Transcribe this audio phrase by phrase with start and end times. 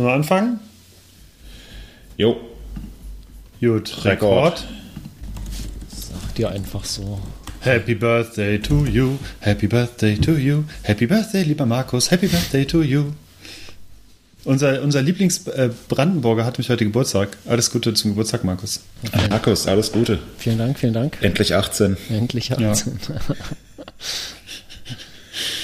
[0.00, 0.60] Sollen wir anfangen?
[2.16, 2.40] Jo.
[3.60, 4.66] Gut, Rekord.
[5.90, 7.20] Sag dir einfach so.
[7.60, 12.80] Happy Birthday to you, Happy Birthday to you, Happy Birthday, lieber Markus, Happy Birthday to
[12.80, 13.12] you.
[14.44, 17.36] Unser, unser Lieblings-Brandenburger hat mich heute Geburtstag.
[17.46, 18.80] Alles Gute zum Geburtstag, Markus.
[19.28, 20.18] Markus, alles Gute.
[20.38, 21.18] Vielen Dank, vielen Dank.
[21.20, 21.98] Endlich 18.
[22.08, 22.98] Endlich 18.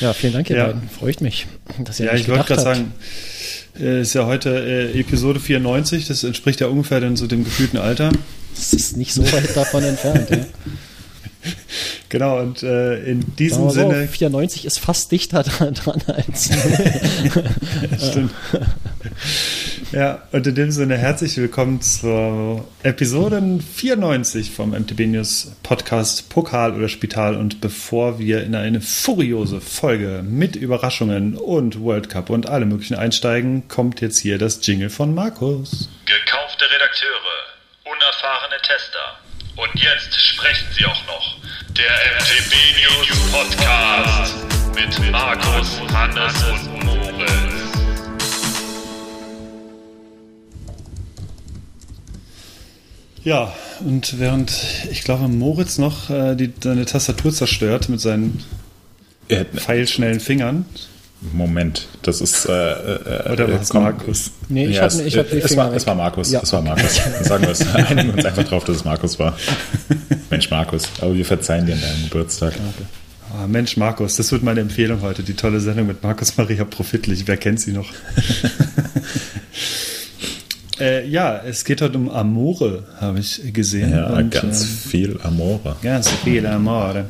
[0.01, 0.67] Ja, vielen Dank, ihr Ja.
[0.67, 0.91] beiden.
[0.91, 1.47] Freut mich,
[1.83, 2.93] dass ihr Ja, ich wollte gerade sagen,
[3.81, 7.79] äh, ist ja heute äh, Episode 94, das entspricht ja ungefähr dann so dem gefühlten
[7.79, 8.13] Alter.
[8.55, 10.31] Das ist nicht so weit davon entfernt.
[10.31, 10.39] Ja.
[12.09, 14.09] Genau, und äh, in diesem so, Sinne.
[14.09, 16.51] 94 ist fast dichter dran dran als.
[18.11, 18.33] Stimmt.
[19.93, 26.75] Ja, und in dem Sinne herzlich willkommen zur Episode 94 vom MTB News Podcast Pokal
[26.75, 27.37] oder Spital.
[27.37, 32.97] Und bevor wir in eine furiose Folge mit Überraschungen und World Cup und allem möglichen
[32.97, 35.89] einsteigen, kommt jetzt hier das Jingle von Markus.
[36.07, 37.11] Gekaufte Redakteure,
[37.85, 39.19] unerfahrene Tester.
[39.57, 41.37] Und jetzt sprechen sie auch noch.
[41.77, 44.35] Der MTB News Podcast
[44.75, 46.76] mit Markus, Hannes und
[53.27, 53.53] Ja,
[53.85, 54.53] und während
[54.89, 58.45] ich glaube, Moritz noch äh, die, seine Tastatur zerstört mit seinen
[59.29, 60.65] Äh, pfeilschnellen Fingern.
[61.33, 62.45] Moment, das ist.
[62.47, 64.31] Äh, äh, Oder äh, war es Markus?
[64.49, 65.87] Nee, ich ja, hab- es, ich hab die es, Finger war, es weg.
[65.89, 66.31] war Markus.
[66.31, 66.41] Ja.
[66.41, 67.01] Es war Markus.
[67.23, 67.67] Sagen wir es.
[67.75, 69.37] Einigen wir uns einfach drauf, dass es Markus war.
[70.31, 70.85] Mensch, Markus.
[71.01, 72.53] Aber wir verzeihen dir an deinem Geburtstag.
[73.37, 75.25] Ah, Mensch, Markus, das wird meine Empfehlung heute.
[75.25, 77.27] Die tolle Sendung mit Markus Maria Profitlich.
[77.27, 77.89] Wer kennt sie noch?
[80.81, 83.91] äh, ja, es geht heute um Amore, habe ich gesehen.
[83.91, 85.77] Ja, Und, ganz äh, viel Amore.
[85.83, 87.07] Ganz viel Amore.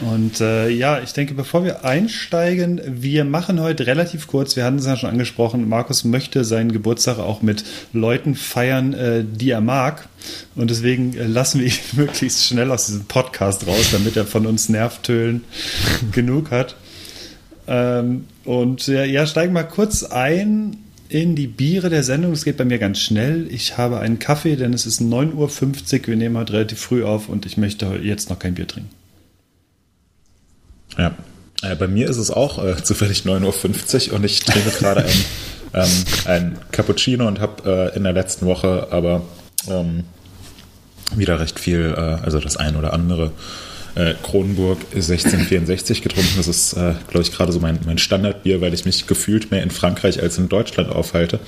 [0.00, 4.78] Und äh, ja, ich denke, bevor wir einsteigen, wir machen heute relativ kurz, wir hatten
[4.78, 9.60] es ja schon angesprochen, Markus möchte seinen Geburtstag auch mit Leuten feiern, äh, die er
[9.60, 10.08] mag.
[10.54, 14.46] Und deswegen äh, lassen wir ihn möglichst schnell aus diesem Podcast raus, damit er von
[14.46, 15.44] uns Nervtölen
[16.12, 16.76] genug hat.
[17.68, 20.76] Ähm, und ja, ja, steigen mal kurz ein
[21.12, 22.32] in die Biere der Sendung.
[22.32, 23.46] Es geht bei mir ganz schnell.
[23.50, 25.34] Ich habe einen Kaffee, denn es ist 9.50
[26.00, 26.06] Uhr.
[26.06, 28.88] Wir nehmen heute relativ früh auf und ich möchte jetzt noch kein Bier trinken.
[30.96, 31.14] Ja.
[31.62, 35.24] Äh, bei mir ist es auch äh, zufällig 9.50 Uhr und ich trinke gerade ein,
[35.74, 35.90] ähm,
[36.24, 39.20] ein Cappuccino und habe äh, in der letzten Woche aber
[39.68, 40.04] ähm,
[41.14, 43.32] wieder recht viel, äh, also das ein oder andere
[43.94, 46.34] äh, Kronenburg 1664 getrunken.
[46.36, 49.62] Das ist, äh, glaube ich, gerade so mein, mein Standardbier, weil ich mich gefühlt mehr
[49.62, 51.40] in Frankreich als in Deutschland aufhalte.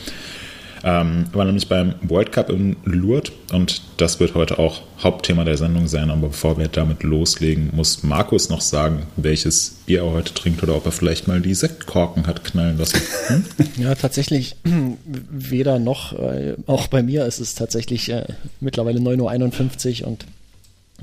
[0.87, 5.57] Ähm, war nämlich beim World Cup in Lourdes und das wird heute auch Hauptthema der
[5.57, 6.11] Sendung sein.
[6.11, 10.77] Aber bevor wir damit loslegen, muss Markus noch sagen, welches Bier er heute trinkt oder
[10.77, 13.01] ob er vielleicht mal die Sektkorken hat knallen lassen.
[13.29, 13.45] Hm?
[13.79, 14.57] Ja, tatsächlich
[15.05, 16.13] weder noch.
[16.19, 18.27] Äh, auch bei mir ist es tatsächlich äh,
[18.61, 20.27] mittlerweile 9.51 Uhr und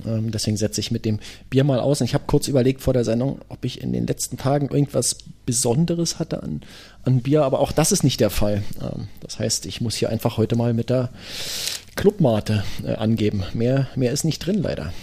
[0.06, 1.20] ähm, deswegen setze ich mit dem
[1.50, 2.02] Bier mal aus.
[2.02, 5.18] Und ich habe kurz überlegt vor der Sendung, ob ich in den letzten Tagen irgendwas
[5.46, 6.62] Besonderes hatte an,
[7.04, 8.64] an Bier, aber auch das ist nicht der Fall.
[8.82, 11.10] Ähm, das heißt, ich muss hier einfach heute mal mit der
[11.96, 13.44] Clubmate äh, angeben.
[13.54, 14.94] Mehr, mehr ist nicht drin, leider.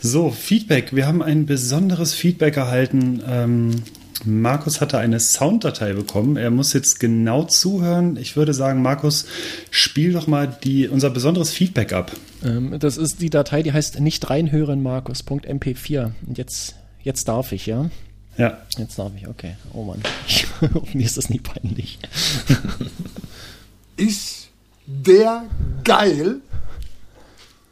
[0.00, 0.94] So, Feedback.
[0.94, 3.20] Wir haben ein besonderes Feedback erhalten.
[3.26, 3.82] Ähm,
[4.24, 6.36] Markus hatte eine Sounddatei bekommen.
[6.36, 8.16] Er muss jetzt genau zuhören.
[8.16, 9.26] Ich würde sagen, Markus,
[9.70, 12.12] spiel doch mal die, unser besonderes Feedback ab.
[12.44, 16.12] Ähm, das ist die Datei, die heißt nicht reinhören, Markus.mp4.
[16.26, 17.90] Und jetzt, jetzt darf ich, ja?
[18.36, 18.58] Ja.
[18.76, 19.56] Jetzt darf ich, okay.
[19.72, 20.02] Oh Mann.
[20.92, 21.98] Mir ist das nie peinlich.
[23.96, 24.48] Ist
[24.86, 25.44] der
[25.82, 26.36] geil?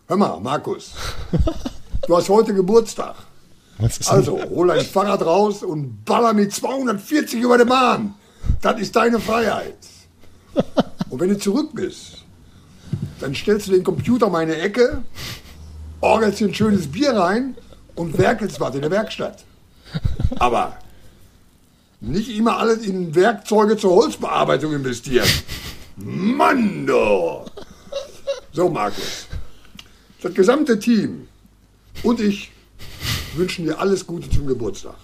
[0.09, 0.93] Hör mal, Markus.
[2.07, 3.15] Du hast heute Geburtstag.
[4.07, 8.15] Also hol dein Fahrrad raus und baller mit 240 über den Bahn.
[8.63, 9.77] Das ist deine Freiheit.
[11.11, 12.25] Und wenn du zurück bist,
[13.21, 15.03] dann stellst du den Computer mal in eine Ecke,
[16.01, 17.57] orgelst dir ein schönes Bier rein
[17.95, 19.45] und werkelst was in der Werkstatt.
[20.39, 20.79] Aber
[22.01, 25.29] nicht immer alles in Werkzeuge zur Holzbearbeitung investieren.
[25.97, 27.45] Mann, du!
[28.53, 29.27] So, Markus.
[30.23, 31.29] Das gesamte Team
[32.03, 32.53] und ich
[33.35, 34.97] wünschen dir alles Gute zum Geburtstag.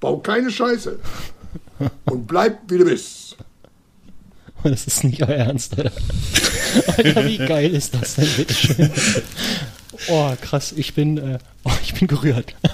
[0.00, 0.98] Bau keine Scheiße
[2.04, 3.36] und bleib wie du bist.
[4.64, 5.92] Das ist nicht euer Ernst, oder?
[6.96, 8.90] Alter, wie geil ist das denn, bitteschön?
[10.08, 12.56] Oh, krass, ich bin, äh, oh, ich bin gerührt.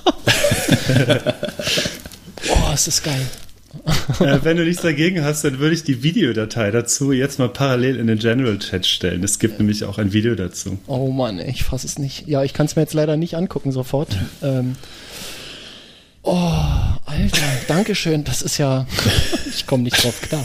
[2.49, 3.27] oh, es ist geil.
[4.21, 7.97] Äh, wenn du nichts dagegen hast, dann würde ich die Videodatei dazu jetzt mal parallel
[7.97, 9.25] in den General Chat stellen.
[9.25, 10.79] Es gibt nämlich auch ein Video dazu.
[10.87, 12.29] Oh Mann, ich fasse es nicht.
[12.29, 14.17] Ja, ich kann es mir jetzt leider nicht angucken sofort.
[14.43, 14.76] Ähm,
[16.26, 16.50] Oh,
[17.05, 18.25] Alter, Dankeschön.
[18.25, 18.87] Das ist ja.
[19.55, 20.44] Ich komme nicht drauf klar.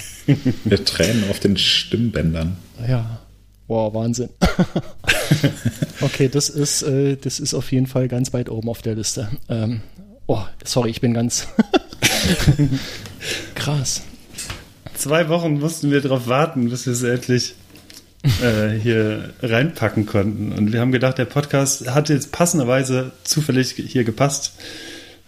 [0.65, 2.57] Wir Tränen auf den Stimmbändern.
[2.87, 3.19] Ja.
[3.67, 4.29] Wow, Wahnsinn.
[6.01, 9.29] okay, das ist, äh, das ist auf jeden Fall ganz weit oben auf der Liste.
[9.47, 9.81] Ähm,
[10.27, 11.47] oh, sorry, ich bin ganz
[13.55, 14.01] krass.
[14.95, 17.53] Zwei Wochen mussten wir darauf warten, bis wir es endlich
[18.41, 20.51] äh, hier reinpacken konnten.
[20.51, 24.53] Und wir haben gedacht, der Podcast hat jetzt passenderweise zufällig hier gepasst.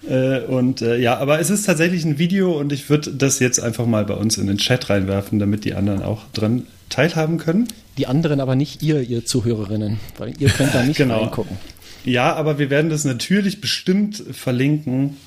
[0.09, 3.59] Äh, und äh, ja, aber es ist tatsächlich ein Video und ich würde das jetzt
[3.59, 7.67] einfach mal bei uns in den Chat reinwerfen, damit die anderen auch dran teilhaben können.
[7.97, 11.21] Die anderen aber nicht ihr, ihr Zuhörerinnen, weil ihr könnt da nicht Genau.
[11.21, 11.57] reingucken.
[12.03, 15.17] Ja, aber wir werden das natürlich bestimmt verlinken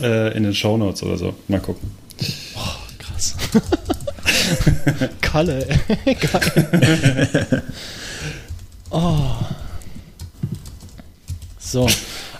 [0.00, 1.34] äh, in den Shownotes oder so.
[1.48, 1.90] Mal gucken.
[2.56, 2.60] Oh,
[2.98, 3.36] krass.
[5.20, 5.66] Kalle,
[6.04, 6.14] ey.
[6.14, 7.62] geil.
[8.90, 9.36] Oh.
[11.58, 11.88] So,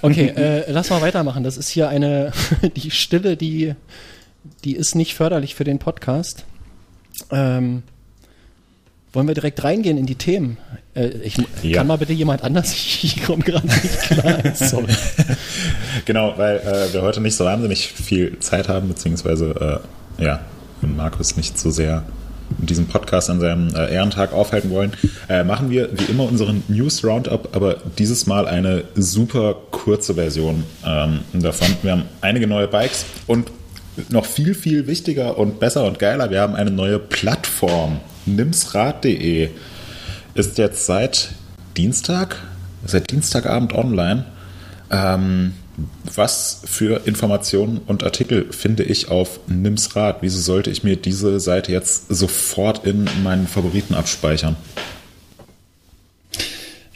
[0.02, 1.42] okay, äh, lass mal weitermachen.
[1.42, 2.32] Das ist hier eine,
[2.76, 3.74] die Stille, die,
[4.64, 6.44] die ist nicht förderlich für den Podcast.
[7.30, 7.82] Ähm,
[9.12, 10.56] wollen wir direkt reingehen in die Themen?
[10.94, 11.78] Äh, ich, Ja.
[11.78, 12.72] Kann mal bitte jemand anders?
[13.02, 14.54] Ich komme gerade nicht klar.
[14.54, 14.92] Sorry.
[16.04, 19.80] Genau, weil äh, wir heute nicht so wahnsinnig viel Zeit haben, beziehungsweise
[20.18, 20.40] äh, ja,
[20.80, 22.02] Markus nicht so sehr
[22.60, 24.92] in diesem Podcast an seinem äh, Ehrentag aufhalten wollen,
[25.28, 30.64] äh, machen wir wie immer unseren News Roundup, aber dieses Mal eine super kurze Version
[30.86, 31.68] ähm, davon.
[31.82, 33.50] Wir haben einige neue Bikes und
[34.08, 38.00] noch viel, viel wichtiger und besser und geiler, wir haben eine neue Plattform.
[38.26, 39.50] Nimsrad.de
[40.34, 41.32] ist jetzt seit
[41.76, 42.36] Dienstag,
[42.84, 44.26] seit Dienstagabend online.
[44.90, 45.54] Ähm,
[46.04, 50.18] was für Informationen und Artikel finde ich auf Nimsrad?
[50.20, 54.56] Wieso sollte ich mir diese Seite jetzt sofort in meinen Favoriten abspeichern?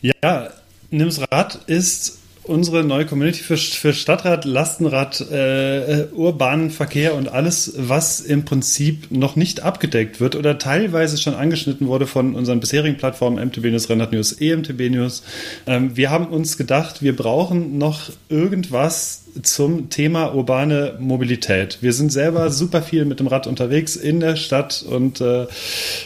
[0.01, 0.51] Ja,
[0.91, 7.75] Nimm's Rad ist unsere neue Community für, für Stadtrat, Lastenrad, äh, urbanen Verkehr und alles,
[7.77, 12.97] was im Prinzip noch nicht abgedeckt wird oder teilweise schon angeschnitten wurde von unseren bisherigen
[12.97, 15.23] Plattformen MTB News, Rennrad News, EMTB News.
[15.67, 21.79] Ähm, wir haben uns gedacht, wir brauchen noch irgendwas zum Thema urbane Mobilität.
[21.81, 25.47] Wir sind selber super viel mit dem Rad unterwegs in der Stadt und äh,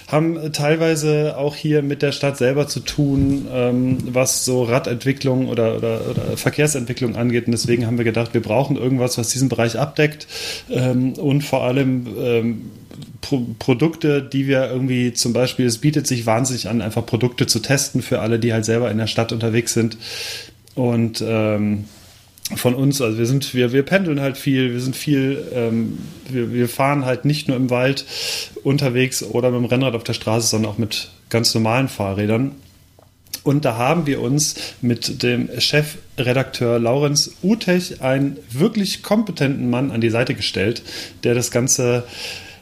[0.08, 5.76] haben teilweise auch hier mit der Stadt selber zu tun, ähm, was so Radentwicklung oder,
[5.76, 7.46] oder, oder Verkehrsentwicklung angeht.
[7.46, 10.26] Und deswegen haben wir gedacht, wir brauchen irgendwas, was diesen Bereich abdeckt
[10.70, 12.70] ähm, und vor allem ähm,
[13.20, 17.60] Pro Produkte, die wir irgendwie zum Beispiel, es bietet sich wahnsinnig an, einfach Produkte zu
[17.60, 19.96] testen für alle, die halt selber in der Stadt unterwegs sind.
[20.74, 21.84] Und ähm,
[22.56, 25.98] von uns, also wir sind, wir, wir pendeln halt viel, wir sind viel, ähm,
[26.28, 28.04] wir, wir fahren halt nicht nur im Wald
[28.64, 32.52] unterwegs oder mit dem Rennrad auf der Straße, sondern auch mit ganz normalen Fahrrädern.
[33.42, 40.00] Und da haben wir uns mit dem Chefredakteur Laurenz Utech einen wirklich kompetenten Mann an
[40.00, 40.82] die Seite gestellt,
[41.24, 42.04] der das Ganze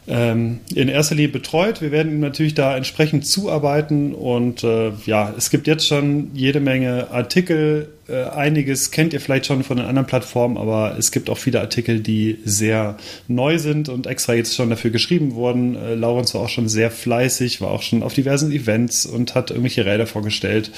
[0.08, 1.80] ähm, in erster Linie betreut.
[1.80, 6.60] Wir werden ihm natürlich da entsprechend zuarbeiten und äh, ja, es gibt jetzt schon jede
[6.60, 7.88] Menge Artikel.
[8.08, 11.60] Äh, einiges kennt ihr vielleicht schon von den anderen Plattformen, aber es gibt auch viele
[11.60, 12.96] Artikel, die sehr
[13.26, 15.76] neu sind und extra jetzt schon dafür geschrieben wurden.
[15.76, 19.50] Äh, Laurenz war auch schon sehr fleißig, war auch schon auf diversen Events und hat
[19.50, 20.70] irgendwelche Räder vorgestellt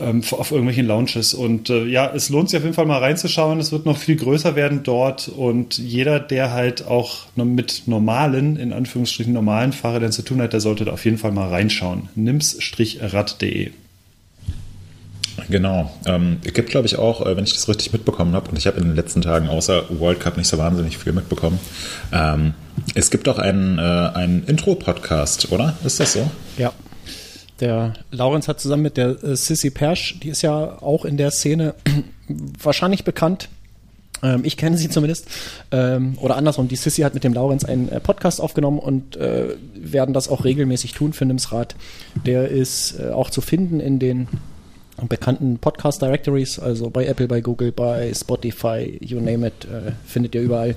[0.00, 1.34] ähm, auf irgendwelchen Lounges.
[1.34, 3.60] Und äh, ja, es lohnt sich auf jeden Fall mal reinzuschauen.
[3.60, 8.72] Es wird noch viel größer werden dort und jeder, der halt auch mit normalen, in
[8.72, 12.08] Anführungsstrichen normalen Fahrrädern zu tun hat, der sollte da auf jeden Fall mal reinschauen.
[12.16, 13.70] nims-rad.de.
[15.48, 15.90] Genau.
[16.06, 18.66] Ähm, es gibt, glaube ich, auch, äh, wenn ich das richtig mitbekommen habe, und ich
[18.66, 21.58] habe in den letzten Tagen außer World Cup nicht so wahnsinnig viel mitbekommen,
[22.12, 22.54] ähm,
[22.94, 25.76] es gibt auch einen, äh, einen Intro-Podcast, oder?
[25.84, 26.30] Ist das so?
[26.56, 26.72] Ja.
[27.60, 31.30] Der Laurenz hat zusammen mit der äh, Sissy Persch, die ist ja auch in der
[31.30, 31.74] Szene
[32.62, 33.48] wahrscheinlich bekannt.
[34.22, 35.26] Ähm, ich kenne sie zumindest.
[35.70, 39.54] Ähm, oder andersrum, die Sissy hat mit dem Laurenz einen äh, Podcast aufgenommen und äh,
[39.74, 41.76] werden das auch regelmäßig tun für Nimsrad.
[42.26, 44.28] Der ist äh, auch zu finden in den
[45.08, 50.34] bekannten Podcast Directories, also bei Apple, bei Google, bei Spotify, you name it, äh, findet
[50.34, 50.74] ihr überall.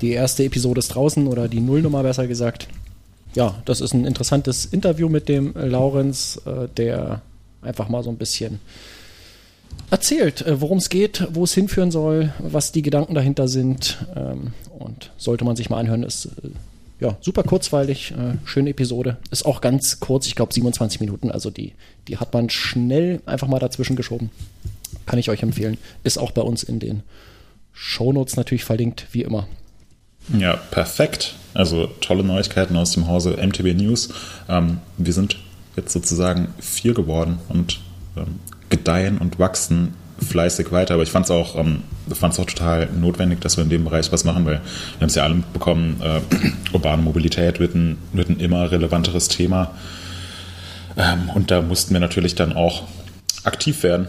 [0.00, 2.68] Die erste Episode ist draußen oder die Nullnummer besser gesagt.
[3.34, 7.20] Ja, das ist ein interessantes Interview mit dem äh, Laurenz, äh, der
[7.60, 8.60] einfach mal so ein bisschen
[9.90, 13.98] erzählt, äh, worum es geht, wo es hinführen soll, was die Gedanken dahinter sind.
[14.16, 16.48] Ähm, und sollte man sich mal anhören, ist äh,
[17.00, 19.18] ja super kurzweilig, äh, schöne Episode.
[19.30, 21.74] Ist auch ganz kurz, ich glaube 27 Minuten, also die,
[22.08, 24.30] die hat man schnell einfach mal dazwischen geschoben.
[25.04, 25.78] Kann ich euch empfehlen.
[26.04, 27.02] Ist auch bei uns in den
[27.72, 29.46] Shownotes natürlich verlinkt, wie immer.
[30.36, 31.34] Ja, perfekt.
[31.54, 34.10] Also tolle Neuigkeiten aus dem Hause MTB News.
[34.48, 35.36] Ähm, wir sind
[35.76, 37.80] jetzt sozusagen vier geworden und
[38.16, 43.40] ähm, gedeihen und wachsen fleißig weiter, aber ich fand es auch, ähm, auch total notwendig,
[43.40, 46.20] dass wir in dem Bereich was machen, weil wir haben es ja alle mitbekommen, äh,
[46.72, 49.72] urbane Mobilität wird ein, wird ein immer relevanteres Thema.
[50.96, 52.84] Ähm, und da mussten wir natürlich dann auch
[53.44, 54.08] aktiv werden.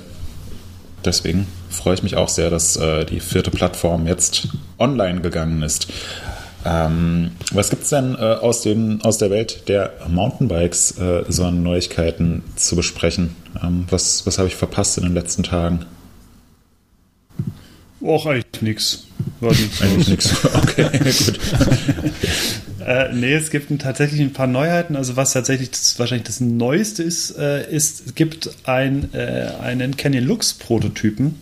[1.04, 4.50] Deswegen freue ich mich auch sehr, dass äh, die vierte Plattform jetzt
[4.80, 5.88] online gegangen ist.
[6.66, 11.46] Ähm, was gibt es denn äh, aus, dem, aus der Welt der Mountainbikes äh, so
[11.46, 13.36] an Neuigkeiten zu besprechen?
[13.64, 15.86] Ähm, was was habe ich verpasst in den letzten Tagen?
[18.02, 19.08] Och, eigentlich nichts.
[19.42, 20.34] Eigentlich nichts.
[20.54, 21.40] Okay, gut.
[22.86, 24.96] äh, nee, es gibt tatsächlich ein paar Neuheiten.
[24.96, 29.98] Also was tatsächlich das, wahrscheinlich das Neueste ist, äh, ist, es gibt ein, äh, einen
[29.98, 31.42] Canyon Lux Prototypen.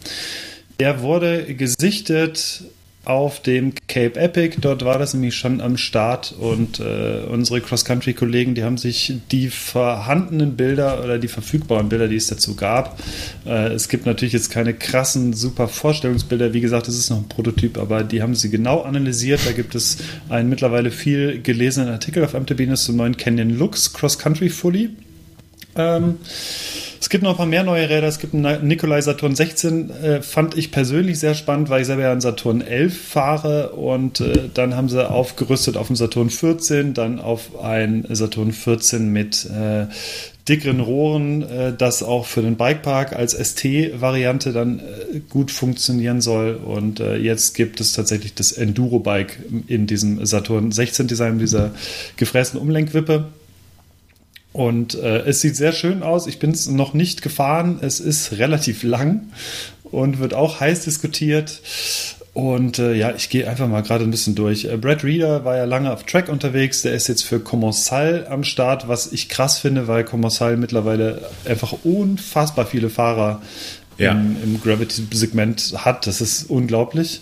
[0.80, 2.64] Der wurde gesichtet
[3.06, 4.58] auf dem Cape Epic.
[4.60, 9.50] Dort war das nämlich schon am Start und äh, unsere Cross-Country-Kollegen, die haben sich die
[9.50, 13.00] vorhandenen Bilder oder die verfügbaren Bilder, die es dazu gab,
[13.46, 16.54] äh, es gibt natürlich jetzt keine krassen, super Vorstellungsbilder.
[16.54, 19.42] Wie gesagt, es ist noch ein Prototyp, aber die haben sie genau analysiert.
[19.46, 19.98] Da gibt es
[20.30, 24.90] einen mittlerweile viel gelesenen Artikel auf MTB zum neuen Canyon Lux Cross-Country Fully.
[25.76, 26.20] Ähm,
[27.06, 28.08] es gibt noch ein paar mehr neue Räder.
[28.08, 32.04] Es gibt einen Nikolai Saturn 16, äh, fand ich persönlich sehr spannend, weil ich selber
[32.04, 36.94] ja einen Saturn 11 fahre und äh, dann haben sie aufgerüstet auf einen Saturn 14,
[36.94, 39.86] dann auf einen Saturn 14 mit äh,
[40.48, 46.56] dickeren Rohren, äh, das auch für den Bikepark als ST-Variante dann äh, gut funktionieren soll.
[46.56, 51.72] Und äh, jetzt gibt es tatsächlich das Enduro-Bike in diesem Saturn 16 Design, dieser
[52.18, 53.26] gefrästen Umlenkwippe.
[54.56, 56.28] Und äh, es sieht sehr schön aus.
[56.28, 57.80] Ich bin es noch nicht gefahren.
[57.82, 59.28] Es ist relativ lang
[59.84, 61.60] und wird auch heiß diskutiert.
[62.34, 64.64] Und äh, ja, ich gehe einfach mal gerade ein bisschen durch.
[64.64, 66.84] Äh, Brad Reader war ja lange auf Track unterwegs.
[66.84, 71.74] Der ist jetzt für Commensal am Start, was ich krass finde, weil Commensal mittlerweile einfach
[71.84, 73.42] unfassbar viele Fahrer
[73.98, 74.14] ja.
[74.14, 76.08] im, im Gravity-Segment hat.
[76.08, 77.20] Das ist unglaublich.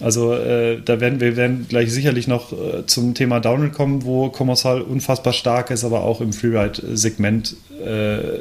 [0.00, 4.28] Also äh, da werden wir werden gleich sicherlich noch äh, zum Thema Downhill kommen, wo
[4.28, 8.40] Kommissal unfassbar stark ist, aber auch im Freeride-Segment äh,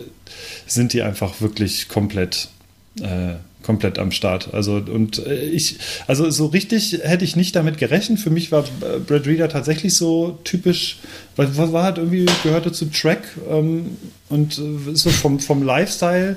[0.66, 2.50] sind die einfach wirklich komplett
[3.00, 4.54] äh, komplett am Start.
[4.54, 5.78] Also und äh, ich,
[6.08, 8.20] also so richtig hätte ich nicht damit gerechnet.
[8.20, 10.98] Für mich war äh, Brad Reader tatsächlich so typisch,
[11.36, 13.98] weil war halt irgendwie gehörte zu Track ähm,
[14.30, 16.36] und äh, so vom, vom Lifestyle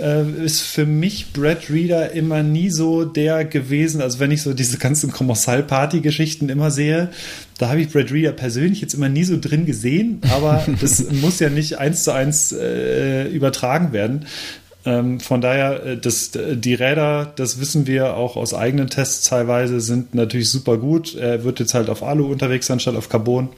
[0.00, 4.00] äh, ist für mich Brad Reader immer nie so der gewesen.
[4.00, 7.10] Also wenn ich so diese ganzen Kommissal-Party-Geschichten immer sehe,
[7.58, 11.40] da habe ich Brad Reader persönlich jetzt immer nie so drin gesehen, aber das muss
[11.40, 14.26] ja nicht eins zu eins äh, übertragen werden.
[14.88, 19.80] Ähm, von daher, äh, das, die Räder, das wissen wir auch aus eigenen Tests teilweise,
[19.82, 21.14] sind natürlich super gut.
[21.14, 23.50] Er wird jetzt halt auf Alu unterwegs sein statt auf Carbon.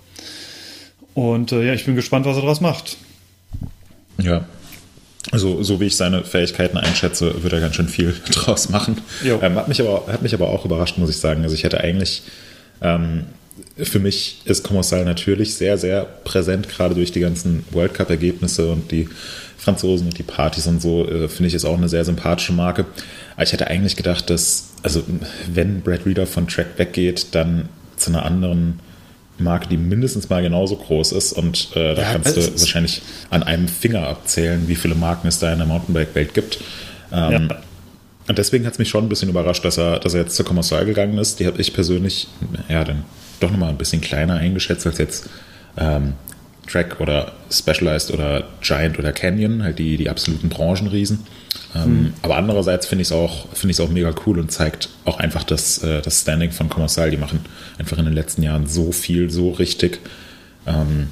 [1.15, 2.97] Und äh, ja, ich bin gespannt, was er daraus macht.
[4.19, 4.45] Ja.
[5.31, 8.99] Also, so wie ich seine Fähigkeiten einschätze, wird er ganz schön viel draus machen.
[9.25, 11.45] Ähm, hat, mich aber, hat mich aber auch überrascht, muss ich sagen.
[11.45, 12.25] Also ich hätte eigentlich
[12.83, 13.27] ähm,
[13.77, 18.91] für mich ist Kommissar natürlich sehr, sehr präsent, gerade durch die ganzen World Cup-Ergebnisse und
[18.91, 19.09] die
[19.61, 22.87] Franzosen und die Partys und so, äh, finde ich ist auch eine sehr sympathische Marke.
[23.35, 25.03] Aber ich hätte eigentlich gedacht, dass, also
[25.53, 28.81] wenn Brad Reader von Track weggeht, dann zu einer anderen
[29.39, 31.35] Marke, die mindestens mal genauso groß ist.
[31.35, 35.39] Und äh, da ja, kannst du wahrscheinlich an einem Finger abzählen, wie viele Marken es
[35.39, 36.61] da in der Mountainbike-Welt gibt.
[37.13, 37.57] Ähm, ja.
[38.29, 40.47] Und deswegen hat es mich schon ein bisschen überrascht, dass er, dass er jetzt zur
[40.47, 41.39] Kommerzial gegangen ist.
[41.41, 42.29] Die habe ich persönlich,
[42.69, 43.05] ja, dann
[43.41, 45.29] doch nochmal ein bisschen kleiner eingeschätzt als jetzt
[45.77, 46.15] ähm,
[46.71, 51.21] Track oder Specialized oder Giant oder Canyon, halt die, die absoluten Branchenriesen.
[51.75, 52.13] Ähm, mhm.
[52.23, 55.83] Aber andererseits finde ich es auch, find auch mega cool und zeigt auch einfach das,
[55.83, 57.11] äh, das Standing von Commercial.
[57.11, 57.41] Die machen
[57.79, 60.01] einfach in den letzten Jahren so viel, so richtig.
[60.67, 61.09] Ähm,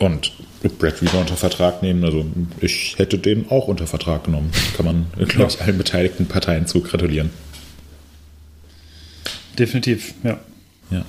[0.00, 0.32] und
[0.78, 2.24] Brad Reader unter Vertrag nehmen, also
[2.60, 4.50] ich hätte den auch unter Vertrag genommen.
[4.76, 7.30] Kann man, glaube ich, allen beteiligten Parteien zu gratulieren.
[9.58, 10.38] Definitiv, ja.
[10.90, 11.04] Ja.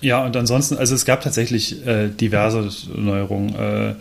[0.00, 3.54] Ja, und ansonsten, also es gab tatsächlich äh, diverse Neuerungen.
[3.54, 3.94] Äh,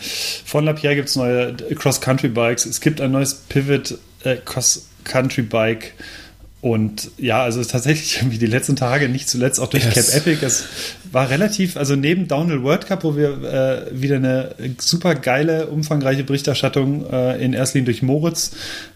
[0.45, 2.65] von Lapierre gibt es neue Cross-Country-Bikes.
[2.65, 5.93] Es gibt ein neues Pivot äh, Cross-Country-Bike.
[6.65, 10.13] Und ja, also tatsächlich irgendwie die letzten Tage, nicht zuletzt auch durch yes.
[10.13, 10.63] Cap Epic, es
[11.11, 13.43] war relativ, also neben Downhill World Cup, wo wir
[13.93, 18.53] äh, wieder eine super geile, umfangreiche Berichterstattung äh, in erster Linie durch Moritz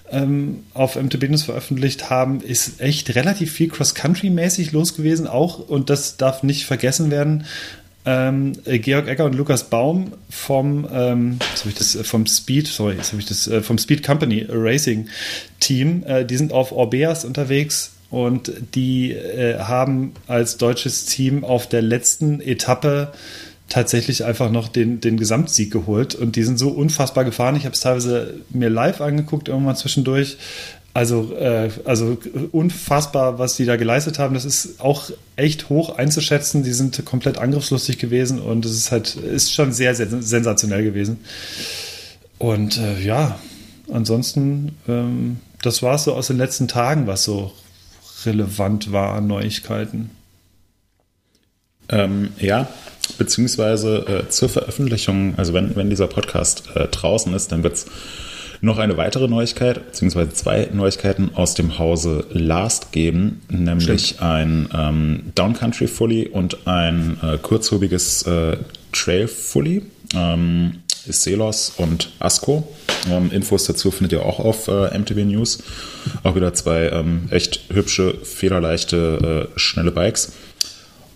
[0.10, 5.92] ähm, auf MTB News veröffentlicht haben, ist echt relativ viel Cross-Country-mäßig los gewesen, auch, und
[5.92, 7.46] das darf nicht vergessen werden.
[8.06, 13.14] Ähm, Georg Egger und Lukas Baum vom, ähm, ich das, äh, vom Speed, sorry, jetzt
[13.14, 15.10] ich das, äh, vom Speed Company Racing
[15.60, 21.68] Team, äh, die sind auf Orbeas unterwegs und die äh, haben als deutsches Team auf
[21.68, 23.12] der letzten Etappe
[23.68, 27.56] tatsächlich einfach noch den, den Gesamtsieg geholt und die sind so unfassbar gefahren.
[27.56, 30.38] Ich habe es teilweise mir live angeguckt, irgendwann zwischendurch.
[31.00, 32.18] Also, äh, also
[32.52, 34.34] unfassbar, was die da geleistet haben.
[34.34, 36.62] Das ist auch echt hoch einzuschätzen.
[36.62, 41.22] Die sind komplett angriffslustig gewesen und es ist halt, ist schon sehr, sehr sensationell gewesen.
[42.38, 43.40] Und äh, ja,
[43.90, 47.54] ansonsten, ähm, das war es so aus den letzten Tagen, was so
[48.26, 50.10] relevant war an Neuigkeiten.
[51.88, 52.68] Ähm, ja,
[53.18, 57.86] beziehungsweise äh, zur Veröffentlichung, also wenn, wenn dieser Podcast äh, draußen ist, dann wird es
[58.62, 64.22] noch eine weitere Neuigkeit, beziehungsweise zwei Neuigkeiten aus dem Hause Last geben, nämlich Stimmt.
[64.22, 68.58] ein ähm, Downcountry Fully und ein äh, kurzhubiges äh,
[68.92, 69.84] Trail Fully.
[70.14, 72.68] Ähm, Selos und Asco.
[73.10, 75.64] Ähm, Infos dazu findet ihr auch auf äh, MTB News.
[76.24, 80.34] Auch wieder zwei ähm, echt hübsche, federleichte, äh, schnelle Bikes.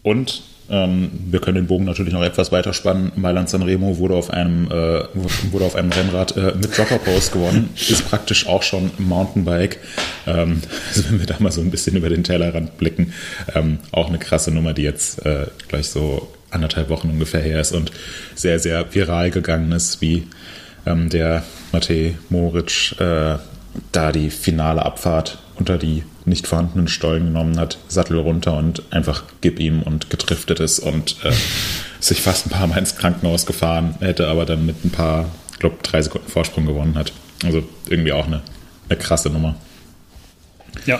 [0.02, 3.12] Und ähm, wir können den Bogen natürlich noch etwas weiter spannen.
[3.16, 5.04] Mailand Sanremo wurde auf einem, äh,
[5.52, 7.70] wurde auf einem Rennrad äh, mit Dropper Post gewonnen.
[7.76, 9.78] Ist praktisch auch schon Mountainbike.
[10.26, 13.14] Ähm, also wenn wir da mal so ein bisschen über den Tellerrand blicken,
[13.54, 17.72] ähm, auch eine krasse Nummer, die jetzt äh, gleich so anderthalb Wochen ungefähr her ist
[17.72, 17.92] und
[18.34, 20.28] sehr, sehr viral gegangen ist, wie
[20.88, 23.38] ähm, der Matej Moritz äh,
[23.92, 29.24] da die finale Abfahrt unter die nicht vorhandenen Stollen genommen hat, Sattel runter und einfach
[29.42, 31.32] gib ihm und getriftet ist und äh,
[32.00, 35.60] sich fast ein paar Mal ins Krankenhaus gefahren hätte, aber dann mit ein paar, ich
[35.60, 37.14] glaube, drei Sekunden Vorsprung gewonnen hat.
[37.44, 38.42] Also irgendwie auch eine,
[38.90, 39.56] eine krasse Nummer.
[40.86, 41.00] Ja.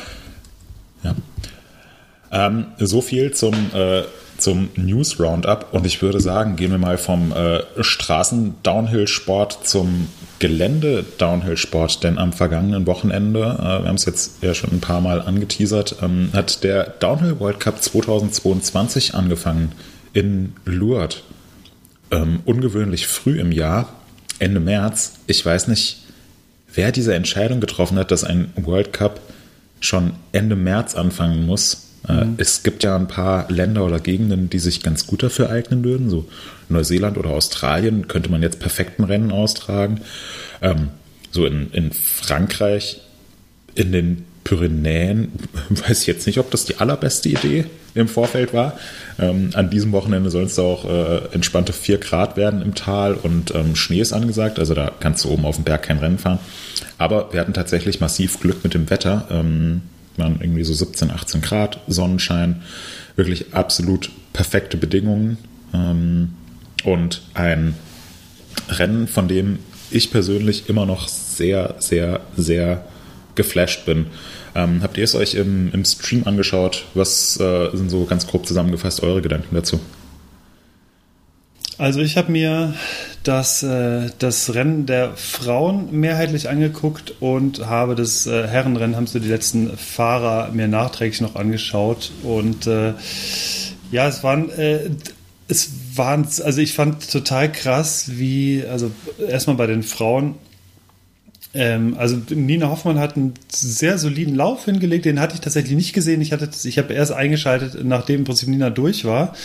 [1.04, 1.16] Ja.
[2.34, 4.04] Ähm, so viel zum äh,
[4.38, 10.10] zum News Roundup und ich würde sagen, gehen wir mal vom äh, Straßen-Downhill-Sport zum
[10.40, 15.22] Gelände-Downhill-Sport, denn am vergangenen Wochenende, äh, wir haben es jetzt ja schon ein paar Mal
[15.22, 19.72] angeteasert, ähm, hat der Downhill World Cup 2022 angefangen
[20.12, 21.24] in Lourdes.
[22.12, 23.88] Ähm, ungewöhnlich früh im Jahr,
[24.40, 25.14] Ende März.
[25.28, 26.04] Ich weiß nicht,
[26.74, 29.22] wer diese Entscheidung getroffen hat, dass ein World Cup
[29.80, 31.93] schon Ende März anfangen muss.
[32.08, 32.36] Äh, mhm.
[32.38, 36.10] Es gibt ja ein paar Länder oder Gegenden, die sich ganz gut dafür eignen würden.
[36.10, 36.26] So
[36.70, 40.02] Neuseeland oder Australien könnte man jetzt perfekten Rennen austragen.
[40.62, 40.90] Ähm,
[41.32, 43.02] so in, in Frankreich,
[43.76, 45.32] in den Pyrenäen,
[45.70, 48.78] weiß ich jetzt nicht, ob das die allerbeste Idee im Vorfeld war.
[49.20, 53.54] Ähm, an diesem Wochenende sollen es auch äh, entspannte 4 Grad werden im Tal und
[53.56, 56.40] ähm, Schnee ist angesagt, also da kannst du oben auf dem Berg kein Rennen fahren.
[56.98, 59.28] Aber wir hatten tatsächlich massiv Glück mit dem Wetter.
[59.30, 59.82] Ähm,
[60.18, 62.64] waren irgendwie so 17, 18 Grad, Sonnenschein,
[63.16, 65.38] wirklich absolut perfekte Bedingungen
[65.74, 66.34] ähm,
[66.84, 67.76] und ein
[68.70, 69.60] Rennen, von dem
[69.92, 72.86] ich persönlich immer noch sehr, sehr, sehr
[73.36, 74.08] geflasht bin.
[74.56, 76.86] Ähm, habt ihr es euch im, im Stream angeschaut?
[76.94, 79.80] Was äh, sind so ganz grob zusammengefasst eure Gedanken dazu?
[81.78, 82.76] Also ich habe mir
[83.24, 89.20] das, äh, das Rennen der Frauen mehrheitlich angeguckt und habe das äh, Herrenrennen, haben so
[89.20, 92.12] die letzten Fahrer mir nachträglich noch angeschaut.
[92.22, 92.94] Und äh,
[93.92, 94.92] ja, es waren, äh,
[95.48, 98.92] es waren, also ich fand total krass, wie, also
[99.28, 100.36] erstmal bei den Frauen,
[101.56, 105.94] ähm, also Nina Hoffmann hat einen sehr soliden Lauf hingelegt, den hatte ich tatsächlich nicht
[105.94, 106.22] gesehen.
[106.22, 109.36] Ich, ich habe erst eingeschaltet, nachdem im Prinzip Nina durch war.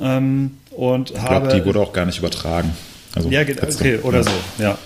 [0.00, 2.74] Ähm, und ich glaube, die wurde auch gar nicht übertragen.
[3.14, 4.78] Also ja, okay, oder so, ja.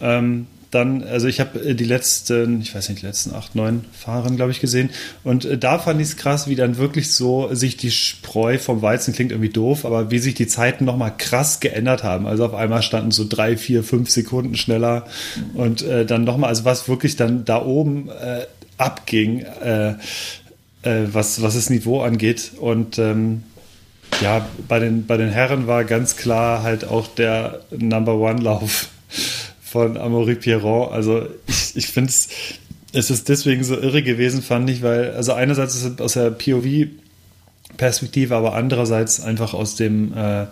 [0.00, 3.84] Ähm, dann, also ich habe äh, die letzten, ich weiß nicht, die letzten acht, neun
[3.92, 4.90] Fahrern, glaube ich, gesehen.
[5.24, 8.80] Und äh, da fand ich es krass, wie dann wirklich so sich die Spreu vom
[8.80, 12.26] Weizen klingt irgendwie doof, aber wie sich die Zeiten nochmal krass geändert haben.
[12.26, 15.06] Also auf einmal standen so drei, vier, fünf Sekunden schneller
[15.54, 18.46] und äh, dann nochmal, also was wirklich dann da oben äh,
[18.78, 19.94] abging, äh,
[20.82, 22.52] äh, was, was das Niveau angeht.
[22.60, 23.42] Und ähm,
[24.20, 28.88] ja, bei den, bei den Herren war ganz klar halt auch der Number One-Lauf
[29.62, 30.92] von Amaury Pierron.
[30.92, 32.28] Also ich, ich finde es,
[32.92, 36.30] es ist deswegen so irre gewesen, fand ich, weil, also einerseits ist es aus der
[36.30, 40.46] POV-Perspektive, aber andererseits einfach aus dem äh,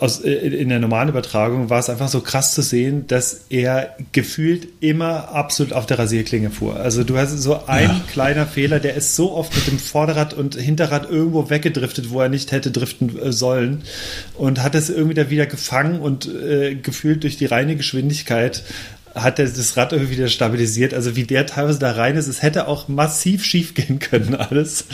[0.00, 3.94] aus, äh, in der normalen Übertragung war es einfach so krass zu sehen, dass er
[4.12, 6.76] gefühlt immer absolut auf der Rasierklinge fuhr.
[6.76, 8.00] Also du hast so ein ja.
[8.10, 12.28] kleiner Fehler, der ist so oft mit dem Vorderrad und Hinterrad irgendwo weggedriftet, wo er
[12.28, 13.82] nicht hätte driften äh, sollen
[14.34, 18.62] und hat es irgendwie da wieder gefangen und äh, gefühlt durch die reine Geschwindigkeit
[19.16, 20.94] hat er das Rad irgendwie wieder stabilisiert.
[20.94, 24.84] Also wie der teilweise da rein ist, es hätte auch massiv schief gehen können alles.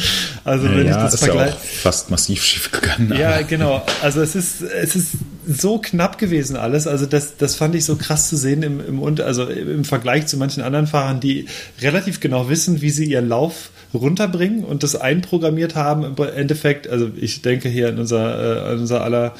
[0.44, 1.50] Also wenn ja, ich das vergleiche.
[1.50, 3.12] Ja fast massiv schief gegangen.
[3.18, 3.84] Ja, genau.
[4.02, 5.08] Also es ist, es ist
[5.46, 6.86] so knapp gewesen alles.
[6.86, 10.36] Also das, das fand ich so krass zu sehen im, im, also im Vergleich zu
[10.36, 11.46] manchen anderen Fahrern, die
[11.80, 16.88] relativ genau wissen, wie sie ihren Lauf runterbringen und das einprogrammiert haben im Endeffekt.
[16.88, 19.34] Also ich denke hier an unser, äh, an unser aller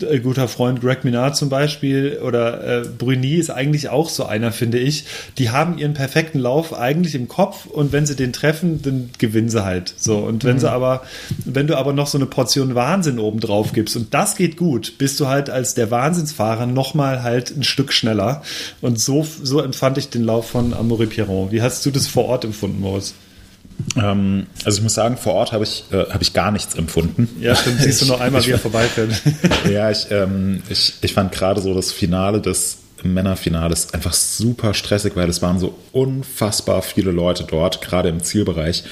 [0.00, 4.52] äh, guter Freund Greg Minard zum Beispiel oder äh, Bruni ist eigentlich auch so einer,
[4.52, 5.04] finde ich.
[5.38, 9.48] Die haben ihren perfekten Lauf eigentlich im Kopf und wenn sie den treffen, dann gewinnen
[9.48, 9.94] sie halt.
[9.96, 10.60] So und wenn mhm.
[10.60, 11.02] sie aber,
[11.44, 14.98] wenn du aber noch so eine Portion Wahnsinn oben drauf gibst und das geht gut,
[14.98, 18.42] bist du halt als der Wahnsinnsfahrer noch mal halt ein Stück schneller
[18.80, 21.52] und so so empfand ich den Lauf von Amaury Pierron.
[21.52, 23.14] Wie hast du das vor Ort empfunden, Moritz?
[23.96, 27.28] Ähm, also ich muss sagen, vor Ort habe ich, äh, hab ich gar nichts empfunden.
[27.40, 27.80] Ja, stimmt.
[27.80, 29.10] Siehst du noch einmal, wie er vorbeifährt.
[29.70, 35.14] ja, ich, ähm, ich, ich fand gerade so das Finale des Männerfinales einfach super stressig,
[35.14, 38.84] weil es waren so unfassbar viele Leute dort, gerade im Zielbereich.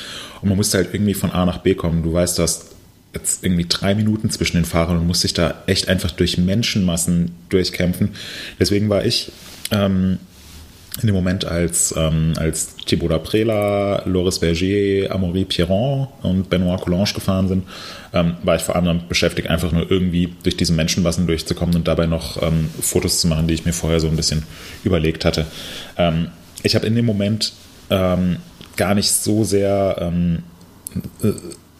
[0.42, 2.02] Und man musste halt irgendwie von A nach B kommen.
[2.02, 2.66] Du weißt, du hast
[3.14, 7.32] jetzt irgendwie drei Minuten zwischen den Fahrern und musst dich da echt einfach durch Menschenmassen
[7.48, 8.10] durchkämpfen.
[8.58, 9.32] Deswegen war ich
[9.70, 10.18] ähm,
[11.00, 17.12] in dem Moment, als, ähm, als Thibaut Prela, Loris Berger, Amaury Pierron und Benoit Coulange
[17.14, 17.64] gefahren sind,
[18.12, 21.88] ähm, war ich vor allem damit beschäftigt, einfach nur irgendwie durch diese Menschenmassen durchzukommen und
[21.88, 24.42] dabei noch ähm, Fotos zu machen, die ich mir vorher so ein bisschen
[24.84, 25.46] überlegt hatte.
[25.96, 26.28] Ähm,
[26.62, 27.54] ich habe in dem Moment
[27.88, 28.36] ähm,
[28.76, 30.42] gar nicht so sehr ähm,
[31.22, 31.32] äh,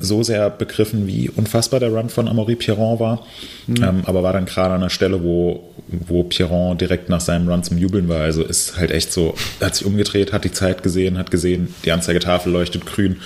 [0.02, 3.24] so sehr begriffen, wie unfassbar der Run von Amaury Pierron war.
[3.68, 4.02] Mhm.
[4.04, 5.71] Aber war dann gerade an der Stelle, wo,
[6.06, 8.20] wo Pierron direkt nach seinem Run zum Jubeln war.
[8.20, 11.92] Also ist halt echt so, hat sich umgedreht, hat die Zeit gesehen, hat gesehen, die
[11.92, 13.16] Anzeigetafel leuchtet grün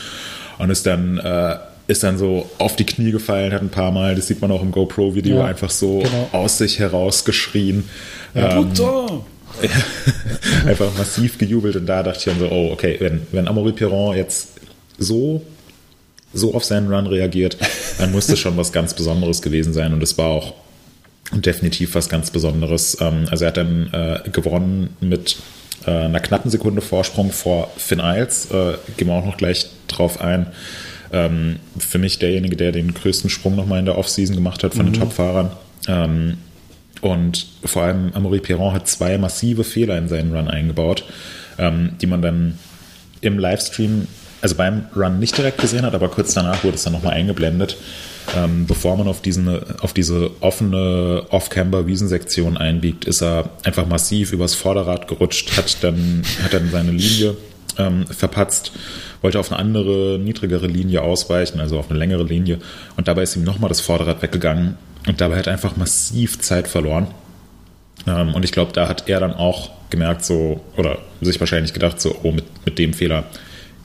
[0.59, 4.15] und ist dann, äh, ist dann so auf die Knie gefallen, hat ein paar Mal,
[4.15, 6.29] das sieht man auch im GoPro-Video, ja, einfach so genau.
[6.33, 7.85] aus sich herausgeschrien.
[8.35, 8.73] Ja, ähm,
[10.67, 14.17] einfach massiv gejubelt und da dachte ich dann so, oh, okay, wenn, wenn Amaury Pierron
[14.17, 14.49] jetzt
[14.99, 15.43] so
[16.37, 17.57] so auf seinen Run reagiert,
[17.99, 19.93] dann muss das schon was ganz Besonderes gewesen sein.
[19.93, 20.55] Und es war auch
[21.33, 22.99] definitiv was ganz Besonderes.
[23.01, 25.37] Ähm, also er hat dann äh, gewonnen mit
[25.87, 28.51] äh, einer knappen Sekunde Vorsprung vor Finn Isles.
[28.51, 30.47] Äh, gehen wir auch noch gleich drauf ein.
[31.13, 34.87] Ähm, für mich derjenige, der den größten Sprung nochmal in der Offseason gemacht hat von
[34.87, 34.93] mhm.
[34.93, 35.51] den Top-Fahrern.
[35.89, 36.39] Ähm,
[37.03, 41.05] und vor allem Amaury Perron hat zwei massive Fehler in seinen Run eingebaut,
[41.59, 42.59] die man dann
[43.21, 44.09] im Livestream
[44.41, 47.77] also beim Run nicht direkt gesehen hat, aber kurz danach wurde es dann nochmal eingeblendet,
[48.35, 49.49] ähm, bevor man auf, diesen,
[49.81, 56.53] auf diese offene Off-Camber-Wiesensektion einbiegt, ist er einfach massiv übers Vorderrad gerutscht, hat dann, hat
[56.53, 57.37] dann seine Linie
[57.79, 58.73] ähm, verpatzt,
[59.23, 62.59] wollte auf eine andere, niedrigere Linie ausweichen, also auf eine längere Linie
[62.97, 66.69] und dabei ist ihm nochmal das Vorderrad weggegangen und dabei hat er einfach massiv Zeit
[66.69, 67.09] verloren.
[68.07, 72.01] Ähm, und ich glaube, da hat er dann auch gemerkt, so, oder sich wahrscheinlich gedacht,
[72.01, 73.25] so, oh, mit, mit dem Fehler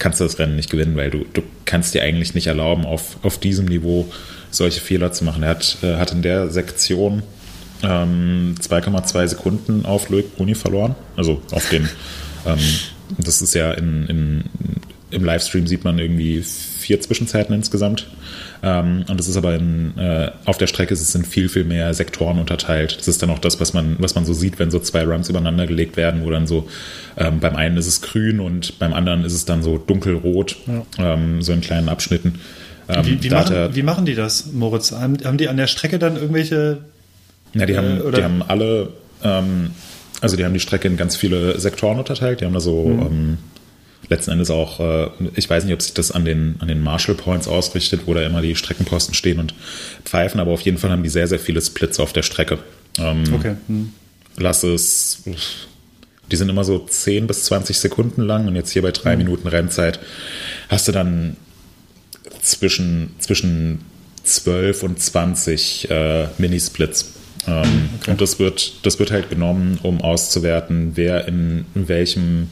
[0.01, 3.17] kannst du das Rennen nicht gewinnen, weil du, du kannst dir eigentlich nicht erlauben, auf,
[3.21, 4.11] auf diesem Niveau
[4.49, 5.43] solche Fehler zu machen.
[5.43, 7.21] Er hat, äh, hat in der Sektion
[7.83, 10.95] ähm, 2,2 Sekunden auf Loic Bruni verloren.
[11.15, 11.87] Also auf dem,
[12.47, 12.57] ähm,
[13.19, 14.43] das ist ja in, in,
[15.11, 18.07] im Livestream sieht man irgendwie vier Zwischenzeiten insgesamt.
[18.63, 21.63] Ähm, und es ist aber in, äh, auf der Strecke ist es in viel, viel
[21.63, 22.97] mehr Sektoren unterteilt.
[22.99, 25.29] Das ist dann auch das, was man, was man so sieht, wenn so zwei Runs
[25.29, 26.67] übereinander gelegt werden, wo dann so
[27.17, 31.13] ähm, beim einen ist es grün und beim anderen ist es dann so dunkelrot, ja.
[31.13, 32.39] ähm, so in kleinen Abschnitten.
[32.87, 34.91] Ähm, wie, wie, machen, wie, machen, die das, Moritz?
[34.91, 36.79] Haben, haben, die an der Strecke dann irgendwelche.
[37.53, 38.89] Ja, die, äh, haben, die haben alle,
[39.23, 39.71] ähm,
[40.21, 42.41] also die haben die Strecke in ganz viele Sektoren unterteilt.
[42.41, 42.85] Die haben da so.
[42.85, 43.37] Mhm ähm,
[44.09, 47.15] letzten Endes auch, äh, ich weiß nicht, ob sich das an den, an den Marshall
[47.15, 49.53] Points ausrichtet, wo da immer die Streckenposten stehen und
[50.05, 52.59] pfeifen, aber auf jeden Fall haben die sehr, sehr viele Splits auf der Strecke.
[52.97, 53.55] Ähm, okay.
[53.67, 53.93] Hm.
[54.37, 55.23] Lass es,
[56.31, 59.19] die sind immer so 10 bis 20 Sekunden lang und jetzt hier bei drei hm.
[59.19, 59.99] Minuten Rennzeit
[60.69, 61.37] hast du dann
[62.41, 63.79] zwischen, zwischen
[64.23, 67.13] 12 und 20 äh, Minisplits.
[67.47, 68.11] Ähm, okay.
[68.11, 72.49] Und das wird, das wird halt genommen, um auszuwerten, wer in welchem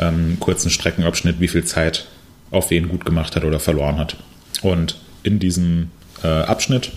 [0.00, 2.06] ähm, kurzen Streckenabschnitt, wie viel Zeit
[2.50, 4.16] auf wen gut gemacht hat oder verloren hat.
[4.62, 5.90] Und in diesem
[6.24, 6.90] äh, Abschnitt,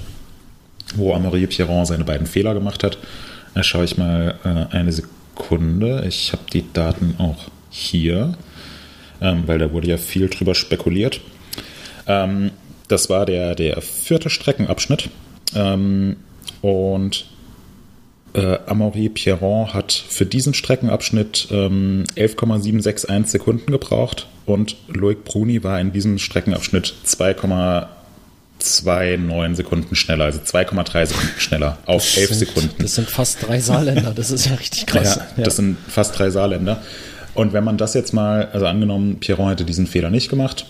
[0.95, 2.97] wo Amaury Pierron seine beiden Fehler gemacht hat,
[3.53, 6.05] da schaue ich mal äh, eine Sekunde.
[6.07, 8.35] Ich habe die Daten auch hier,
[9.21, 11.21] ähm, weil da wurde ja viel drüber spekuliert.
[12.07, 12.51] Ähm,
[12.87, 15.09] das war der, der vierte Streckenabschnitt.
[15.55, 16.17] Ähm,
[16.61, 17.25] und
[18.33, 25.79] äh, Amaury Pierron hat für diesen Streckenabschnitt ähm, 11,761 Sekunden gebraucht und Loic Bruni war
[25.79, 32.75] in diesem Streckenabschnitt 2,29 Sekunden schneller, also 2,3 Sekunden schneller auf das 11 sind, Sekunden.
[32.79, 35.15] Das sind fast drei Saarländer, das ist ja richtig krass.
[35.15, 35.43] Ja, ja.
[35.43, 36.81] Das sind fast drei Saarländer.
[37.35, 40.65] Und wenn man das jetzt mal, also angenommen, Pierron hätte diesen Fehler nicht gemacht,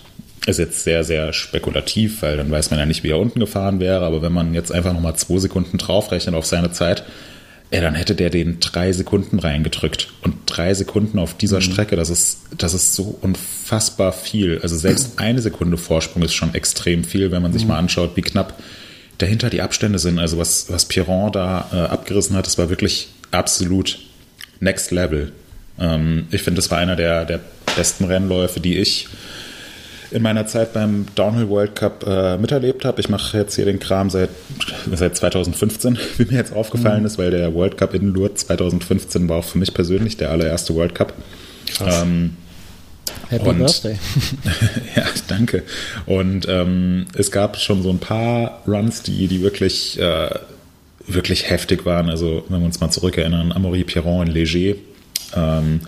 [0.46, 3.80] ist jetzt sehr, sehr spekulativ, weil dann weiß man ja nicht, wie er unten gefahren
[3.80, 7.04] wäre, aber wenn man jetzt einfach nochmal zwei Sekunden draufrechnet auf seine Zeit,
[7.74, 10.14] ja, dann hätte der den drei Sekunden reingedrückt.
[10.22, 11.62] Und drei Sekunden auf dieser mhm.
[11.62, 14.60] Strecke, das ist, das ist so unfassbar viel.
[14.62, 17.70] Also selbst eine Sekunde Vorsprung ist schon extrem viel, wenn man sich mhm.
[17.70, 18.62] mal anschaut, wie knapp
[19.18, 20.20] dahinter die Abstände sind.
[20.20, 23.98] Also was, was Piron da äh, abgerissen hat, das war wirklich absolut
[24.60, 25.32] next level.
[25.80, 27.40] Ähm, ich finde, das war einer der, der
[27.76, 29.08] besten Rennläufe, die ich
[30.14, 33.02] in meiner Zeit beim Downhill World Cup äh, miterlebt habe.
[33.02, 34.30] Ich mache jetzt hier den Kram seit,
[34.92, 37.08] seit 2015, wie mir jetzt aufgefallen mhm.
[37.08, 40.76] ist, weil der World Cup in Lourdes 2015 war auch für mich persönlich der allererste
[40.76, 41.14] World Cup.
[41.76, 42.04] Krass.
[42.04, 42.38] Ähm,
[43.30, 43.98] Happy und, Birthday.
[44.96, 45.64] ja, danke.
[46.06, 50.30] Und ähm, es gab schon so ein paar Runs, die, die wirklich, äh,
[51.08, 52.10] wirklich heftig waren.
[52.10, 54.76] Also, wenn wir uns mal zurückerinnern, Amaury Piron in Léger.
[55.36, 55.82] Ähm,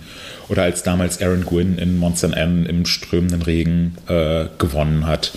[0.48, 5.32] oder als damals Aaron Gwynn in Mont Saint Anne im strömenden Regen äh, gewonnen hat.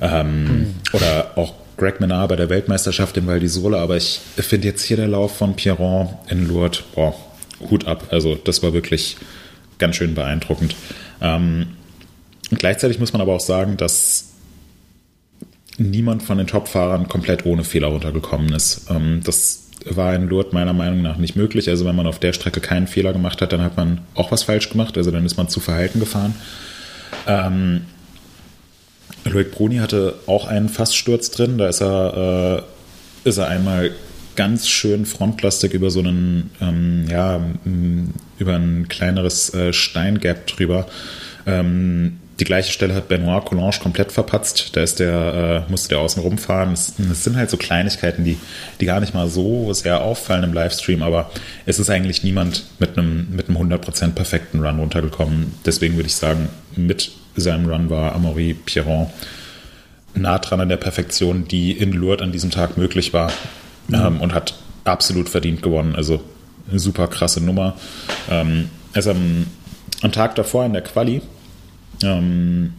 [0.00, 0.74] Ähm, mhm.
[0.92, 3.76] Oder auch Greg Menard bei der Weltmeisterschaft in Val d'Isole.
[3.76, 7.14] Aber ich finde jetzt hier der Lauf von Pierron in Lourdes, boah,
[7.70, 8.08] Hut ab.
[8.10, 9.16] Also das war wirklich
[9.78, 10.74] ganz schön beeindruckend.
[11.20, 11.68] Ähm,
[12.50, 14.26] gleichzeitig muss man aber auch sagen, dass
[15.78, 18.90] niemand von den Top-Fahrern komplett ohne Fehler runtergekommen ist.
[18.90, 21.68] Ähm, das war in Lourdes meiner Meinung nach nicht möglich.
[21.68, 24.42] Also wenn man auf der Strecke keinen Fehler gemacht hat, dann hat man auch was
[24.42, 24.96] falsch gemacht.
[24.96, 26.34] Also dann ist man zu verhalten gefahren.
[27.26, 27.82] Ähm,
[29.24, 31.58] Loic Bruni hatte auch einen Faststurz drin.
[31.58, 32.64] Da ist er,
[33.24, 33.90] äh, ist er einmal
[34.36, 37.40] ganz schön frontlastig über so einen, ähm, ja,
[38.38, 40.86] über ein kleineres äh, Steingap drüber.
[41.46, 44.74] Ähm, die gleiche Stelle hat Benoit Coulange komplett verpatzt.
[44.74, 46.72] Da ist der, äh, musste der außen rumfahren.
[46.72, 48.38] Es, es, sind halt so Kleinigkeiten, die,
[48.80, 51.30] die gar nicht mal so sehr auffallen im Livestream, aber
[51.66, 55.54] es ist eigentlich niemand mit einem, mit einem 100% perfekten Run runtergekommen.
[55.66, 59.08] Deswegen würde ich sagen, mit seinem Run war Amaury Pierron
[60.14, 63.30] nah dran an der Perfektion, die in Lourdes an diesem Tag möglich war
[63.88, 63.94] mhm.
[63.94, 65.94] ähm, und hat absolut verdient gewonnen.
[65.94, 66.22] Also
[66.68, 67.76] eine super krasse Nummer.
[68.30, 69.46] Ähm, also am,
[70.00, 71.20] am Tag davor in der Quali
[72.02, 72.72] ähm,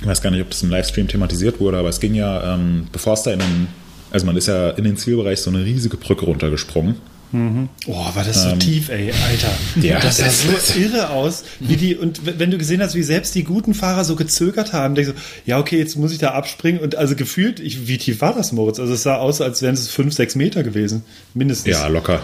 [0.00, 2.88] ich weiß gar nicht, ob das im Livestream thematisiert wurde, aber es ging ja, ähm,
[2.90, 3.68] bevor es da in den,
[4.10, 6.96] also man ist ja in den Zielbereich so eine riesige Brücke runtergesprungen.
[7.32, 7.70] Mhm.
[7.86, 9.50] Oh, war das so ähm, tief, ey, Alter.
[9.80, 13.34] Ja, das sah so irre aus, wie die, und wenn du gesehen hast, wie selbst
[13.34, 16.82] die guten Fahrer so gezögert haben, denkst du, ja, okay, jetzt muss ich da abspringen
[16.82, 18.78] und also gefühlt, ich, wie tief war das, Moritz?
[18.78, 21.72] Also es sah aus, als wären es fünf, sechs Meter gewesen, mindestens.
[21.72, 22.20] Ja, locker,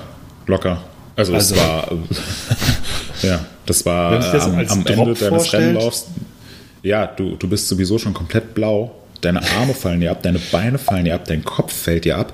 [0.46, 0.82] locker.
[1.16, 1.90] Also, also es war,
[3.22, 6.06] ja, das war das am, am Ende deines Rennlaufs.
[6.82, 8.94] Ja, du, du bist sowieso schon komplett blau.
[9.20, 12.32] Deine Arme fallen dir ab, deine Beine fallen dir ab, dein Kopf fällt dir ab.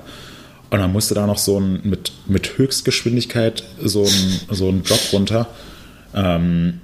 [0.69, 4.83] Und dann musst du da noch so ein, mit, mit Höchstgeschwindigkeit so ein, so ein
[4.83, 5.47] Drop runter.
[6.13, 6.81] Ähm,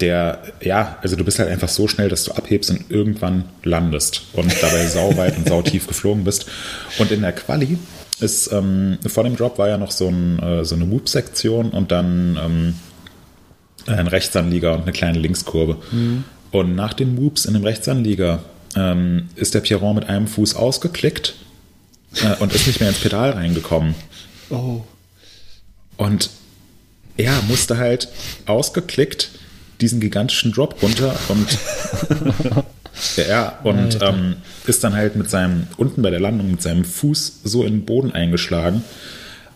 [0.00, 4.22] der, ja, also du bist halt einfach so schnell, dass du abhebst und irgendwann landest
[4.32, 6.46] und dabei sauweit und sautief geflogen bist.
[6.98, 7.78] Und in der Quali
[8.20, 11.90] ist, ähm, vor dem Drop war ja noch so, ein, äh, so eine Whoop-Sektion und
[11.90, 12.74] dann ähm,
[13.86, 15.76] ein Rechtsanlieger und eine kleine Linkskurve.
[15.90, 16.24] Mhm.
[16.50, 18.42] Und nach den Whoops in dem Rechtsanlieger
[18.76, 21.34] ähm, ist der Pierron mit einem Fuß ausgeklickt
[22.22, 23.94] äh, und ist nicht mehr ins Pedal reingekommen.
[24.50, 24.82] Oh.
[25.96, 26.30] Und
[27.16, 28.08] er musste halt
[28.46, 29.30] ausgeklickt
[29.80, 31.58] diesen gigantischen Drop runter und
[33.28, 37.40] ja, und ähm, ist dann halt mit seinem, unten bei der Landung mit seinem Fuß
[37.44, 38.84] so in den Boden eingeschlagen,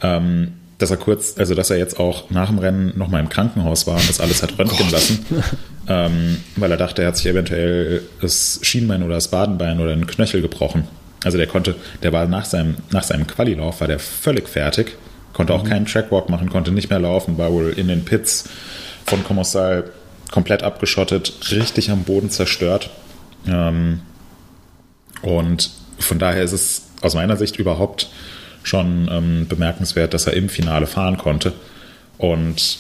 [0.02, 3.86] ähm, dass er kurz, also dass er jetzt auch nach dem Rennen nochmal im Krankenhaus
[3.86, 5.24] war und das alles hat röntgen lassen,
[5.88, 10.06] ähm, weil er dachte, er hat sich eventuell das Schienbein oder das Badenbein oder den
[10.06, 10.86] Knöchel gebrochen.
[11.24, 14.96] Also der konnte, der war nach seinem, nach seinem Qualilauf war der völlig fertig,
[15.32, 15.68] konnte auch mhm.
[15.68, 18.48] keinen Trackwalk machen, konnte nicht mehr laufen, war wohl in den Pits
[19.06, 19.84] von Kommissar
[20.30, 22.90] komplett abgeschottet, richtig am Boden zerstört.
[23.46, 24.00] Ähm,
[25.22, 28.08] und von daher ist es aus meiner Sicht überhaupt
[28.66, 31.52] schon ähm, bemerkenswert, dass er im Finale fahren konnte.
[32.18, 32.78] Und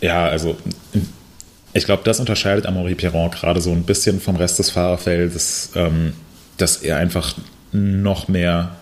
[0.00, 0.56] ja, also
[1.72, 6.12] ich glaube, das unterscheidet Amaury Pierron gerade so ein bisschen vom Rest des Fahrerfeldes, ähm,
[6.58, 7.34] dass er einfach
[7.72, 8.76] noch mehr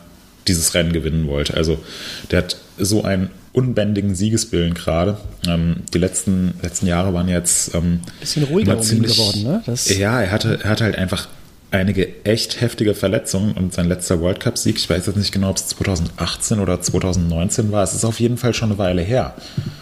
[0.46, 1.54] dieses Rennen gewinnen wollte.
[1.54, 1.82] Also
[2.30, 5.16] der hat so einen unbändigen Siegeswillen gerade.
[5.46, 9.62] Ähm, die letzten, letzten Jahre waren jetzt ähm, bisschen ruhiger ziemlich, geworden, ne?
[9.64, 11.28] Das ja, er hatte, er hatte halt einfach
[11.74, 15.56] einige echt heftige Verletzungen und sein letzter World Cup-Sieg, ich weiß jetzt nicht genau, ob
[15.56, 19.34] es 2018 oder 2019 war, es ist auf jeden Fall schon eine Weile her.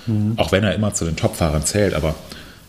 [0.07, 0.35] Mhm.
[0.37, 2.15] Auch wenn er immer zu den Top-Fahrern zählt, aber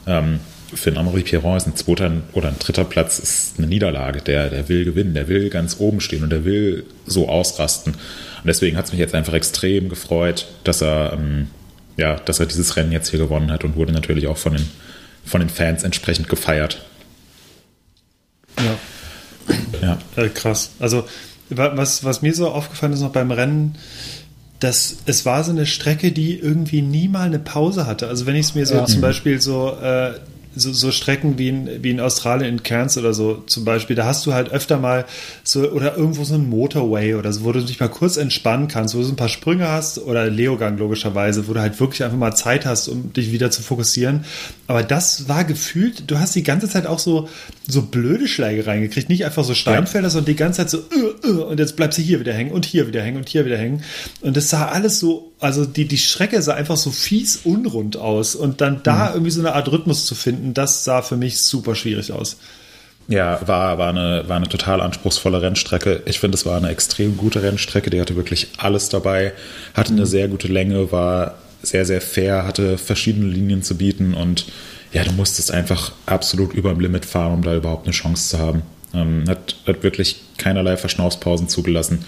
[0.05, 0.39] ähm,
[0.73, 4.21] für den Amaury Pierron ist ein zweiter oder ein dritter Platz ist eine Niederlage.
[4.21, 7.93] Der, der will gewinnen, der will ganz oben stehen und der will so ausrasten.
[7.93, 11.47] Und deswegen hat es mich jetzt einfach extrem gefreut, dass er, ähm,
[11.95, 14.67] ja, dass er dieses Rennen jetzt hier gewonnen hat und wurde natürlich auch von den,
[15.23, 16.83] von den Fans entsprechend gefeiert.
[18.57, 18.75] Ja.
[19.81, 19.97] Ja.
[20.15, 20.71] Äh, krass.
[20.79, 21.05] Also,
[21.49, 23.75] was, was mir so aufgefallen ist noch beim Rennen,
[24.59, 28.07] dass es war so eine Strecke, die irgendwie nie mal eine Pause hatte.
[28.07, 28.85] Also wenn ich es mir so ja.
[28.85, 30.13] zum Beispiel so äh,
[30.55, 34.05] so, so Strecken wie in, wie in Australien, in Cairns oder so zum Beispiel, da
[34.05, 35.05] hast du halt öfter mal
[35.43, 38.95] so, oder irgendwo so ein Motorway oder so, wo du dich mal kurz entspannen kannst,
[38.95, 42.17] wo du so ein paar Sprünge hast oder Leogang logischerweise, wo du halt wirklich einfach
[42.17, 44.25] mal Zeit hast, um dich wieder zu fokussieren.
[44.67, 47.27] Aber das war gefühlt, du hast die ganze Zeit auch so,
[47.67, 50.11] so blöde Schläge reingekriegt, nicht einfach so Steinfelder, ja.
[50.11, 52.65] sondern die ganze Zeit so, uh, uh, und jetzt bleibst du hier wieder hängen und
[52.65, 53.83] hier wieder hängen und hier wieder hängen.
[54.21, 58.35] Und das sah alles so, also die, die Strecke sah einfach so fies unrund aus
[58.35, 59.13] und dann da mhm.
[59.15, 62.37] irgendwie so eine Art Rhythmus zu finden, das sah für mich super schwierig aus.
[63.09, 66.03] Ja, war, war, eine, war eine total anspruchsvolle Rennstrecke.
[66.05, 67.89] Ich finde, es war eine extrem gute Rennstrecke.
[67.89, 69.33] Die hatte wirklich alles dabei,
[69.73, 70.05] hatte eine mhm.
[70.05, 74.45] sehr gute Länge, war sehr, sehr fair, hatte verschiedene Linien zu bieten und
[74.91, 78.39] ja, du musstest einfach absolut über dem Limit fahren, um da überhaupt eine Chance zu
[78.39, 78.61] haben.
[78.93, 82.05] Ähm, hat, hat wirklich keinerlei Verschnaufspausen zugelassen.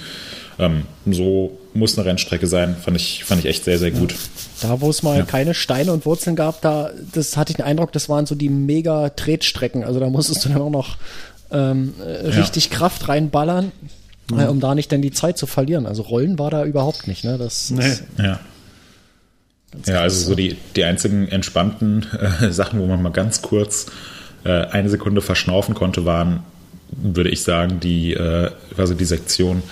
[0.57, 4.15] Ähm, so muss eine Rennstrecke sein, fand ich, fand ich echt sehr, sehr gut.
[4.61, 5.25] Da, wo es mal ja.
[5.25, 8.49] keine Steine und Wurzeln gab, da das hatte ich den Eindruck, das waren so die
[8.49, 9.83] mega Tretstrecken.
[9.83, 10.97] Also da musstest du dann auch noch
[11.51, 12.77] ähm, richtig ja.
[12.77, 13.73] Kraft reinballern,
[14.31, 14.39] mhm.
[14.39, 15.85] äh, um da nicht dann die Zeit zu verlieren.
[15.85, 17.25] Also Rollen war da überhaupt nicht.
[17.25, 17.37] Ne?
[17.37, 17.85] Das, nee.
[17.85, 18.39] Ist, ja.
[19.85, 22.05] Ja, also so die, die einzigen entspannten
[22.41, 23.87] äh, Sachen, wo man mal ganz kurz
[24.45, 26.43] äh, eine Sekunde verschnaufen konnte, waren,
[26.91, 29.63] würde ich sagen, die, äh, also die Sektion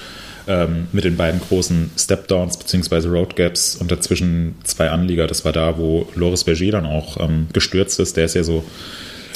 [0.47, 3.07] ähm, mit den beiden großen Stepdowns bzw.
[3.07, 5.27] Road Gaps und dazwischen zwei Anlieger.
[5.27, 8.17] Das war da, wo Loris Berger dann auch ähm, gestürzt ist.
[8.17, 8.63] Der ist ja so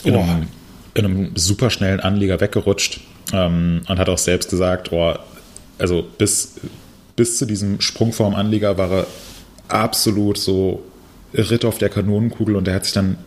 [0.04, 0.22] in, oh.
[0.22, 0.48] einem,
[0.94, 3.02] in einem super schnellen Anlieger weggerutscht
[3.34, 5.14] ähm, und hat auch selbst gesagt, oh,
[5.78, 6.56] also bis,
[7.16, 9.08] bis zu diesem Sprung vorm Anlieger war er
[9.70, 10.84] absolut so
[11.34, 13.18] Ritt auf der Kanonenkugel und er hat sich dann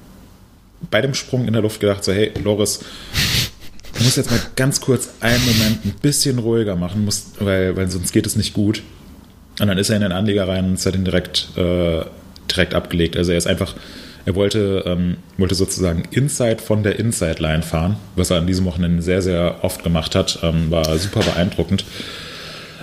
[0.90, 2.80] bei dem Sprung in der Luft gedacht, so hey, Loris,
[4.00, 7.90] Du musst jetzt mal ganz kurz einen Moment ein bisschen ruhiger machen, musst, weil, weil
[7.90, 8.82] sonst geht es nicht gut.
[9.60, 12.00] Und dann ist er in den Anleger rein und hat ihn direkt, äh,
[12.50, 13.18] direkt abgelegt.
[13.18, 13.74] Also er ist einfach,
[14.24, 19.02] er wollte, ähm, wollte sozusagen Inside von der Inside-Line fahren, was er an diesem Wochenende
[19.02, 20.38] sehr, sehr oft gemacht hat.
[20.42, 21.84] Ähm, war super beeindruckend.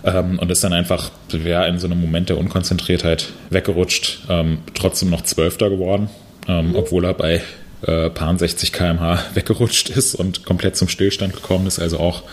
[0.04, 5.10] Ähm, und ist dann einfach ja, in so einem Moment der Unkonzentriertheit weggerutscht, ähm, trotzdem
[5.10, 6.12] noch Zwölfter geworden,
[6.48, 7.42] ähm, obwohl er bei
[7.84, 12.24] äh, paar 60 km/h weggerutscht ist und komplett zum Stillstand gekommen ist, also auch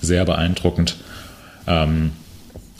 [0.00, 0.96] sehr beeindruckend.
[1.66, 2.12] Ähm,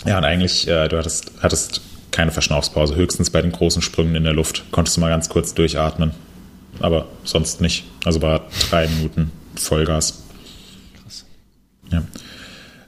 [0.05, 4.25] ja, und eigentlich, äh, du hattest, hattest keine Verschnaufspause, höchstens bei den großen Sprüngen in
[4.25, 6.13] der Luft konntest du mal ganz kurz durchatmen,
[6.81, 7.85] aber sonst nicht.
[8.05, 10.23] Also war drei Minuten Vollgas.
[11.03, 11.25] Krass.
[11.91, 12.03] Ja.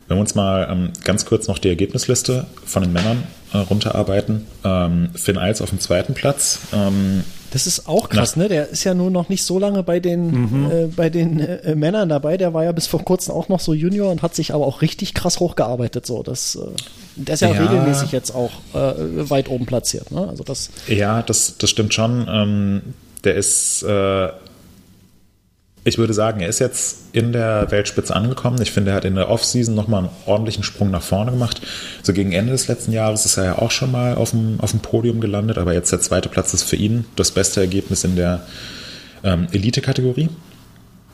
[0.07, 3.23] Wenn wir uns mal ähm, ganz kurz noch die Ergebnisliste von den Männern
[3.55, 4.47] äh, runterarbeiten.
[4.65, 6.59] Ähm, Finn Eils auf dem zweiten Platz.
[6.73, 8.49] Ähm, das ist auch krass, ne?
[8.49, 10.71] Der ist ja nur noch nicht so lange bei den, mhm.
[10.71, 12.37] äh, bei den äh, Männern dabei.
[12.37, 14.83] Der war ja bis vor kurzem auch noch so Junior und hat sich aber auch
[14.83, 16.05] richtig krass hochgearbeitet.
[16.05, 16.67] So, das, äh,
[17.15, 20.11] der ist ja, ja, regelmäßig jetzt auch äh, weit oben platziert.
[20.11, 20.27] Ne?
[20.27, 20.71] Also das.
[20.89, 22.27] Ja, das, das stimmt schon.
[22.29, 22.83] Ähm,
[23.23, 24.29] der ist äh,
[25.85, 28.61] ich würde sagen, er ist jetzt in der Weltspitze angekommen.
[28.63, 31.61] Ich finde, er hat in der Offseason nochmal einen ordentlichen Sprung nach vorne gemacht.
[32.03, 34.71] So gegen Ende des letzten Jahres ist er ja auch schon mal auf dem, auf
[34.71, 38.17] dem Podium gelandet, aber jetzt der zweite Platz ist für ihn das beste Ergebnis in
[38.17, 38.47] der
[39.23, 40.31] ähm, Elite-Kategorie.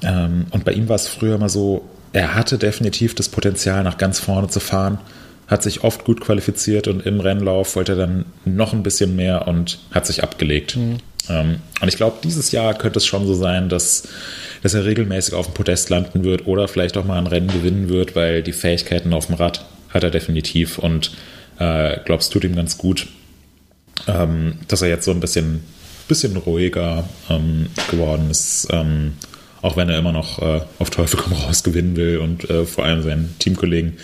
[0.02, 3.98] Ähm, und bei ihm war es früher mal so, er hatte definitiv das Potenzial, nach
[3.98, 4.98] ganz vorne zu fahren,
[5.48, 9.48] hat sich oft gut qualifiziert und im Rennlauf wollte er dann noch ein bisschen mehr
[9.48, 10.76] und hat sich abgelegt.
[10.76, 10.98] Mhm.
[11.28, 14.04] Ähm, und ich glaube, dieses Jahr könnte es schon so sein, dass
[14.62, 17.88] dass er regelmäßig auf dem Podest landen wird oder vielleicht auch mal ein Rennen gewinnen
[17.88, 21.12] wird, weil die Fähigkeiten auf dem Rad hat er definitiv und
[21.58, 23.08] äh, glaubst tut ihm ganz gut,
[24.06, 25.62] ähm, dass er jetzt so ein bisschen,
[26.08, 29.12] bisschen ruhiger ähm, geworden ist, ähm,
[29.62, 32.84] auch wenn er immer noch äh, auf Teufel komm raus gewinnen will und äh, vor
[32.84, 33.98] allem seinen Teamkollegen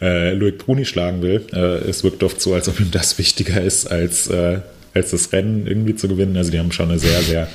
[0.00, 1.46] äh, Loic Bruni schlagen will.
[1.52, 4.60] Äh, es wirkt oft so, als ob ihm das wichtiger ist, als, äh,
[4.94, 6.36] als das Rennen irgendwie zu gewinnen.
[6.36, 7.48] Also die haben schon eine sehr, sehr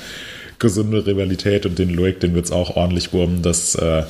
[0.58, 4.04] gesunde Rivalität und den Loic, den wird es auch ordentlich wurmen, dass, äh,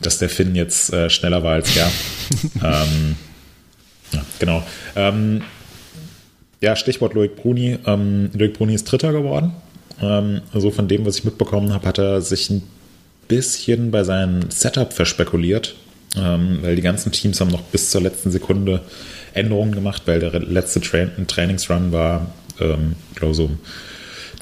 [0.00, 1.90] dass der Finn jetzt äh, schneller war als er.
[2.64, 3.16] ähm,
[4.12, 4.66] ja, genau.
[4.94, 5.42] Ähm,
[6.60, 7.78] ja, Stichwort Loic Bruni.
[7.86, 9.52] Ähm, Loic Bruni ist Dritter geworden.
[9.98, 12.62] Also von dem, was ich mitbekommen habe, hat er sich ein
[13.28, 15.74] bisschen bei seinem Setup verspekuliert,
[16.16, 18.82] ähm, weil die ganzen Teams haben noch bis zur letzten Sekunde
[19.32, 23.50] Änderungen gemacht, weil der letzte Tra Trainingsrun war, ähm, glaube so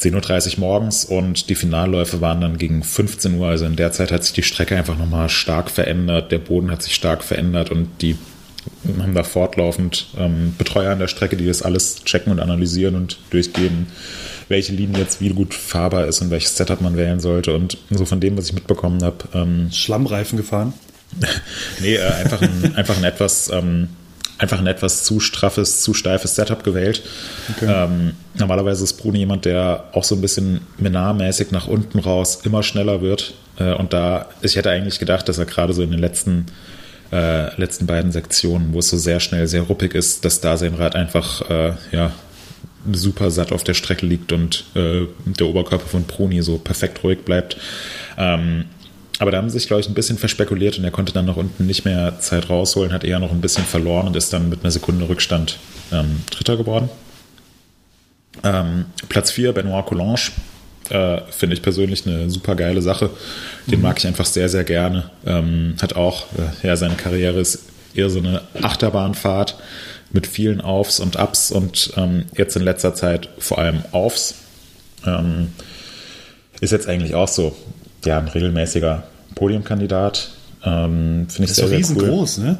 [0.01, 3.49] 10.30 Uhr morgens und die Finalläufe waren dann gegen 15 Uhr.
[3.49, 6.83] Also in der Zeit hat sich die Strecke einfach nochmal stark verändert, der Boden hat
[6.83, 8.17] sich stark verändert und die
[8.99, 13.19] haben da fortlaufend ähm, Betreuer an der Strecke, die das alles checken und analysieren und
[13.31, 13.87] durchgehen,
[14.49, 17.55] welche Linie jetzt wie gut fahrbar ist und welches Setup man wählen sollte.
[17.55, 19.17] Und so von dem, was ich mitbekommen habe.
[19.35, 20.73] Ähm, Schlammreifen gefahren?
[21.81, 23.51] nee, äh, einfach, ein, einfach ein etwas.
[23.51, 23.89] Ähm,
[24.45, 27.03] einfach ein etwas zu straffes, zu steifes Setup gewählt.
[27.57, 27.67] Okay.
[27.67, 32.63] Ähm, normalerweise ist Bruni jemand, der auch so ein bisschen Menarmäßig nach unten raus immer
[32.63, 33.35] schneller wird.
[33.59, 36.47] Äh, und da, ich hätte eigentlich gedacht, dass er gerade so in den letzten,
[37.11, 40.75] äh, letzten beiden Sektionen, wo es so sehr schnell, sehr ruppig ist, dass da sein
[40.75, 42.13] Rad einfach, äh, ja,
[42.93, 47.21] super satt auf der Strecke liegt und äh, der Oberkörper von Bruni so perfekt ruhig
[47.25, 47.57] bleibt.
[48.19, 48.67] Ähm,
[49.19, 51.37] aber da haben sie sich, glaube ich, ein bisschen verspekuliert und er konnte dann noch
[51.37, 54.63] unten nicht mehr Zeit rausholen, hat eher noch ein bisschen verloren und ist dann mit
[54.63, 55.59] einer Sekunde Rückstand
[55.93, 56.89] ähm, Dritter geworden.
[58.43, 60.33] Ähm, Platz 4, Benoit Coulange.
[60.91, 63.11] Äh, Finde ich persönlich eine super geile Sache.
[63.67, 63.85] Den mhm.
[63.85, 65.11] mag ich einfach sehr, sehr gerne.
[65.25, 67.61] Ähm, hat auch, äh, ja, seine Karriere ist
[67.95, 69.57] eher so eine Achterbahnfahrt
[70.11, 74.35] mit vielen Aufs und Ups und ähm, jetzt in letzter Zeit vor allem Aufs.
[75.07, 75.53] Ähm,
[76.61, 77.57] ist jetzt eigentlich auch so
[78.05, 80.31] ja, ein regelmäßiger Podiumkandidat.
[80.65, 82.45] Ähm, Finde ich ist sehr, so riesengroß, cool.
[82.45, 82.59] ne?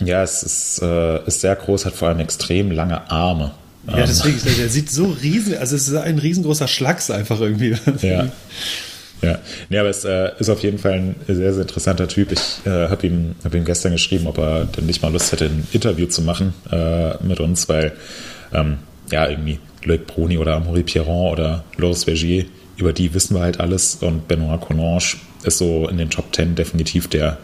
[0.00, 3.52] Ja, es ist, äh, ist sehr groß, hat vor allem extrem lange Arme.
[3.86, 7.74] Ja, deswegen, der sieht so riesen, also es ist ein riesengroßer Schlacks einfach irgendwie.
[8.02, 8.28] Ja.
[9.20, 12.30] Ja, nee, aber es äh, ist auf jeden Fall ein sehr, sehr interessanter Typ.
[12.30, 15.46] Ich äh, habe ihm, hab ihm gestern geschrieben, ob er denn nicht mal Lust hätte,
[15.46, 17.92] ein Interview zu machen äh, mit uns, weil
[18.52, 18.78] ähm,
[19.10, 22.44] ja, irgendwie Loic Bruni oder Amaury Pierron oder Loris Vergier
[22.78, 26.54] über die wissen wir halt alles und Benoit Connage ist so in den Top 10
[26.54, 27.38] definitiv der,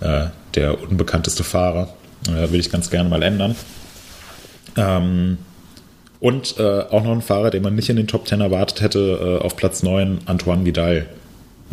[0.00, 1.94] äh, der unbekannteste Fahrer.
[2.28, 3.54] Äh, will ich ganz gerne mal ändern.
[4.76, 5.38] Ähm,
[6.18, 9.38] und äh, auch noch ein Fahrer, den man nicht in den Top 10 erwartet hätte,
[9.40, 11.06] äh, auf Platz 9, Antoine Vidal.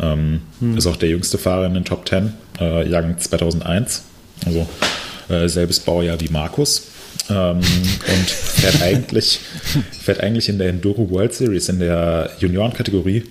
[0.00, 0.76] Ähm, hm.
[0.76, 4.04] Ist auch der jüngste Fahrer in den Top 10, äh, Jahrgang 2001.
[4.46, 4.66] Also
[5.28, 6.88] äh, selbes Baujahr wie Markus
[7.30, 9.40] ähm, und fährt eigentlich,
[10.02, 13.24] fährt eigentlich in der Enduro World Series in der Juniorenkategorie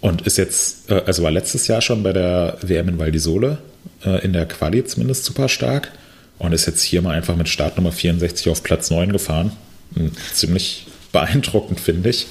[0.00, 3.18] und ist jetzt, äh, also war letztes Jahr schon bei der WM in Val di
[3.18, 3.58] Sole,
[4.04, 5.92] äh, in der Quali zumindest super stark
[6.38, 9.52] und ist jetzt hier mal einfach mit Startnummer 64 auf Platz 9 gefahren.
[9.94, 12.26] Hm, ziemlich beeindruckend, finde ich.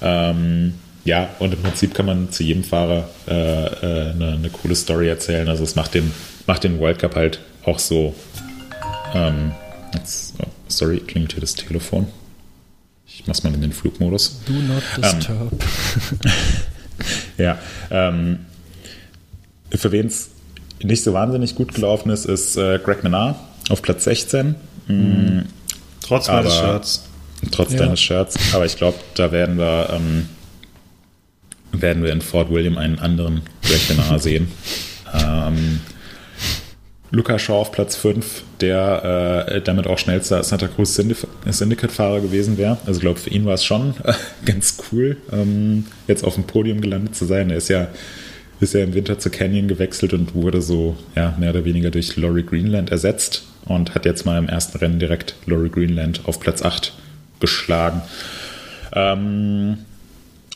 [0.00, 4.74] Ähm, ja, und im Prinzip kann man zu jedem Fahrer äh, äh, eine, eine, coole
[4.74, 5.48] Story erzählen.
[5.48, 6.12] Also es macht den,
[6.46, 8.14] macht den World Cup halt auch so
[9.14, 9.52] ähm,
[9.94, 12.06] Jetzt, oh, sorry, klingelt hier das Telefon.
[13.06, 14.40] Ich mach's mal in den Flugmodus.
[14.46, 15.52] Do not disturb.
[15.52, 16.32] Ähm,
[17.38, 17.58] ja,
[17.90, 18.38] ähm,
[19.74, 20.30] für wen es
[20.82, 23.36] nicht so wahnsinnig gut gelaufen ist, ist äh, Greg Menard
[23.70, 24.54] auf Platz 16.
[24.86, 25.46] Mhm.
[26.00, 27.04] Trotz meines Shirts.
[27.50, 27.78] Trotz ja.
[27.80, 28.36] deines Shirts.
[28.54, 30.28] Aber ich glaube, da werden wir, ähm,
[31.72, 34.48] werden wir in Fort William einen anderen Greg Menard sehen.
[35.14, 35.80] ähm,
[37.10, 42.78] Luca Shaw auf Platz 5, der äh, damit auch schnellster Santa Cruz Syndicate-Fahrer gewesen wäre.
[42.84, 44.12] Also ich glaube, für ihn war es schon äh,
[44.44, 47.50] ganz cool, ähm, jetzt auf dem Podium gelandet zu sein.
[47.50, 47.88] Er ist ja,
[48.60, 52.16] ist ja im Winter zu Canyon gewechselt und wurde so ja, mehr oder weniger durch
[52.16, 56.62] Laurie Greenland ersetzt und hat jetzt mal im ersten Rennen direkt Laurie Greenland auf Platz
[56.62, 56.92] 8
[57.40, 58.02] geschlagen.
[58.92, 59.78] Ähm,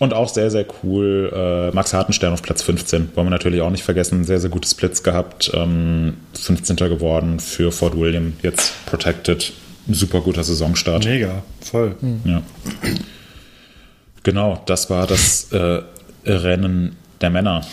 [0.03, 3.13] und auch sehr, sehr cool, äh, Max Hartenstern auf Platz 15.
[3.15, 4.25] Wollen wir natürlich auch nicht vergessen.
[4.25, 5.53] Sehr, sehr gute Splits gehabt.
[5.55, 6.75] Ähm, 15.
[6.75, 8.33] geworden für Fort William.
[8.43, 9.53] Jetzt protected.
[9.89, 11.05] Super guter Saisonstart.
[11.05, 11.95] Mega, voll.
[12.01, 12.21] Mhm.
[12.25, 12.43] Ja.
[14.25, 15.83] Genau, das war das äh,
[16.27, 17.65] Rennen der Männer.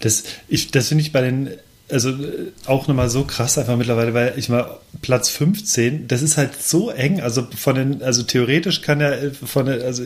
[0.00, 0.24] Das,
[0.72, 1.48] das finde ich bei den
[1.90, 6.36] also äh, auch nochmal so krass einfach mittlerweile, weil ich mal Platz 15, das ist
[6.36, 10.02] halt so eng, also von den, also theoretisch kann er äh, von der, also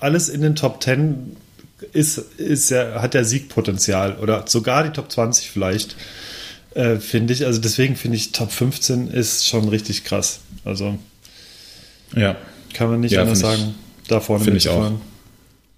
[0.00, 1.36] alles in den Top 10
[1.92, 5.96] ist, ist ja, hat ja Siegpotenzial oder sogar die Top 20 vielleicht,
[6.74, 7.44] äh, finde ich.
[7.44, 10.40] Also deswegen finde ich Top 15 ist schon richtig krass.
[10.64, 10.98] Also
[12.14, 12.36] ja.
[12.74, 13.74] kann man nicht ja, anders sagen.
[14.08, 14.92] Da vorne finde ich auch.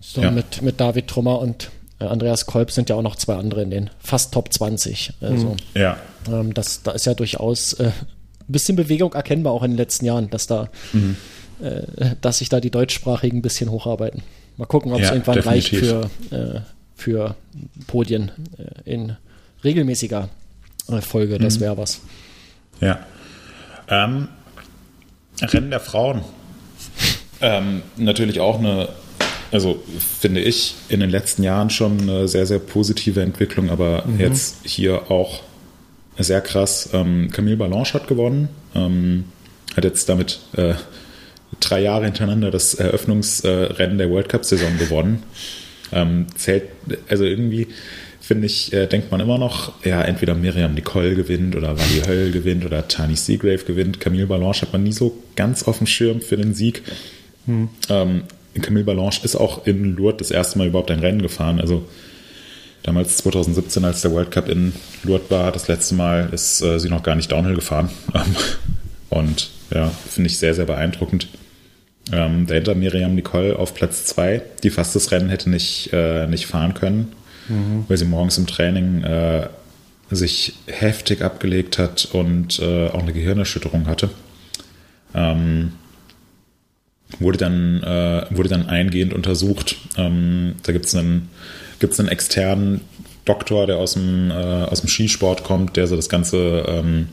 [0.00, 0.30] So ja.
[0.30, 3.70] mit, mit David Trummer und äh, Andreas Kolb sind ja auch noch zwei andere in
[3.70, 5.14] den fast Top 20.
[5.20, 5.98] Also, ja.
[6.28, 7.92] Ähm, das, da ist ja durchaus äh, ein
[8.46, 11.16] bisschen Bewegung erkennbar auch in den letzten Jahren, dass da mhm
[12.20, 14.22] dass sich da die Deutschsprachigen ein bisschen hocharbeiten.
[14.58, 15.82] Mal gucken, ob es irgendwann definitiv.
[15.92, 16.60] reicht für, äh,
[16.96, 17.36] für
[17.86, 19.16] Podien äh, in
[19.62, 20.28] regelmäßiger
[20.88, 21.38] äh, Folge.
[21.38, 21.60] Das mhm.
[21.60, 22.00] wäre was.
[22.80, 23.06] Ja.
[23.88, 24.28] Ähm,
[25.40, 26.22] Rennen der Frauen.
[27.40, 28.88] Ähm, natürlich auch eine,
[29.52, 29.80] also
[30.20, 34.18] finde ich, in den letzten Jahren schon eine sehr, sehr positive Entwicklung, aber mhm.
[34.18, 35.42] jetzt hier auch
[36.18, 36.90] sehr krass.
[36.92, 39.26] Ähm, Camille Balanche hat gewonnen, ähm,
[39.76, 40.74] hat jetzt damit äh,
[41.60, 45.22] drei Jahre hintereinander das Eröffnungsrennen der World Cup-Saison gewonnen.
[45.92, 46.64] Ähm, zählt,
[47.08, 47.68] also irgendwie
[48.20, 52.30] finde ich, äh, denkt man immer noch, ja, entweder Miriam Nicole gewinnt oder Wally Höll
[52.30, 54.00] gewinnt oder Tani Seagrave gewinnt.
[54.00, 56.82] Camille Balanche hat man nie so ganz auf dem Schirm für den Sieg.
[57.46, 57.70] Hm.
[57.88, 58.24] Ähm,
[58.60, 61.58] Camille Balanche ist auch in Lourdes das erste Mal überhaupt ein Rennen gefahren.
[61.58, 61.86] Also
[62.82, 64.74] damals 2017, als der World Cup in
[65.04, 67.88] Lourdes war, das letzte Mal ist äh, sie noch gar nicht Downhill gefahren.
[69.08, 71.28] Und ja, finde ich sehr, sehr beeindruckend.
[72.10, 76.46] Ähm, dahinter Miriam Nicole auf Platz 2, die fast das Rennen hätte nicht, äh, nicht
[76.46, 77.12] fahren können,
[77.48, 77.84] mhm.
[77.86, 79.48] weil sie morgens im Training äh,
[80.10, 84.08] sich heftig abgelegt hat und äh, auch eine Gehirnerschütterung hatte.
[85.14, 85.72] Ähm,
[87.18, 89.76] wurde, dann, äh, wurde dann eingehend untersucht.
[89.96, 91.28] Ähm, da gibt es einen,
[91.78, 92.80] gibt's einen externen
[93.24, 97.08] Doktor, der aus dem, äh, aus dem Skisport kommt, der so das ganze ähm,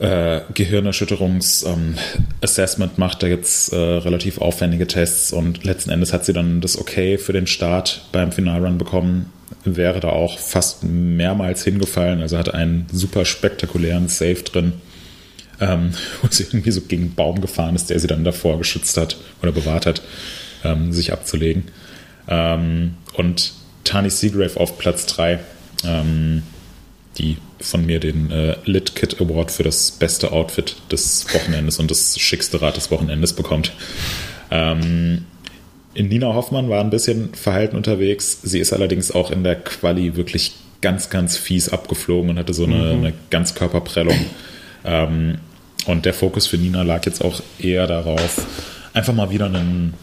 [0.00, 3.22] äh, Gehirnerschütterungs-Assessment ähm, macht.
[3.22, 7.32] Da es äh, relativ aufwendige Tests und letzten Endes hat sie dann das Okay für
[7.32, 9.30] den Start beim Finalrun bekommen.
[9.64, 14.72] Wäre da auch fast mehrmals hingefallen, also hatte einen super spektakulären Save drin,
[15.60, 15.92] ähm,
[16.22, 19.18] wo sie irgendwie so gegen einen Baum gefahren ist, der sie dann davor geschützt hat
[19.42, 20.00] oder bewahrt hat,
[20.64, 21.64] ähm, sich abzulegen.
[22.26, 23.52] Ähm, und
[23.84, 25.40] Tani Seagrave auf Platz 3.
[25.84, 26.42] Ähm,
[27.20, 31.90] die von mir den äh, Lit Kit Award für das beste Outfit des Wochenendes und
[31.90, 33.72] das schickste Rad des Wochenendes bekommt.
[34.50, 35.26] Ähm,
[35.94, 38.40] Nina Hoffmann war ein bisschen verhalten unterwegs.
[38.42, 42.64] Sie ist allerdings auch in der Quali wirklich ganz, ganz fies abgeflogen und hatte so
[42.64, 43.04] eine, mhm.
[43.04, 44.18] eine Ganzkörperprellung.
[44.84, 45.38] Ähm,
[45.86, 48.46] und der Fokus für Nina lag jetzt auch eher darauf,
[48.94, 49.94] einfach mal wieder einen,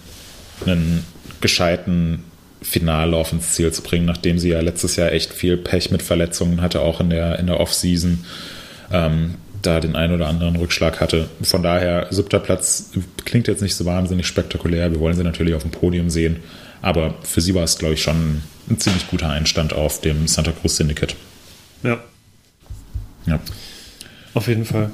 [0.65, 1.03] einen
[1.41, 2.23] gescheiten
[2.61, 6.61] Finallauf ins Ziel zu bringen, nachdem sie ja letztes Jahr echt viel Pech mit Verletzungen
[6.61, 8.25] hatte, auch in der, in der Off-Season.
[8.91, 11.29] Ähm, da den einen oder anderen Rückschlag hatte.
[11.41, 12.91] Von daher, siebter Platz
[13.25, 14.91] klingt jetzt nicht so wahnsinnig spektakulär.
[14.91, 16.37] Wir wollen sie natürlich auf dem Podium sehen.
[16.81, 20.51] Aber für sie war es, glaube ich, schon ein ziemlich guter Einstand auf dem Santa
[20.51, 21.15] Cruz Syndicate.
[21.83, 21.99] Ja.
[23.25, 23.39] Ja.
[24.33, 24.91] Auf jeden Fall.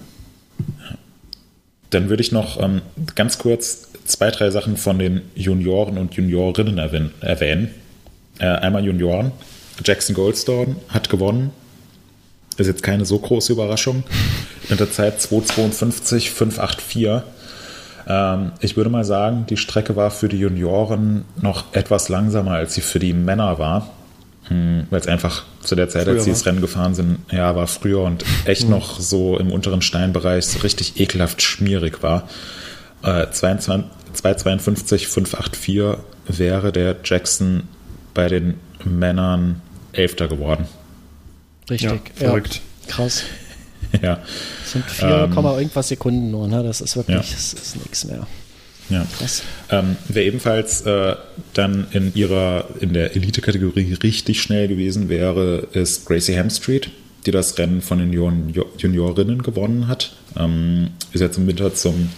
[1.90, 2.82] Dann würde ich noch ähm,
[3.16, 6.78] ganz kurz zwei, drei Sachen von den Junioren und Juniorinnen
[7.22, 7.72] erwähnen.
[8.40, 9.32] Äh, einmal Junioren.
[9.84, 11.52] Jackson Goldstone hat gewonnen.
[12.58, 14.04] Ist jetzt keine so große Überraschung.
[14.70, 17.24] Mit der Zeit 2,52, 5,84.
[18.08, 22.74] Ähm, ich würde mal sagen, die Strecke war für die Junioren noch etwas langsamer, als
[22.74, 23.90] sie für die Männer war.
[24.48, 27.56] Hm, Weil es einfach zu der Zeit, früher als sie das Rennen gefahren sind, ja,
[27.56, 28.72] war früher und echt mhm.
[28.72, 32.28] noch so im unteren Steinbereich so richtig ekelhaft schmierig war.
[33.04, 37.64] 252, 584 wäre der Jackson
[38.14, 40.68] bei den Männern Elfter geworden.
[41.70, 42.62] Richtig, ja, verrückt.
[42.86, 43.24] Ja, krass.
[44.02, 44.20] ja.
[44.62, 46.64] Das sind 4, ähm, irgendwas Sekunden nur, ne?
[46.64, 47.22] Das ist wirklich, ja.
[47.22, 48.28] das ist nichts mehr.
[48.90, 49.08] Ja.
[49.18, 49.42] Krass.
[49.70, 51.16] Ähm, wer ebenfalls äh,
[51.54, 56.92] dann in ihrer, in der Elite-Kategorie richtig schnell gewesen wäre, ist Gracie Hamstreet,
[57.26, 60.12] die das Rennen von den Juniorinnen gewonnen hat.
[60.38, 62.10] Ähm, ist jetzt im Winter zum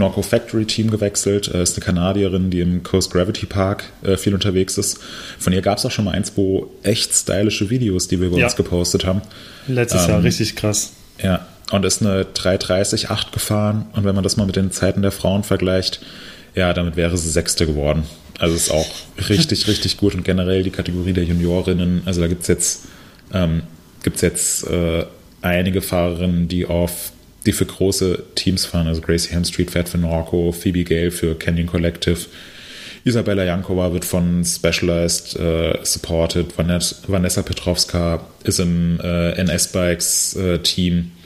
[0.00, 4.34] Norco Factory Team gewechselt, äh, ist eine Kanadierin, die im Coast Gravity Park äh, viel
[4.34, 4.98] unterwegs ist.
[5.38, 8.38] Von ihr gab es auch schon mal ein, zwei echt stylische Videos, die wir bei
[8.38, 8.46] ja.
[8.46, 9.22] uns gepostet haben.
[9.68, 10.92] Letztes ähm, Jahr richtig krass.
[11.22, 13.86] Ja, und ist eine 330-8 gefahren.
[13.92, 16.00] Und wenn man das mal mit den Zeiten der Frauen vergleicht,
[16.54, 18.02] ja, damit wäre sie Sechste geworden.
[18.38, 18.88] Also ist auch
[19.28, 20.14] richtig, richtig gut.
[20.14, 22.84] Und generell die Kategorie der Juniorinnen, also da gibt es jetzt,
[23.32, 23.62] ähm,
[24.02, 25.04] gibt's jetzt äh,
[25.42, 27.12] einige Fahrerinnen, die auf
[27.46, 28.86] die für große Teams fahren.
[28.86, 32.26] Also Gracie Hemstreet fährt für Norco, Phoebe Gale für Canyon Collective.
[33.04, 36.52] Isabella Jankova wird von Specialized äh, supported.
[36.58, 40.98] Vanessa Petrovska ist im äh, NS-Bikes-Team.
[40.98, 41.20] Äh,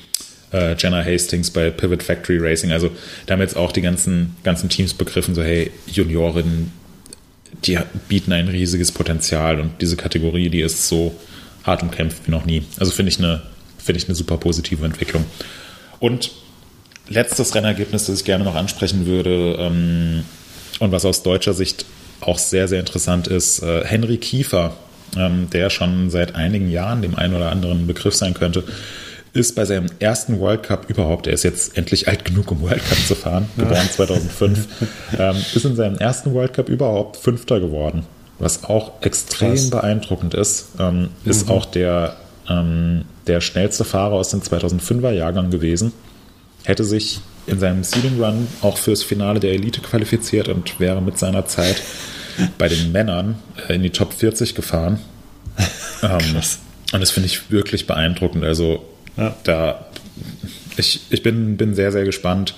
[0.55, 2.73] äh, Jenna Hastings bei Pivot Factory Racing.
[2.73, 2.91] Also
[3.27, 6.73] da haben jetzt auch die ganzen, ganzen Teams begriffen, so hey, Juniorinnen,
[7.65, 11.15] die bieten ein riesiges Potenzial und diese Kategorie, die ist so
[11.65, 12.63] hart umkämpft wie noch nie.
[12.79, 13.43] Also finde ich eine,
[13.79, 15.25] finde ich eine super positive Entwicklung.
[16.05, 16.33] Und
[17.09, 20.25] letztes Rennergebnis, das ich gerne noch ansprechen würde ähm,
[20.79, 21.87] und was aus deutscher Sicht
[22.21, 24.75] auch sehr, sehr interessant ist, äh, Henry Kiefer,
[25.17, 28.65] ähm, der schon seit einigen Jahren dem einen oder anderen Begriff sein könnte,
[29.33, 32.85] ist bei seinem ersten World Cup überhaupt, er ist jetzt endlich alt genug, um World
[32.87, 34.69] Cup zu fahren, geboren 2005,
[35.19, 38.05] ähm, ist in seinem ersten World Cup überhaupt Fünfter geworden,
[38.39, 39.71] was auch extrem Krass.
[39.71, 40.67] beeindruckend ist.
[40.79, 41.31] Ähm, mhm.
[41.31, 42.19] Ist auch der
[42.49, 45.93] ähm, der schnellste Fahrer aus dem 2005er Jahrgang gewesen.
[46.65, 51.19] Hätte sich in seinem Seeding Run auch fürs Finale der Elite qualifiziert und wäre mit
[51.19, 51.83] seiner Zeit
[52.59, 53.37] bei den Männern
[53.69, 54.99] äh, in die Top 40 gefahren.
[56.03, 56.37] ähm,
[56.93, 58.45] und das finde ich wirklich beeindruckend.
[58.45, 58.85] Also
[59.17, 59.37] ja.
[59.45, 59.87] da
[60.77, 62.55] ich, ich bin, bin sehr, sehr gespannt,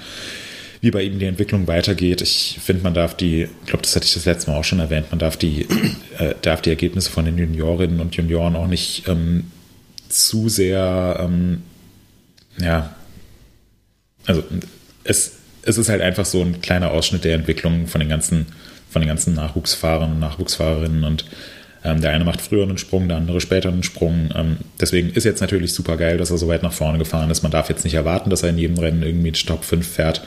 [0.81, 2.21] wie bei ihm die Entwicklung weitergeht.
[2.21, 4.79] Ich finde, man darf die, ich glaube, das hatte ich das letzte Mal auch schon
[4.79, 5.67] erwähnt, man darf die,
[6.19, 9.51] äh, darf die Ergebnisse von den Juniorinnen und Junioren auch nicht ähm,
[10.09, 11.63] zu sehr, ähm,
[12.59, 12.95] ja,
[14.27, 14.43] also
[15.05, 15.33] es,
[15.63, 18.47] es ist halt einfach so ein kleiner Ausschnitt der Entwicklung von den ganzen,
[18.91, 21.25] von den ganzen Nachwuchsfahrern und Nachwuchsfahrerinnen und
[21.85, 24.31] Ähm, der eine macht früher einen Sprung, der andere später einen Sprung.
[24.35, 27.45] Ähm, deswegen ist jetzt natürlich super geil, dass er so weit nach vorne gefahren ist.
[27.45, 30.23] Man darf jetzt nicht erwarten, dass er in jedem Rennen irgendwie Top 5 fährt.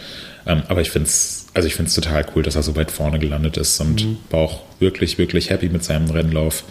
[0.45, 2.91] Ähm, aber ich finde es also ich finde es total cool, dass er so weit
[2.91, 4.17] vorne gelandet ist und mhm.
[4.29, 6.63] war auch wirklich, wirklich happy mit seinem Rennlauf.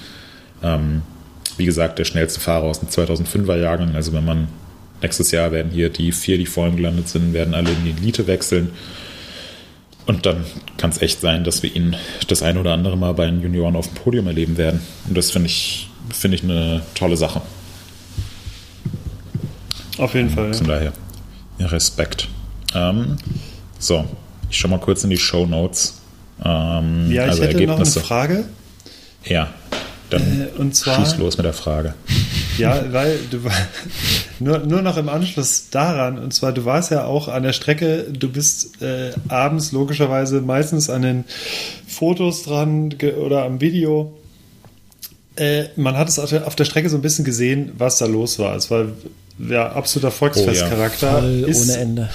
[0.62, 1.02] Ähm,
[1.58, 3.94] wie gesagt, der schnellste Fahrer aus dem 2005er Jahrgang.
[3.94, 4.48] Also wenn man
[5.02, 7.90] nächstes Jahr werden hier die vier, die vor ihm gelandet sind, werden alle in die
[7.90, 8.70] Elite wechseln.
[10.06, 10.44] Und dann
[10.78, 11.94] kann es echt sein, dass wir ihn
[12.28, 14.80] das ein oder andere Mal bei den Junioren auf dem Podium erleben werden.
[15.06, 17.42] Und das finde ich, finde ich eine tolle Sache.
[19.98, 20.54] Auf jeden Fall.
[20.54, 20.92] Von daher,
[21.58, 22.28] ja, Respekt.
[22.74, 23.16] Ähm,
[23.78, 24.06] so,
[24.48, 26.00] ich schau mal kurz in die Show Notes.
[26.42, 27.80] Ähm, ja, ich also hätte Ergebnisse.
[27.80, 28.44] noch eine Frage.
[29.24, 29.52] Ja,
[30.10, 31.94] dann äh, und zwar, schieß los mit der Frage.
[32.58, 33.38] Ja, weil du
[34.38, 38.06] nur, nur noch im Anschluss daran, und zwar du warst ja auch an der Strecke,
[38.10, 41.24] du bist äh, abends logischerweise meistens an den
[41.86, 44.16] Fotos dran oder am Video.
[45.36, 48.56] Äh, man hat es auf der Strecke so ein bisschen gesehen, was da los war.
[48.56, 48.86] Es war
[49.38, 51.22] ja absoluter Volksfestcharakter.
[51.22, 51.46] Oh, ja.
[51.46, 52.08] ohne Ende.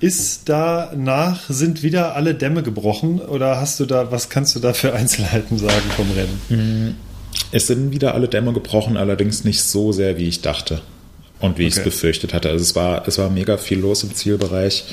[0.00, 4.72] Ist danach, sind wieder alle Dämme gebrochen oder hast du da, was kannst du da
[4.72, 6.96] für Einzelheiten sagen vom Rennen?
[7.52, 10.80] Es sind wieder alle Dämme gebrochen, allerdings nicht so sehr, wie ich dachte
[11.40, 11.68] und wie okay.
[11.68, 12.50] ich es befürchtet hatte.
[12.50, 14.84] Also es war, es war mega viel los im Zielbereich.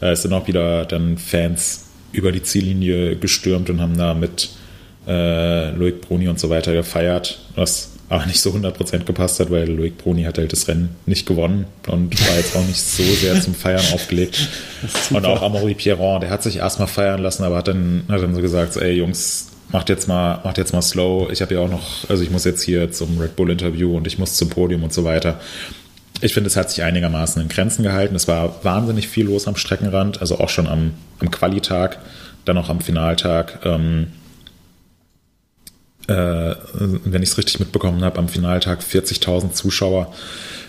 [0.00, 4.50] Äh, es sind auch wieder dann Fans über die Ziellinie gestürmt und haben da mit
[5.06, 9.70] äh, Loic Bruni und so weiter gefeiert, was aber nicht so 100% gepasst hat, weil
[9.70, 13.40] Loic Bruni hat halt das Rennen nicht gewonnen und war jetzt auch nicht so sehr
[13.40, 14.48] zum Feiern aufgelegt.
[15.10, 18.34] Und auch Amaury Pierron, der hat sich erstmal feiern lassen, aber hat dann, hat dann
[18.34, 21.28] so gesagt, ey Jungs, macht jetzt mal, macht jetzt mal slow.
[21.30, 24.06] Ich habe ja auch noch, also ich muss jetzt hier zum Red Bull Interview und
[24.06, 25.40] ich muss zum Podium und so weiter.
[26.20, 28.14] Ich finde, es hat sich einigermaßen in Grenzen gehalten.
[28.14, 31.98] Es war wahnsinnig viel los am Streckenrand, also auch schon am, am Qualitag,
[32.44, 33.60] dann auch am Finaltag.
[33.64, 34.08] Ähm,
[36.08, 40.12] äh, wenn ich es richtig mitbekommen habe, am Finaltag 40.000 Zuschauer.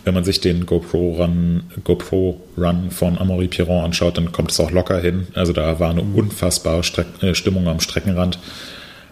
[0.04, 4.72] Wenn man sich den GoPro-Run GoPro Run von Amaury Piron anschaut, dann kommt es auch
[4.72, 5.28] locker hin.
[5.34, 8.40] Also da war eine unfassbare Streck äh, Stimmung am Streckenrand.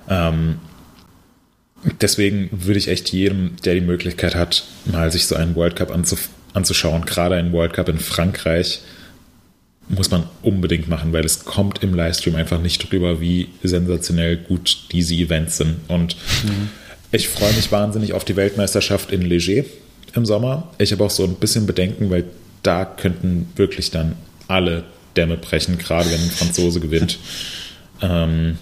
[0.10, 0.56] Ähm,
[2.02, 5.92] deswegen würde ich echt jedem, der die Möglichkeit hat, mal sich so einen World Cup
[5.92, 8.82] anzuf anzuschauen, gerade einen World Cup in Frankreich,
[9.88, 14.86] muss man unbedingt machen, weil es kommt im Livestream einfach nicht drüber, wie sensationell gut
[14.92, 15.78] diese Events sind.
[15.88, 16.70] Und mhm.
[17.12, 19.66] ich freue mich wahnsinnig auf die Weltmeisterschaft in Leger
[20.16, 20.72] im Sommer.
[20.78, 22.26] Ich habe auch so ein bisschen Bedenken, weil
[22.62, 24.16] da könnten wirklich dann
[24.48, 24.84] alle
[25.16, 27.18] Dämme brechen, gerade wenn ein Franzose gewinnt.
[28.02, 28.58] ähm,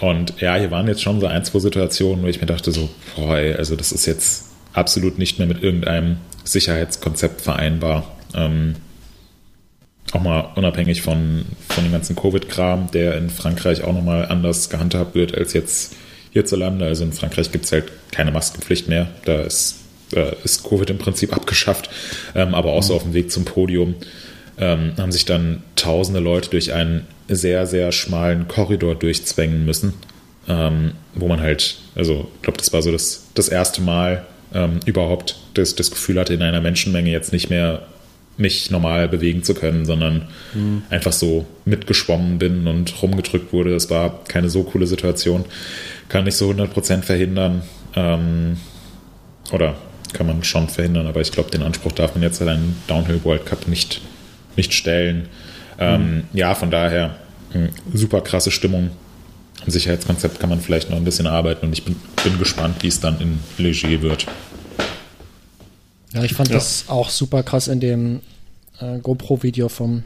[0.00, 2.88] und ja, hier waren jetzt schon so ein, zwei Situationen, wo ich mir dachte so,
[3.16, 8.16] boah, ey, also das ist jetzt absolut nicht mehr mit irgendeinem Sicherheitskonzept vereinbar.
[8.34, 8.76] Ähm,
[10.12, 15.14] auch mal unabhängig von, von dem ganzen Covid-Kram, der in Frankreich auch nochmal anders gehandhabt
[15.14, 15.94] wird als jetzt
[16.32, 16.84] hierzulande.
[16.84, 19.08] Also in Frankreich gibt es halt keine Maskenpflicht mehr.
[19.24, 19.76] Da ist,
[20.14, 21.90] äh, ist Covid im Prinzip abgeschafft.
[22.34, 22.96] Ähm, aber auch so mhm.
[22.96, 23.94] auf dem Weg zum Podium
[24.62, 29.94] ähm, haben sich dann tausende Leute durch einen sehr, sehr schmalen Korridor durchzwängen müssen.
[30.48, 34.80] Ähm, wo man halt, also ich glaube, das war so das, das erste Mal ähm,
[34.86, 37.86] überhaupt das, das Gefühl hatte, in einer Menschenmenge jetzt nicht mehr
[38.36, 40.82] mich normal bewegen zu können, sondern mhm.
[40.90, 43.70] einfach so mitgeschwommen bin und rumgedrückt wurde.
[43.70, 45.44] Das war keine so coole Situation.
[46.08, 47.62] Kann nicht so 100% verhindern.
[47.94, 48.56] Ähm,
[49.52, 49.76] oder
[50.12, 53.20] kann man schon verhindern, aber ich glaube, den Anspruch darf man jetzt an einen Downhill
[53.24, 54.00] World Cup nicht,
[54.56, 55.28] nicht stellen.
[55.78, 56.24] Ähm, mhm.
[56.32, 57.16] Ja, von daher
[57.52, 58.90] hm, super krasse Stimmung.
[59.64, 61.94] Am Sicherheitskonzept kann man vielleicht noch ein bisschen arbeiten und ich bin,
[62.24, 64.26] bin gespannt, wie es dann in Leger wird.
[66.12, 66.56] Ja, ich fand ja.
[66.56, 68.20] das auch super krass in dem
[68.80, 70.02] äh, GoPro-Video vom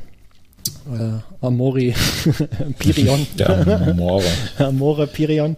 [0.86, 1.94] äh, Amori
[2.78, 3.26] Pirion.
[3.38, 3.50] Der
[3.88, 4.24] Amore.
[4.58, 5.56] Amore Pirion.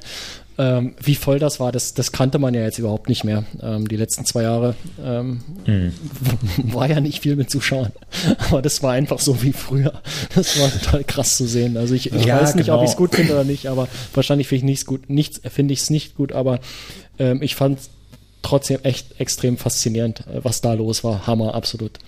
[0.61, 3.45] Ähm, wie voll das war, das, das kannte man ja jetzt überhaupt nicht mehr.
[3.63, 5.93] Ähm, die letzten zwei Jahre ähm, mhm.
[6.75, 7.93] war ja nicht viel mit Zuschauern.
[8.49, 10.03] Aber das war einfach so wie früher.
[10.35, 11.77] Das war total krass zu sehen.
[11.77, 12.79] Also ich, ich ja, weiß nicht, genau.
[12.79, 15.09] ob ich es gut finde oder nicht, aber wahrscheinlich finde ich es gut.
[15.09, 16.59] Nichts finde ich es nicht gut, aber
[17.21, 17.79] ähm, ich fand
[18.43, 21.27] trotzdem echt extrem faszinierend, was da los war.
[21.27, 21.99] Hammer, absolut.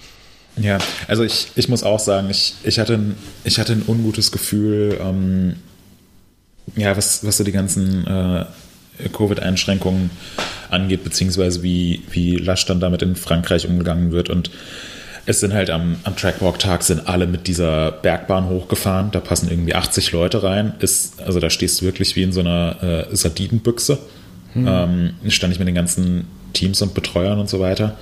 [0.56, 4.32] Ja, also ich, ich muss auch sagen, ich, ich, hatte, ein, ich hatte ein ungutes
[4.32, 5.56] Gefühl, ähm,
[6.76, 8.44] ja, was, was so die ganzen äh,
[9.12, 10.10] Covid-Einschränkungen
[10.70, 14.30] angeht, beziehungsweise wie, wie lasch dann damit in Frankreich umgegangen wird.
[14.30, 14.50] Und
[15.26, 19.10] es sind halt am, am Trackwalk-Tag sind alle mit dieser Bergbahn hochgefahren.
[19.10, 20.74] Da passen irgendwie 80 Leute rein.
[20.80, 23.98] Ist, also da stehst du wirklich wie in so einer äh, Sardinenbüchse.
[24.54, 24.66] Hm.
[24.68, 27.96] Ähm, stand ich mit den ganzen Teams und Betreuern und so weiter.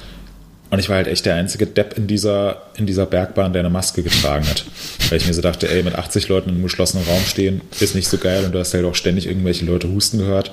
[0.71, 3.71] Und ich war halt echt der einzige Depp in dieser, in dieser Bergbahn, der eine
[3.71, 4.65] Maske getragen hat.
[5.09, 7.95] Weil ich mir so dachte, ey, mit 80 Leuten in einem geschlossenen Raum stehen, ist
[7.95, 10.53] nicht so geil und du hast halt auch ständig irgendwelche Leute husten gehört.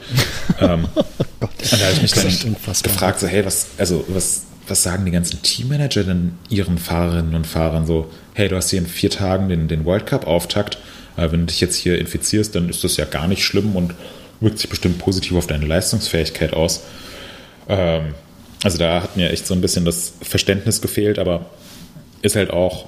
[0.61, 5.05] ähm, und da habe ich mich dann gefragt, so, hey, was, also, was, was sagen
[5.05, 9.09] die ganzen Teammanager denn ihren Fahrerinnen und Fahrern so, hey, du hast hier in vier
[9.09, 10.77] Tagen den, den World Cup-Auftakt,
[11.17, 13.93] äh, wenn du dich jetzt hier infizierst, dann ist das ja gar nicht schlimm und
[14.39, 16.83] wirkt sich bestimmt positiv auf deine Leistungsfähigkeit aus.
[17.67, 18.13] Ähm,
[18.65, 21.45] also da hat mir echt so ein bisschen das Verständnis gefehlt, aber
[22.23, 22.87] ist halt auch,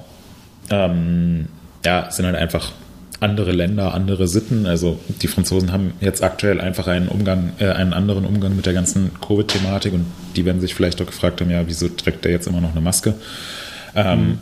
[0.70, 1.46] ähm,
[1.84, 2.72] ja, sind halt einfach
[3.20, 4.66] andere Länder, andere Sitten.
[4.66, 8.72] Also die Franzosen haben jetzt aktuell einfach einen Umgang, äh, einen anderen Umgang mit der
[8.72, 12.48] ganzen Covid-Thematik und die werden sich vielleicht auch gefragt haben, ja, wieso trägt der jetzt
[12.48, 13.14] immer noch eine Maske?
[13.94, 14.38] Ähm, mhm.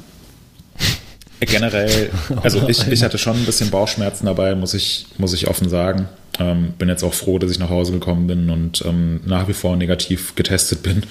[1.40, 2.10] Generell,
[2.42, 6.08] also ich, ich hatte schon ein bisschen Bauchschmerzen dabei, muss ich, muss ich offen sagen.
[6.38, 9.52] Ähm, bin jetzt auch froh, dass ich nach Hause gekommen bin und ähm, nach wie
[9.52, 11.02] vor negativ getestet bin.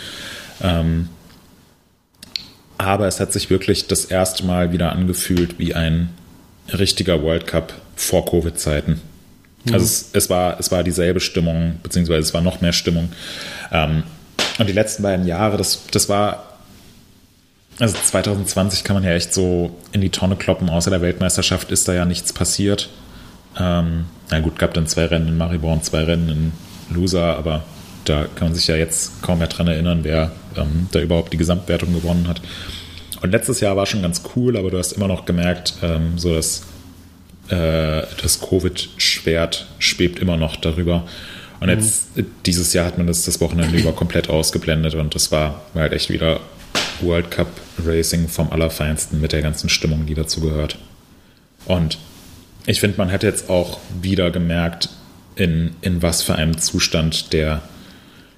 [0.61, 1.09] Ähm,
[2.77, 6.09] aber es hat sich wirklich das erste Mal wieder angefühlt wie ein
[6.73, 9.01] richtiger World Cup vor Covid-Zeiten.
[9.63, 9.73] Mhm.
[9.73, 13.11] Also es, es, war, es war dieselbe Stimmung, beziehungsweise es war noch mehr Stimmung.
[13.71, 14.03] Ähm,
[14.57, 16.54] und die letzten beiden Jahre, das, das war
[17.79, 20.69] also 2020 kann man ja echt so in die Tonne kloppen.
[20.69, 22.89] Außer der Weltmeisterschaft ist da ja nichts passiert.
[23.59, 27.63] Ähm, na gut, gab dann zwei Rennen in Maribor und zwei Rennen in Loser, aber
[28.05, 31.37] da kann man sich ja jetzt kaum mehr dran erinnern, wer ähm, da überhaupt die
[31.37, 32.41] Gesamtwertung gewonnen hat.
[33.21, 36.35] Und letztes Jahr war schon ganz cool, aber du hast immer noch gemerkt, ähm, so
[36.35, 36.63] dass
[37.49, 41.05] äh, das Covid-Schwert schwebt immer noch darüber.
[41.59, 42.27] Und jetzt, mhm.
[42.45, 45.93] dieses Jahr hat man das das Wochenende über komplett ausgeblendet und das war, war halt
[45.93, 46.39] echt wieder
[47.01, 47.47] World Cup
[47.83, 50.77] Racing vom Allerfeinsten mit der ganzen Stimmung, die dazu gehört.
[51.65, 51.97] Und
[52.65, 54.89] ich finde, man hat jetzt auch wieder gemerkt,
[55.35, 57.61] in, in was für einem Zustand der,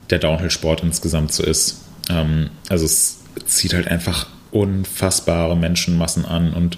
[0.09, 1.83] der Downhill-Sport insgesamt so ist.
[2.09, 6.77] Ähm, also es zieht halt einfach unfassbare Menschenmassen an und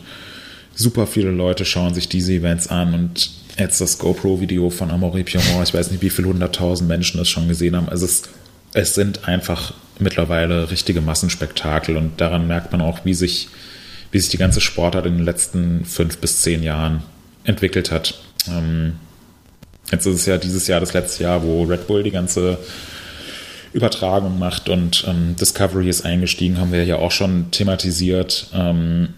[0.75, 5.63] super viele Leute schauen sich diese Events an und jetzt das GoPro-Video von Amaury Piron,
[5.63, 7.89] ich weiß nicht, wie viele hunderttausend Menschen das schon gesehen haben.
[7.89, 8.23] Also es,
[8.73, 13.49] es sind einfach mittlerweile richtige Massenspektakel und daran merkt man auch, wie sich,
[14.11, 17.03] wie sich die ganze Sportart in den letzten fünf bis zehn Jahren
[17.43, 18.19] entwickelt hat.
[18.47, 18.93] Ähm,
[19.91, 22.57] jetzt ist es ja dieses Jahr das letzte Jahr, wo Red Bull die ganze
[23.73, 28.47] Übertragung macht und ähm, Discovery ist eingestiegen, haben wir ja auch schon thematisiert.
[28.53, 29.09] Ähm,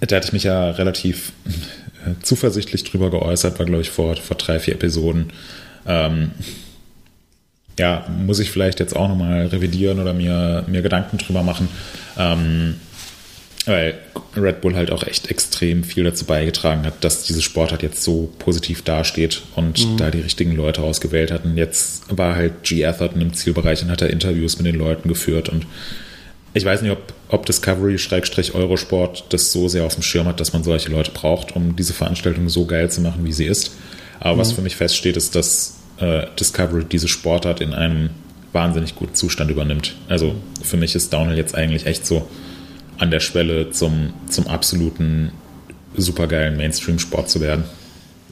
[0.00, 1.32] da hatte ich mich ja relativ
[2.22, 5.32] zuversichtlich drüber geäußert, war glaube ich vor, vor drei, vier Episoden.
[5.86, 6.32] Ähm,
[7.78, 11.68] ja, muss ich vielleicht jetzt auch nochmal revidieren oder mir, mir Gedanken drüber machen.
[12.18, 12.76] Ähm,
[13.66, 13.94] weil
[14.36, 18.32] Red Bull halt auch echt extrem viel dazu beigetragen hat, dass diese Sportart jetzt so
[18.38, 19.96] positiv dasteht und mhm.
[19.96, 21.56] da die richtigen Leute ausgewählt hatten.
[21.56, 22.86] Jetzt war halt G.
[22.86, 25.66] Atherton im Zielbereich und hat da Interviews mit den Leuten geführt und
[26.54, 30.64] ich weiß nicht, ob, ob Discovery-Eurosport das so sehr auf dem Schirm hat, dass man
[30.64, 33.72] solche Leute braucht, um diese Veranstaltung so geil zu machen, wie sie ist.
[34.20, 34.38] Aber mhm.
[34.38, 38.10] was für mich feststeht, ist, dass äh, Discovery diese Sportart in einem
[38.52, 39.96] wahnsinnig guten Zustand übernimmt.
[40.08, 42.26] Also für mich ist Downhill jetzt eigentlich echt so
[42.98, 45.32] an der Schwelle zum, zum absoluten
[45.94, 47.64] supergeilen Mainstream-Sport zu werden.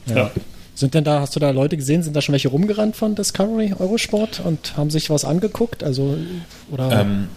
[0.07, 0.15] Ja.
[0.15, 0.31] ja.
[0.75, 3.73] Sind denn da, hast du da Leute gesehen, sind da schon welche rumgerannt von Discovery
[3.79, 5.83] Eurosport und haben sich was angeguckt?
[5.83, 6.17] Also,
[6.69, 6.91] oder?
[6.91, 7.29] Ähm,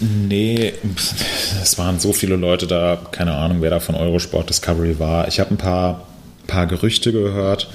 [0.00, 0.74] nee,
[1.62, 5.28] es waren so viele Leute da, keine Ahnung, wer da von Eurosport Discovery war.
[5.28, 6.06] Ich habe ein paar,
[6.46, 7.68] paar Gerüchte gehört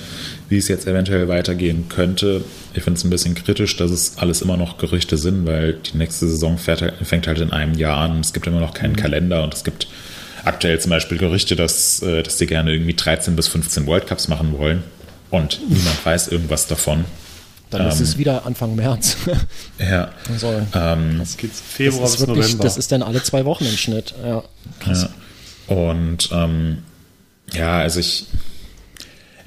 [0.49, 2.43] wie es jetzt eventuell weitergehen könnte.
[2.73, 5.97] Ich finde es ein bisschen kritisch, dass es alles immer noch Gerüchte sind, weil die
[5.97, 8.19] nächste Saison fängt halt in einem Jahr an.
[8.21, 8.97] Es gibt immer noch keinen mhm.
[8.97, 9.87] Kalender und es gibt
[10.45, 14.27] aktuell zum Beispiel Gerüchte, dass, äh, dass die gerne irgendwie 13 bis 15 World Cups
[14.29, 14.83] machen wollen
[15.31, 17.03] und niemand weiß irgendwas davon.
[17.69, 19.17] Dann ähm, ist es ähm, wieder Anfang März.
[19.79, 20.11] ja.
[20.31, 22.63] Also, ähm, das geht Februar das ist bis wirklich, November.
[22.63, 24.13] Das ist dann alle zwei Wochen im Schnitt.
[24.23, 24.43] Ja,
[24.79, 25.09] krass.
[25.67, 25.75] Ja.
[25.75, 26.77] Und ähm,
[27.51, 28.27] ja, also ich,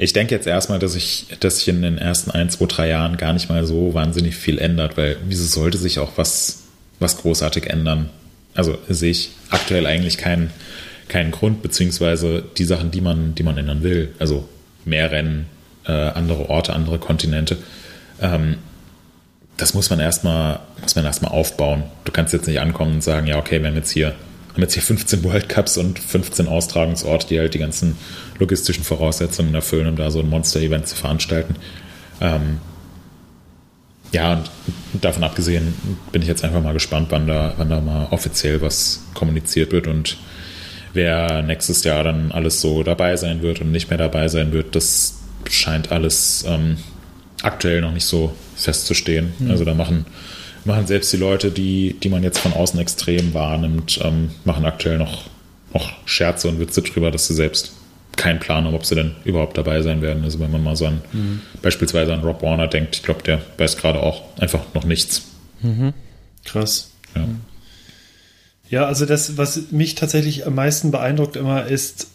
[0.01, 3.19] ich denke jetzt erstmal, dass ich, dass sich in den ersten ein, zwei, drei Jahren
[3.19, 6.63] gar nicht mal so wahnsinnig viel ändert, weil wieso sollte sich auch was,
[6.99, 8.09] was großartig ändern?
[8.55, 10.51] Also sehe ich aktuell eigentlich keinen,
[11.09, 14.15] keinen Grund, beziehungsweise die Sachen, die man, die man ändern will.
[14.19, 14.49] Also
[14.87, 15.47] mehr Rennen,
[15.87, 17.59] äh, andere Orte, andere Kontinente.
[18.23, 18.57] Ähm,
[19.59, 21.83] das muss man erstmal, muss man erstmal aufbauen.
[22.07, 24.15] Du kannst jetzt nicht ankommen und sagen, ja, okay, wir haben jetzt hier
[24.53, 27.97] haben jetzt hier 15 World Cups und 15 Austragungsorte, die halt die ganzen
[28.39, 31.57] logistischen Voraussetzungen erfüllen, um da so ein Monster-Event zu veranstalten.
[32.21, 32.59] Ähm,
[34.13, 34.33] ja,
[34.93, 35.75] und davon abgesehen
[36.11, 39.87] bin ich jetzt einfach mal gespannt, wann da, wann da mal offiziell was kommuniziert wird
[39.87, 40.17] und
[40.93, 44.75] wer nächstes Jahr dann alles so dabei sein wird und nicht mehr dabei sein wird,
[44.75, 46.79] das scheint alles ähm,
[47.43, 49.33] aktuell noch nicht so festzustehen.
[49.39, 49.51] Mhm.
[49.51, 50.07] Also da machen
[50.65, 54.99] machen selbst die Leute, die, die man jetzt von außen extrem wahrnimmt, ähm, machen aktuell
[54.99, 55.25] noch,
[55.73, 57.73] noch Scherze und Witze drüber, dass sie selbst
[58.17, 60.25] keinen Plan haben, ob sie denn überhaupt dabei sein werden.
[60.25, 61.41] Also wenn man mal so an mhm.
[61.63, 65.23] beispielsweise an Rob Warner denkt, ich glaube, der weiß gerade auch einfach noch nichts.
[65.63, 65.95] Mhm.
[66.45, 66.91] Krass.
[67.15, 67.27] Ja.
[68.69, 72.09] ja, also das, was mich tatsächlich am meisten beeindruckt immer ist,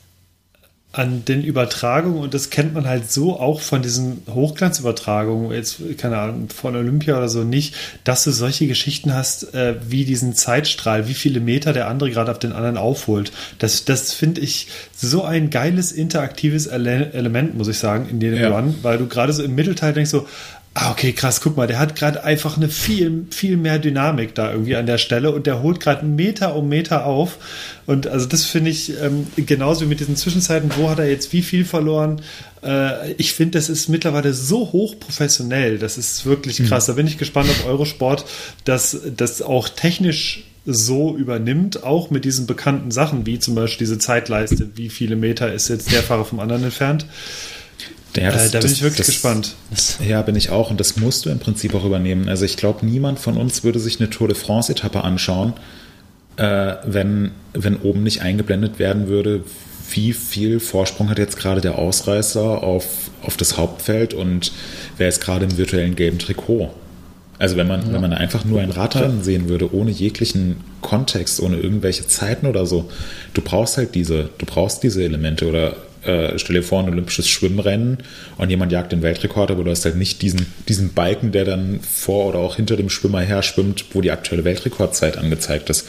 [0.98, 6.18] an den Übertragungen, und das kennt man halt so auch von diesen Hochglanzübertragungen, jetzt, keine
[6.18, 7.76] Ahnung, von Olympia oder so nicht,
[8.06, 12.32] dass du solche Geschichten hast, äh, wie diesen Zeitstrahl, wie viele Meter der andere gerade
[12.32, 13.34] auf den anderen aufholt.
[13.60, 18.36] Das, das finde ich so ein geiles interaktives Ele Element, muss ich sagen, in dem
[18.36, 18.50] ja.
[18.50, 20.28] Run, weil du gerade so im Mittelteil denkst so,
[20.76, 24.52] ah, okay, krass, guck mal, der hat gerade einfach eine viel, viel mehr Dynamik da
[24.52, 27.38] irgendwie an der Stelle und der holt gerade Meter um Meter auf.
[27.86, 31.32] Und also das finde ich ähm, genauso wie mit diesen Zwischenzeiten, wo hat er jetzt
[31.32, 32.22] wie viel verloren?
[32.62, 36.68] Äh, ich finde, das ist mittlerweile so hoch professionell, das ist wirklich hm.
[36.68, 36.88] krass.
[36.88, 36.92] Mhm.
[36.92, 38.26] Da bin ich gespannt, ob Eurosport
[38.66, 44.00] das, das auch technisch so übernimmt, auch mit diesen bekannten Sachen, wie zum Beispiel diese
[44.00, 47.06] Zeitleiste, wie viele Meter ist jetzt der Fahrer vom anderen entfernt.
[48.18, 49.56] Ja, das, äh, da bin das, ich wirklich das, gespannt.
[50.08, 50.72] Ja, bin ich auch.
[50.72, 52.30] Und das musst du im Prinzip auch übernehmen.
[52.30, 55.54] Also ich glaube, niemand von uns würde sich eine Tour de France-Etappe anschauen,
[56.38, 59.44] äh, wenn, wenn oben nicht eingeblendet werden würde,
[59.92, 62.86] wie viel Vorsprung hat jetzt gerade der Ausreißer auf,
[63.22, 64.52] auf das Hauptfeld und
[64.98, 66.72] wer ist gerade im virtuellen gelben Trikot.
[67.38, 67.94] Also wenn man, ja.
[67.94, 72.66] wenn man einfach nur ein Radrennen sehen würde, ohne jeglichen Kontext, ohne irgendwelche Zeiten oder
[72.66, 72.90] so,
[73.34, 75.76] du brauchst halt diese, du brauchst diese Elemente oder
[76.06, 77.98] äh, stell dir vor, ein olympisches Schwimmrennen
[78.38, 81.80] und jemand jagt den Weltrekord, aber du hast halt nicht diesen, diesen Balken, der dann
[81.82, 85.88] vor oder auch hinter dem Schwimmer her schwimmt, wo die aktuelle Weltrekordzeit angezeigt ist.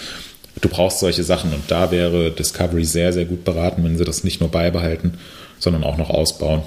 [0.61, 4.25] Du brauchst solche Sachen und da wäre Discovery sehr, sehr gut beraten, wenn sie das
[4.25, 5.14] nicht nur beibehalten,
[5.59, 6.62] sondern auch noch ausbauen.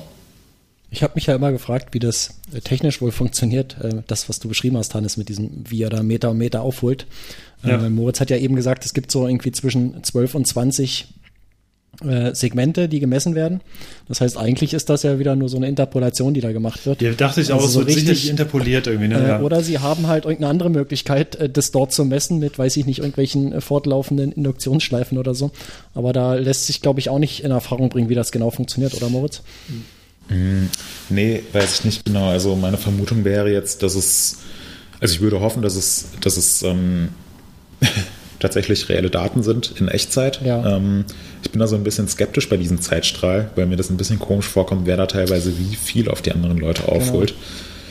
[0.92, 4.40] Ich habe mich ja immer gefragt, wie das äh, technisch wohl funktioniert, äh, das, was
[4.40, 7.06] du beschrieben hast, Hannes, mit diesem, wie er da Meter um Meter aufholt.
[7.64, 7.78] Ja.
[7.90, 11.08] Moritz hat ja eben gesagt, es gibt so irgendwie zwischen 12 und 20
[12.06, 13.62] äh, Segmente, die gemessen werden.
[14.08, 17.02] Das heißt, eigentlich ist das ja wieder nur so eine Interpolation, die da gemacht wird.
[17.02, 19.10] Ja, dachte ich auch, also so richtig interpoliert irgendwie.
[19.10, 19.22] Ne?
[19.22, 19.42] Äh, ja.
[19.42, 22.86] Oder sie haben halt irgendeine andere Möglichkeit, äh, das dort zu messen mit, weiß ich
[22.86, 25.52] nicht, irgendwelchen äh, fortlaufenden Induktionsschleifen oder so.
[25.94, 28.96] Aber da lässt sich, glaube ich, auch nicht in Erfahrung bringen, wie das genau funktioniert,
[28.96, 29.42] oder Moritz?
[30.30, 30.70] Hm,
[31.10, 32.30] nee, weiß ich nicht genau.
[32.30, 34.38] Also meine Vermutung wäre jetzt, dass es,
[35.02, 37.10] also ich würde hoffen, dass es, dass es ähm,
[38.40, 40.42] tatsächlich reelle Daten sind in Echtzeit.
[40.46, 40.78] Ja.
[40.78, 41.06] Ähm,
[41.44, 44.20] ich bin da so ein bisschen skeptisch bei diesem Zeitstrahl, weil mir das ein bisschen
[44.20, 46.98] komisch vorkommt, wer da teilweise wie viel auf die anderen Leute genau.
[46.98, 47.34] aufholt.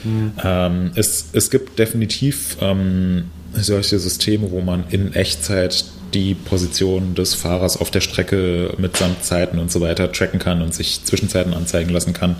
[0.02, 0.16] Genau.
[0.16, 0.32] Mhm.
[0.44, 3.24] Ähm, es, es gibt definitiv ähm,
[3.54, 5.84] solche Systeme, wo man in Echtzeit
[6.14, 10.74] die Position des Fahrers auf der Strecke mitsamt Zeiten und so weiter tracken kann und
[10.74, 12.36] sich Zwischenzeiten anzeigen lassen kann.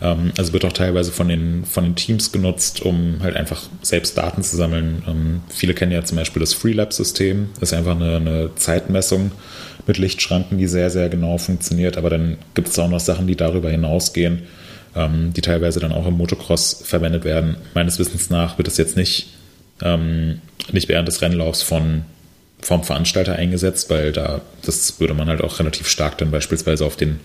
[0.00, 4.18] Ähm, also wird auch teilweise von den, von den Teams genutzt, um halt einfach selbst
[4.18, 5.02] Daten zu sammeln.
[5.06, 7.50] Ähm, viele kennen ja zum Beispiel das Freelab-System.
[7.58, 9.32] Das ist einfach eine, eine Zeitmessung
[9.86, 11.96] mit Lichtschranken, die sehr, sehr genau funktioniert.
[11.96, 14.42] Aber dann gibt es auch noch Sachen, die darüber hinausgehen,
[14.94, 17.56] ähm, die teilweise dann auch im Motocross verwendet werden.
[17.74, 19.28] Meines Wissens nach wird es jetzt nicht,
[20.70, 22.02] nicht während des Rennlaufs von
[22.60, 26.94] vom Veranstalter eingesetzt, weil da das würde man halt auch relativ stark dann beispielsweise auf
[26.94, 27.18] den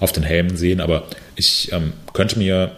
[0.00, 0.80] auf den Helmen sehen.
[0.80, 1.04] Aber
[1.36, 2.72] ich ähm, könnte, mir,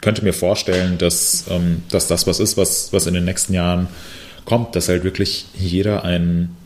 [0.00, 3.88] könnte mir vorstellen, dass, ähm, dass das was ist, was, was in den nächsten Jahren
[4.44, 6.56] kommt, dass halt wirklich jeder ein,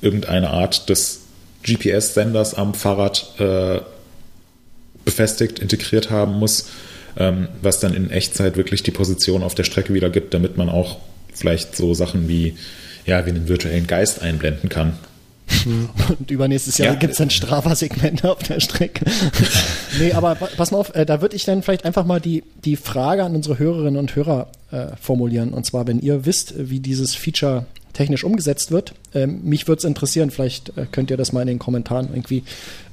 [0.00, 1.19] irgendeine Art des
[1.62, 3.80] GPS-Senders am Fahrrad äh,
[5.04, 6.68] befestigt, integriert haben muss,
[7.16, 10.68] ähm, was dann in Echtzeit wirklich die Position auf der Strecke wieder gibt, damit man
[10.68, 10.98] auch
[11.34, 12.56] vielleicht so Sachen wie,
[13.06, 14.94] ja, wie einen virtuellen Geist einblenden kann.
[16.18, 16.98] Und übernächstes Jahr ja.
[16.98, 19.04] gibt es dann Strava-Segmente auf der Strecke.
[19.98, 22.76] nee, aber pass mal auf, äh, da würde ich dann vielleicht einfach mal die, die
[22.76, 25.52] Frage an unsere Hörerinnen und Hörer äh, formulieren.
[25.52, 27.66] Und zwar, wenn ihr wisst, wie dieses Feature
[28.00, 28.94] technisch umgesetzt wird.
[29.14, 32.44] Ähm, mich würde es interessieren, vielleicht äh, könnt ihr das mal in den Kommentaren irgendwie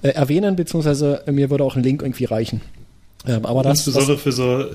[0.01, 2.59] äh, erwähnen, beziehungsweise äh, mir würde auch ein Link irgendwie reichen.
[3.25, 4.65] Ähm, aber das, Insbesondere für so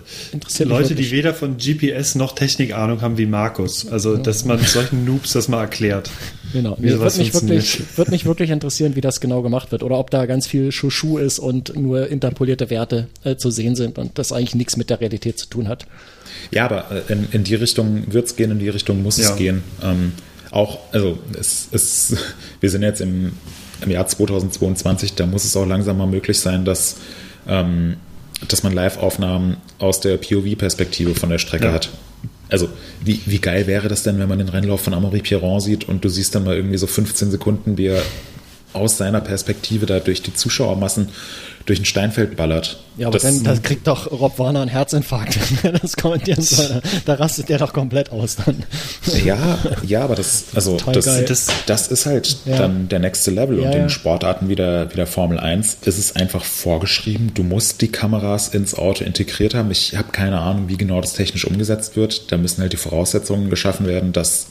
[0.64, 3.86] Leute, die weder von GPS noch Technik Ahnung haben wie Markus.
[3.86, 6.10] Also, dass man solchen Noobs das mal erklärt.
[6.52, 6.76] Genau.
[6.78, 9.82] Mir würde mich, wirklich, würd mich wirklich interessieren, wie das genau gemacht wird.
[9.82, 13.98] Oder ob da ganz viel Schuschu ist und nur interpolierte Werte äh, zu sehen sind
[13.98, 15.86] und das eigentlich nichts mit der Realität zu tun hat.
[16.50, 19.30] Ja, aber äh, in, in die Richtung wird es gehen, in die Richtung muss ja.
[19.30, 19.62] es gehen.
[19.82, 20.12] Ähm,
[20.50, 22.16] auch, also es, es,
[22.60, 23.32] wir sind jetzt im,
[23.80, 26.96] im Jahr 2022, da muss es auch langsam mal möglich sein, dass
[27.48, 27.96] ähm,
[28.48, 31.72] dass man Live-Aufnahmen aus der POV-Perspektive von der Strecke ja.
[31.72, 31.90] hat.
[32.48, 32.68] Also,
[33.02, 36.04] wie, wie geil wäre das denn, wenn man den Rennlauf von Amaury Pierron sieht und
[36.04, 38.02] du siehst dann mal irgendwie so 15 Sekunden, wie er
[38.72, 41.08] aus seiner Perspektive da durch die Zuschauermassen
[41.66, 42.80] durch ein Steinfeld ballert.
[42.98, 46.42] Ja, aber das, dann das kriegt doch Rob Warner einen Herzinfarkt, wenn er das kommentieren
[46.42, 46.82] soll.
[47.04, 48.64] Da rastet der doch komplett aus dann.
[49.24, 52.58] Ja, ja, aber das, also das, das, das ist halt Ja.
[52.58, 53.60] dann der nächste Level.
[53.60, 53.82] Ja, und ja.
[53.84, 57.88] in Sportarten wie der, wie der Formel 1 ist es einfach vorgeschrieben, du musst die
[57.88, 59.70] Kameras ins Auto integriert haben.
[59.70, 62.30] Ich habe keine Ahnung, wie genau das technisch umgesetzt wird.
[62.32, 64.46] Da müssen halt die Voraussetzungen geschaffen werden, dass,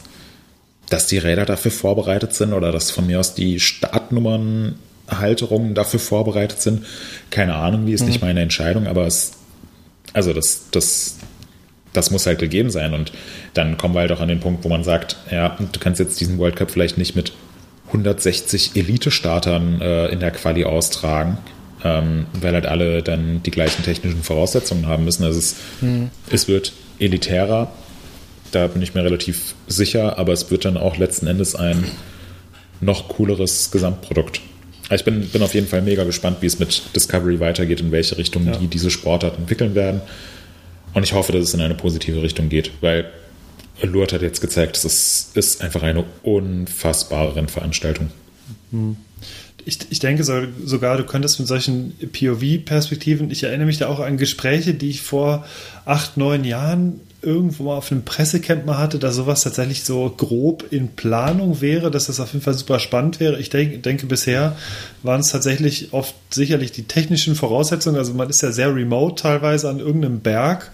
[0.92, 6.62] dass die Räder dafür vorbereitet sind oder dass von mir aus die Startnummernhalterungen dafür vorbereitet
[6.62, 6.86] sind.
[7.30, 8.08] Keine Ahnung, wie ist Mhm.
[8.08, 9.32] nicht meine Entscheidung, aber es,
[10.14, 11.16] also das, das,
[11.94, 12.94] das muss halt gegeben sein.
[12.94, 13.14] Und
[13.54, 16.20] dann kommen wir halt auch an den Punkt, wo man sagt, ja, du kannst jetzt
[16.20, 17.32] diesen World Cup vielleicht nicht mit
[17.88, 21.38] 160 Elite-Startern äh, in der Quali austragen,
[21.86, 25.24] ähm, weil halt alle dann die gleichen technischen Voraussetzungen haben müssen.
[25.24, 25.56] Also es,
[26.30, 27.72] es wird elitärer,
[28.52, 31.84] da bin ich mir relativ sicher, aber es wird dann auch letzten Endes ein
[32.80, 34.41] noch cooleres Gesamtprodukt.
[34.93, 38.18] Ich bin, bin auf jeden Fall mega gespannt, wie es mit Discovery weitergeht, in welche
[38.18, 40.02] Richtung die diese Sportart entwickeln werden.
[40.93, 43.10] Und ich hoffe, dass es in eine positive Richtung geht, weil
[43.82, 48.10] Lourdes hat jetzt gezeigt, es ist, ist einfach eine unfassbare Rennveranstaltung.
[49.64, 53.99] Ich, ich denke so, sogar, du könntest mit solchen POV-Perspektiven, ich erinnere mich da auch
[53.99, 55.45] an Gespräche, die ich vor
[55.86, 60.65] acht, neun Jahren irgendwo mal auf einem Pressecamp mal hatte, da sowas tatsächlich so grob
[60.72, 63.39] in Planung wäre, dass das auf jeden Fall super spannend wäre.
[63.39, 64.57] Ich denke, denke bisher
[65.03, 67.97] waren es tatsächlich oft sicherlich die technischen Voraussetzungen.
[67.97, 70.72] Also man ist ja sehr remote teilweise an irgendeinem Berg.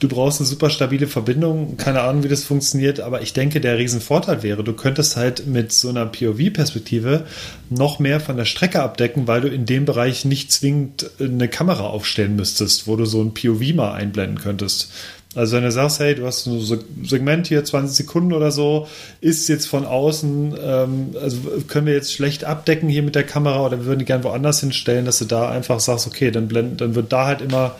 [0.00, 1.76] Du brauchst eine super stabile Verbindung.
[1.76, 5.72] Keine Ahnung, wie das funktioniert, aber ich denke, der Riesenvorteil wäre, du könntest halt mit
[5.72, 7.24] so einer POV-Perspektive
[7.70, 11.84] noch mehr von der Strecke abdecken, weil du in dem Bereich nicht zwingend eine Kamera
[11.84, 14.90] aufstellen müsstest, wo du so ein POV mal einblenden könntest.
[15.34, 18.86] Also wenn du sagst, hey, du hast so ein Segment hier, 20 Sekunden oder so,
[19.20, 23.66] ist jetzt von außen, ähm, also können wir jetzt schlecht abdecken hier mit der Kamera
[23.66, 26.80] oder wir würden die gerne woanders hinstellen, dass du da einfach sagst, okay, dann, blend,
[26.80, 27.74] dann wird da halt immer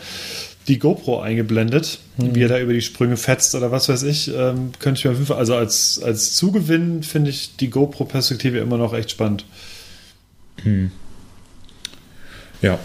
[0.67, 4.71] die GoPro eingeblendet, wie er da über die Sprünge fetzt oder was weiß ich, ähm,
[4.79, 8.77] könnte ich mir auf jeden Fall, also als, als Zugewinn finde ich die GoPro-Perspektive immer
[8.77, 9.45] noch echt spannend.
[12.61, 12.79] Ja,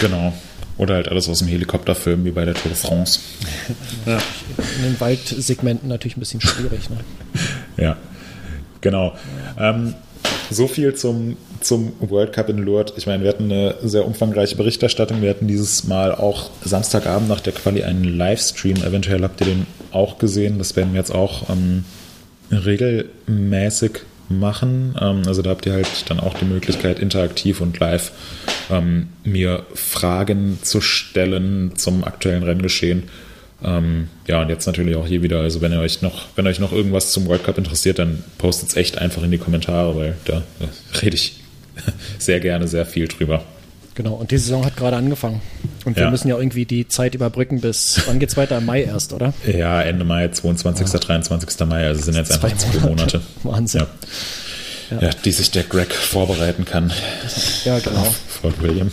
[0.00, 0.32] genau.
[0.78, 3.20] Oder halt alles aus dem Helikopter filmen, wie bei der Tour de France.
[4.04, 4.18] Ja.
[4.78, 6.90] In den Waldsegmenten natürlich ein bisschen schwierig.
[6.90, 6.98] Ne?
[7.78, 7.98] Ja,
[8.80, 9.14] genau.
[9.58, 9.94] Ähm,
[10.50, 12.94] so viel zum, zum World Cup in Lourdes.
[12.96, 15.20] Ich meine, wir hatten eine sehr umfangreiche Berichterstattung.
[15.20, 18.76] Wir hatten dieses Mal auch Samstagabend nach der Quali einen Livestream.
[18.76, 20.58] Eventuell habt ihr den auch gesehen.
[20.58, 21.84] Das werden wir jetzt auch ähm,
[22.50, 24.96] regelmäßig machen.
[25.00, 28.12] Ähm, also da habt ihr halt dann auch die Möglichkeit, interaktiv und live
[28.70, 33.04] ähm, mir Fragen zu stellen zum aktuellen Renngeschehen.
[33.64, 36.58] Ähm, ja, und jetzt natürlich auch hier wieder, also wenn ihr euch noch, wenn euch
[36.58, 40.16] noch irgendwas zum World Cup interessiert, dann postet es echt einfach in die Kommentare, weil
[40.26, 41.40] da äh, rede ich
[42.18, 43.42] sehr gerne sehr viel drüber.
[43.94, 45.40] Genau, und die Saison hat gerade angefangen.
[45.86, 46.10] Und wir Ja.
[46.10, 48.58] müssen ja irgendwie die Zeit überbrücken bis, wann geht's weiter?
[48.58, 49.32] Im Mai erst, oder?
[49.50, 51.66] Ja, Ende Mai, 22., 23.
[51.66, 53.22] Mai, also sind jetzt einfach zwei Monate.
[53.42, 53.80] Wahnsinn.
[53.80, 53.86] Ja.
[55.00, 55.10] Ja.
[55.24, 56.92] die sich der Greg vorbereiten kann.
[57.64, 58.14] Ja, genau.
[58.40, 58.90] Fort William.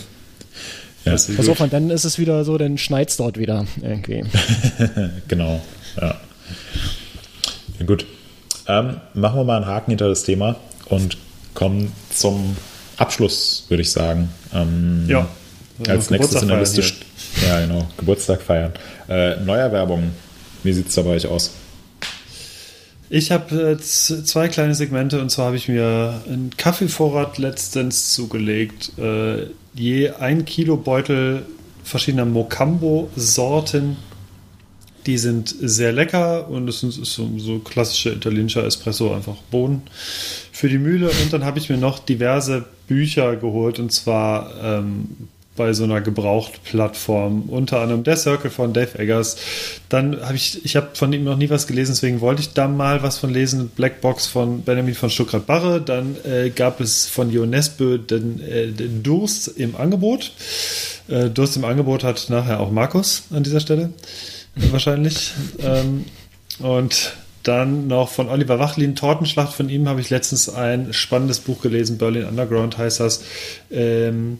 [1.06, 4.24] Ja, Pass auf, und dann ist es wieder so, dann schneit's dort wieder irgendwie.
[5.28, 5.62] genau.
[6.00, 6.16] Ja.
[7.80, 8.06] ja gut.
[8.68, 11.18] Ähm, machen wir mal einen Haken hinter das Thema und
[11.54, 12.56] kommen zum
[12.98, 14.30] Abschluss, würde ich sagen.
[14.54, 15.28] Ähm, Ja.
[15.80, 17.04] Als Also nächstes in der Geburtstag Liste.
[17.41, 17.88] st- Ja, genau.
[17.98, 18.72] Geburtstag feiern.
[19.10, 20.12] Äh, Neuerwerbung.
[20.64, 21.52] Wie sieht es da bei euch aus?
[23.16, 28.97] Ich habe äh, zwei kleine Segmente und zwar habe ich mir einen Kaffeevorrat letztens zugelegt.
[28.97, 31.45] Äh, je ein Kilo Beutel
[31.84, 33.97] verschiedener Mocambo-Sorten.
[35.05, 39.84] Die sind sehr lecker und es ist so, so klassische italienischer Espresso, einfach Bohnen
[40.51, 41.11] für die Mühle.
[41.22, 46.01] Und dann habe ich mir noch diverse Bücher geholt und zwar ähm, bei so einer
[46.01, 49.38] Gebraucht-Plattform, unter anderem der Circle von Dave Eggers.
[49.89, 52.68] Dann habe ich, ich habe von ihm noch nie was gelesen, deswegen wollte ich da
[52.68, 53.70] mal was von lesen.
[53.70, 55.82] Blackbox von Benjamin von Stuckrad-Barre.
[55.82, 60.32] Dann äh, gab es von Jo Nesbø den, äh, den Durst im Angebot.
[61.08, 63.93] Äh, Durst im Angebot hat nachher auch Markus an dieser Stelle
[64.56, 65.34] wahrscheinlich.
[65.60, 66.06] Ähm,
[66.60, 69.54] und dann noch von Oliver Wachlin, Tortenschlacht.
[69.54, 73.24] Von ihm habe ich letztens ein spannendes Buch gelesen, Berlin Underground heißt das.
[73.70, 74.39] Ähm,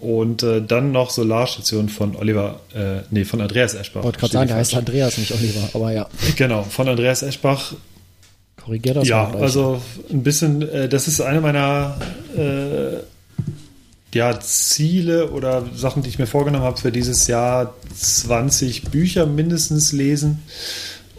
[0.00, 4.00] und äh, dann noch Solarstation von Oliver, äh, nee, von Andreas Eschbach.
[4.00, 7.74] Ich wollte gerade sagen, der heißt Andreas, nicht Oliver, aber ja, Genau, von Andreas Eschbach.
[8.62, 11.98] korrigier das ja, also ein bisschen, äh, das ist eine meiner
[12.36, 12.96] äh,
[14.14, 19.92] ja, Ziele oder Sachen, die ich mir vorgenommen habe für dieses Jahr, 20 Bücher mindestens
[19.92, 20.42] lesen.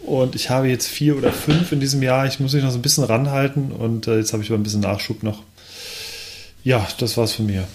[0.04, 2.26] Und ich habe jetzt vier oder fünf in diesem Jahr.
[2.26, 4.64] Ich muss mich noch so ein bisschen ranhalten und äh, jetzt habe ich aber ein
[4.64, 5.42] bisschen Nachschub noch.
[6.64, 7.66] Ja, das war's von mir.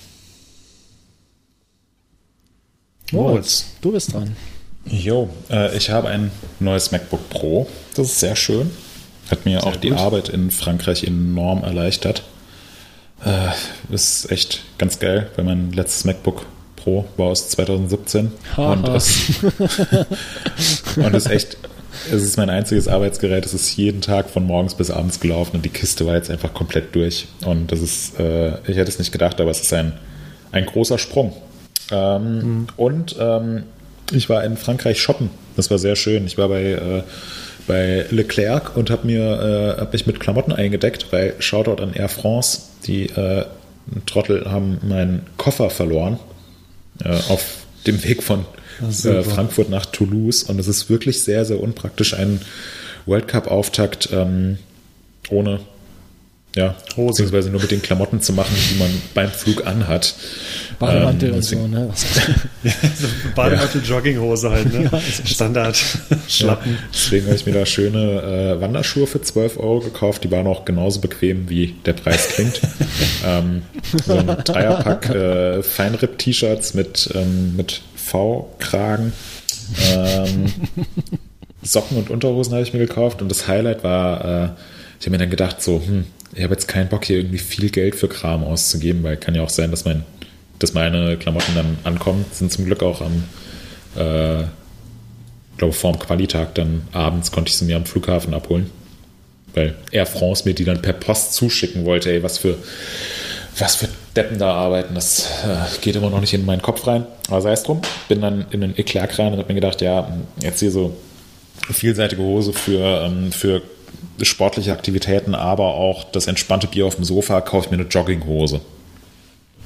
[3.12, 4.36] Moritz, du bist dran.
[4.86, 7.68] Jo, äh, ich habe ein neues MacBook Pro.
[7.95, 8.72] Das ist sehr schön.
[9.30, 9.99] Hat mir auch die gut.
[9.99, 12.24] Arbeit in Frankreich enorm erleichtert.
[13.26, 16.45] Äh, ist echt ganz geil, weil mein letztes MacBook
[16.76, 18.74] Pro war aus 2017 Haha.
[18.74, 19.30] und es
[20.95, 21.58] und es ist echt,
[22.12, 23.45] es ist mein einziges Arbeitsgerät.
[23.45, 26.53] Es ist jeden Tag von morgens bis abends gelaufen und die Kiste war jetzt einfach
[26.53, 27.28] komplett durch.
[27.45, 29.93] Und das ist, äh, ich hätte es nicht gedacht, aber es ist ein,
[30.51, 31.34] ein großer Sprung.
[31.91, 33.63] Ähm, Und ähm,
[34.11, 35.29] ich war in Frankreich shoppen.
[35.55, 36.25] Das war sehr schön.
[36.25, 37.03] Ich war bei, äh,
[37.67, 42.09] bei Leclerc und habe mir äh, hab mich mit Klamotten eingedeckt, weil Shoutout an Air
[42.09, 43.45] France, die äh,
[44.05, 46.19] Trottel haben meinen Koffer verloren
[47.03, 48.45] äh, auf dem Weg von
[48.81, 50.43] äh, Frankfurt nach Toulouse.
[50.43, 52.41] Und es ist wirklich sehr, sehr unpraktisch, einen
[53.05, 54.57] World Cup-Auftakt ähm,
[55.29, 55.59] ohne
[56.58, 57.08] ja, Hose.
[57.24, 60.16] beziehungsweise nur mit den Klamotten zu machen, die man beim Flug anhat.
[60.80, 61.89] Bademantel Ähm, und so, ne?
[61.91, 62.05] Was-
[62.99, 64.89] So Bademantel, Jogginghose halt, ne?
[65.26, 65.78] Standard.
[66.28, 66.74] Schlappen.
[66.74, 70.24] Ja, deswegen habe ich mir da schöne äh, Wanderschuhe für 12 Euro gekauft.
[70.24, 72.60] Die waren auch genauso bequem, wie der Preis klingt.
[73.26, 73.62] ähm,
[74.05, 79.14] so ein Dreierpack äh, Feinripp-T-Shirts mit, ähm, mit V-Kragen.
[79.93, 80.45] Ähm,
[81.64, 83.22] Socken und Unterhosen habe ich mir gekauft.
[83.22, 84.49] Und das Highlight war, äh,
[84.99, 86.05] ich habe mir dann gedacht, so, hm,
[86.38, 89.41] ich habe jetzt keinen Bock, hier irgendwie viel Geld für Kram auszugeben, weil kann ja
[89.41, 90.03] auch sein, dass, mein,
[90.59, 92.25] dass meine Klamotten dann ankommen.
[92.31, 93.23] Sind zum Glück auch am
[93.95, 94.43] äh,
[95.57, 98.69] glaube, vorm Qualitag dann abends konnte ich sie mir am Flughafen abholen.
[99.53, 102.11] Weil Air France mir die dann per Post zuschicken wollte.
[102.11, 102.57] Ey, was für,
[103.57, 104.93] was für Deppen da arbeiten.
[104.93, 107.07] Das äh, geht immer noch nicht in meinen Kopf rein.
[107.29, 107.81] Aber sei es drum.
[108.07, 110.95] Bin dann in den Eclair rein und habe mir gedacht, ja, jetzt hier so
[111.71, 113.63] vielseitige Hose für, ähm, für
[114.21, 118.61] sportliche Aktivitäten, aber auch das entspannte Bier auf dem Sofa, kaufe ich mir eine Jogginghose.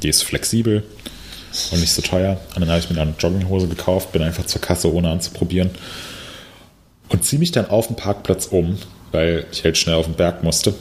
[0.03, 0.83] Die ist flexibel
[1.71, 2.39] und nicht so teuer.
[2.55, 5.71] Und dann habe ich mir eine Jogginghose gekauft, bin einfach zur Kasse, ohne anzuprobieren.
[7.09, 8.77] Und ziehe mich dann auf den Parkplatz um,
[9.11, 10.73] weil ich halt schnell auf den Berg musste.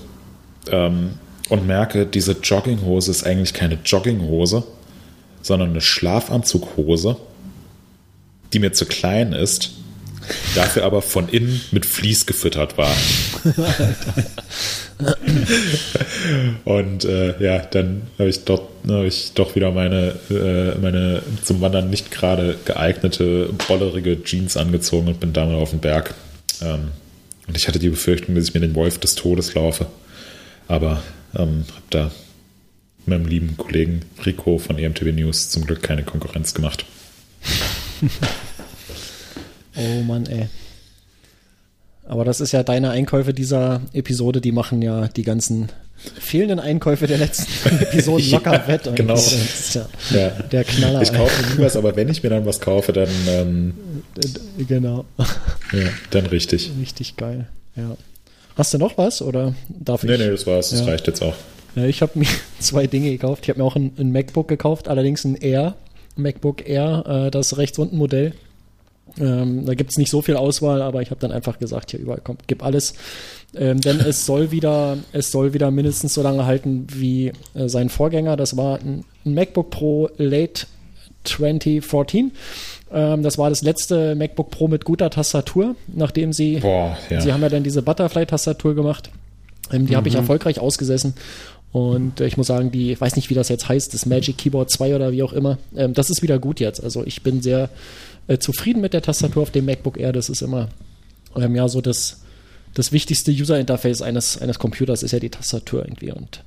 [0.70, 1.18] Ähm,
[1.48, 4.62] und merke, diese Jogginghose ist eigentlich keine Jogginghose,
[5.42, 7.16] sondern eine Schlafanzughose,
[8.52, 9.72] die mir zu klein ist,
[10.54, 12.94] dafür aber von innen mit Vlies gefüttert war.
[16.64, 18.68] Und äh, ja, dann habe ich, dort,
[19.06, 25.20] ich doch wieder meine, äh, meine zum Wandern nicht gerade geeignete, bollerige Jeans angezogen und
[25.20, 26.14] bin damit auf den Berg.
[26.62, 26.88] Ähm,
[27.46, 29.86] und ich hatte die Befürchtung, dass ich mir den Wolf des Todes laufe.
[30.68, 31.02] Aber
[31.34, 32.10] ähm, habe da
[33.06, 36.84] meinem lieben Kollegen Rico von EMTV News zum Glück keine Konkurrenz gemacht.
[39.76, 40.48] Oh Mann, ey.
[42.06, 45.68] Aber das ist ja deine Einkäufe dieser Episode, die machen ja die ganzen
[46.18, 47.46] fehlenden Einkäufe der letzten
[47.82, 48.86] Episoden Ja, locker wett.
[48.88, 49.14] Und genau.
[49.14, 50.28] Das ist ja Ja.
[50.30, 51.02] der Knaller.
[51.02, 53.74] Ich kaufe nie was, aber wenn ich mir dann was kaufe, dann, ähm,
[54.58, 54.64] ey.
[54.64, 55.04] Genau.
[55.72, 56.70] ja, dann richtig.
[56.80, 57.46] Richtig geil.
[57.76, 57.96] Ja.
[58.56, 60.10] Hast du noch was oder darf ich?
[60.10, 60.70] Nee, nee, das war's.
[60.70, 60.86] Das Ja.
[60.86, 61.34] reicht jetzt auch.
[61.76, 62.26] Ja, ich habe mir
[62.58, 63.44] zwei Dinge gekauft.
[63.44, 65.74] Ich habe mir auch ein, ein MacBook gekauft, allerdings ein Air,
[66.16, 68.32] MacBook Air, äh, das rechts unten Modell.
[69.18, 72.00] Ähm, da gibt es nicht so viel Auswahl, aber ich habe dann einfach gesagt, hier
[72.00, 72.94] überall kommt, gib alles.
[73.54, 77.88] Ähm, denn es soll wieder, es soll wieder mindestens so lange halten wie äh, sein
[77.88, 78.36] Vorgänger.
[78.36, 80.66] Das war ein, ein MacBook Pro Late
[81.24, 82.32] 2014.
[82.92, 87.20] Ähm, das war das letzte MacBook Pro mit guter Tastatur, nachdem sie Boah, ja.
[87.20, 89.10] Sie haben ja dann diese Butterfly-Tastatur gemacht.
[89.72, 91.14] Ähm, die habe ich erfolgreich ausgesessen.
[91.72, 94.38] Und äh, ich muss sagen, die, ich weiß nicht, wie das jetzt heißt, das Magic
[94.38, 96.82] Keyboard 2 oder wie auch immer, ähm, das ist wieder gut jetzt.
[96.82, 97.70] Also ich bin sehr
[98.26, 100.12] äh, zufrieden mit der Tastatur auf dem MacBook Air.
[100.12, 100.68] Das ist immer
[101.36, 102.22] ähm, ja so das,
[102.74, 106.12] das wichtigste User-Interface eines, eines Computers ist ja die Tastatur irgendwie.
[106.12, 106.42] Und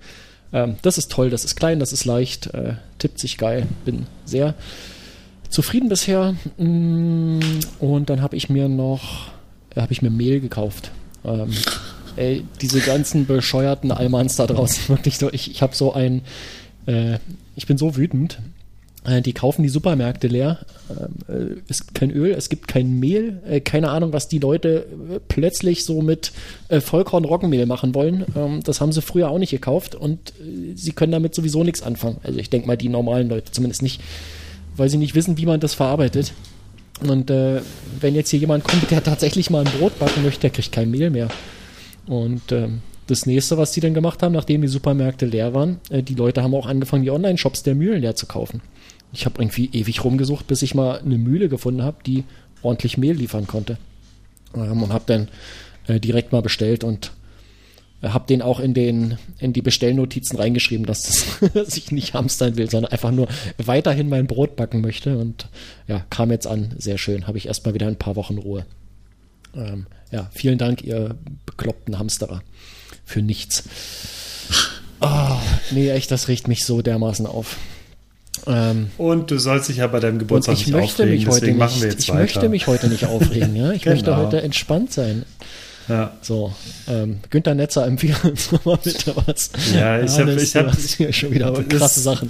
[0.51, 4.05] ähm, das ist toll, das ist klein, das ist leicht, äh, tippt sich geil, bin
[4.25, 4.55] sehr
[5.49, 6.35] zufrieden bisher.
[6.57, 7.39] Mm,
[7.79, 9.29] Und dann habe ich mir noch,
[9.75, 10.91] äh, habe ich mir Mehl gekauft.
[11.23, 11.51] Ähm,
[12.15, 16.21] ey, diese ganzen bescheuerten Almans da draußen, wirklich so, ich, ich habe so ein,
[16.85, 17.17] äh,
[17.55, 18.39] ich bin so wütend.
[19.05, 20.59] Äh, Die kaufen die Supermärkte leer.
[21.27, 23.41] Äh, Es gibt kein Öl, es gibt kein Mehl.
[23.49, 24.85] Äh, Keine Ahnung, was die Leute
[25.27, 26.31] plötzlich so mit
[26.69, 28.25] Vollkorn-Roggenmehl machen wollen.
[28.35, 30.33] Ähm, Das haben sie früher auch nicht gekauft und
[30.75, 32.17] sie können damit sowieso nichts anfangen.
[32.23, 34.01] Also ich denke mal, die normalen Leute zumindest nicht,
[34.77, 36.33] weil sie nicht wissen, wie man das verarbeitet.
[37.01, 40.71] Und wenn jetzt hier jemand kommt, der tatsächlich mal ein Brot backen möchte, der kriegt
[40.71, 41.27] kein Mehl mehr.
[42.07, 46.03] Und ähm, das nächste, was die dann gemacht haben, nachdem die Supermärkte leer waren, äh,
[46.03, 48.61] die Leute haben auch angefangen, die Online-Shops der Mühlen leer zu kaufen.
[49.11, 52.23] Ich habe irgendwie ewig rumgesucht, bis ich mal eine Mühle gefunden habe, die
[52.61, 53.77] ordentlich Mehl liefern konnte.
[54.55, 55.27] Ähm, und habe dann
[55.87, 57.11] äh, direkt mal bestellt und
[58.01, 62.57] habe den auch in den in die Bestellnotizen reingeschrieben, dass, das, dass ich nicht hamstern
[62.57, 63.27] will, sondern einfach nur
[63.57, 65.17] weiterhin mein Brot backen möchte.
[65.17, 65.47] Und
[65.87, 67.27] ja, kam jetzt an, sehr schön.
[67.27, 68.65] Habe ich erstmal wieder ein paar Wochen Ruhe.
[69.55, 71.15] Ähm, ja, vielen Dank, ihr
[71.45, 72.41] bekloppten Hamsterer.
[73.05, 73.63] Für nichts.
[75.01, 75.37] Oh,
[75.71, 77.57] nee, echt, das riecht mich so dermaßen auf.
[78.47, 81.89] Ähm, und du sollst dich ja bei deinem Geburtstag nicht aufregen, mich deswegen machen wir
[81.89, 82.23] jetzt ich weiter.
[82.23, 83.71] Ich möchte mich heute nicht aufregen, ja.
[83.73, 83.95] Ich genau.
[83.95, 85.25] möchte heute entspannt sein.
[85.89, 86.13] Ja.
[86.21, 86.53] So,
[86.87, 89.51] ähm, Günther Netzer empfiehlt uns nochmal bitte was.
[89.73, 92.27] Ja, ich habe ich hab, hier schon wieder krasse Sachen.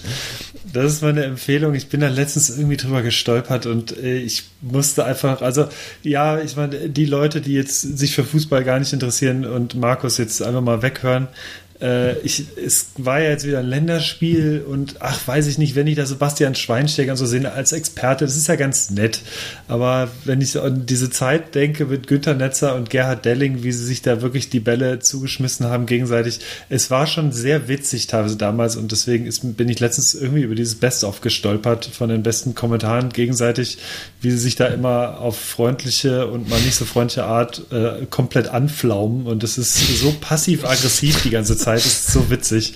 [0.74, 1.76] Das ist meine Empfehlung.
[1.76, 5.68] Ich bin da letztens irgendwie drüber gestolpert und äh, ich musste einfach, also
[6.02, 10.18] ja, ich meine, die Leute, die jetzt sich für Fußball gar nicht interessieren und Markus
[10.18, 11.28] jetzt einfach mal weghören,
[11.84, 15.85] äh, ich, es war ja jetzt wieder ein Länderspiel und ach, weiß ich nicht, wenn
[15.85, 19.22] ich da Sebastian Schweinsteiger so sehe als Experte, das ist ja ganz nett.
[19.68, 23.84] Aber wenn ich an diese Zeit denke mit Günter Netzer und Gerhard Delling, wie sie
[23.84, 26.39] sich da wirklich die Bälle zugeschmissen haben gegenseitig,
[26.69, 30.55] es war schon sehr witzig teilweise damals und deswegen ist, bin ich letztens irgendwie über
[30.55, 33.77] dieses Best-of gestolpert von den besten Kommentaren gegenseitig,
[34.22, 38.47] wie sie sich da immer auf freundliche und mal nicht so freundliche Art äh, komplett
[38.47, 41.73] anflaumen und das ist so passiv-aggressiv die ganze Zeit.
[41.76, 42.74] Das ist so witzig.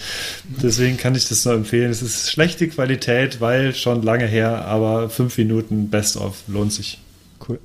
[0.61, 1.91] Deswegen kann ich das nur empfehlen.
[1.91, 6.99] Es ist schlechte Qualität, weil schon lange her, aber fünf Minuten Best-of lohnt sich.
[7.47, 7.59] Cool.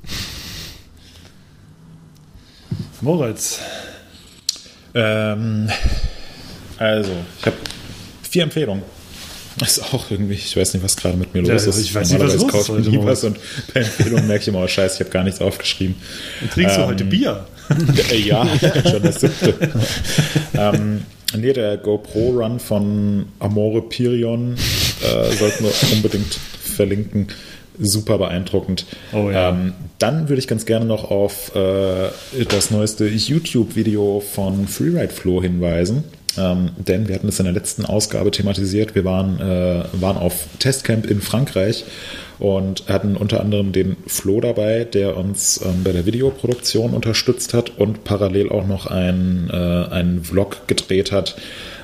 [3.00, 3.58] Moritz.
[4.94, 5.68] Ähm,
[6.78, 7.56] also, ich habe
[8.28, 8.84] vier Empfehlungen.
[9.58, 11.78] Das ist auch irgendwie, ich weiß nicht, was gerade mit mir los ja, ist.
[11.78, 13.38] Ich weiß nicht, was los ist heute nie was und
[13.74, 15.96] bei Empfehlungen merke ich immer, oh scheiße, ich habe gar nichts aufgeschrieben.
[16.40, 17.46] Und trinkst ähm, du heute Bier?
[18.24, 18.46] ja,
[18.88, 19.54] schon das siebte.
[20.54, 21.02] ähm,
[21.36, 27.28] nee, der GoPro-Run von Amore Pirion äh, sollten wir unbedingt verlinken.
[27.78, 28.84] Super beeindruckend.
[29.12, 29.48] Oh, ja.
[29.48, 32.10] ähm, dann würde ich ganz gerne noch auf äh,
[32.48, 36.04] das neueste YouTube-Video von Freeride Flow hinweisen.
[36.36, 38.94] Ähm, denn wir hatten es in der letzten Ausgabe thematisiert.
[38.94, 41.84] Wir waren, äh, waren auf Testcamp in Frankreich
[42.42, 47.78] und hatten unter anderem den Flo dabei, der uns ähm, bei der Videoproduktion unterstützt hat
[47.78, 51.36] und parallel auch noch einen, äh, einen Vlog gedreht hat,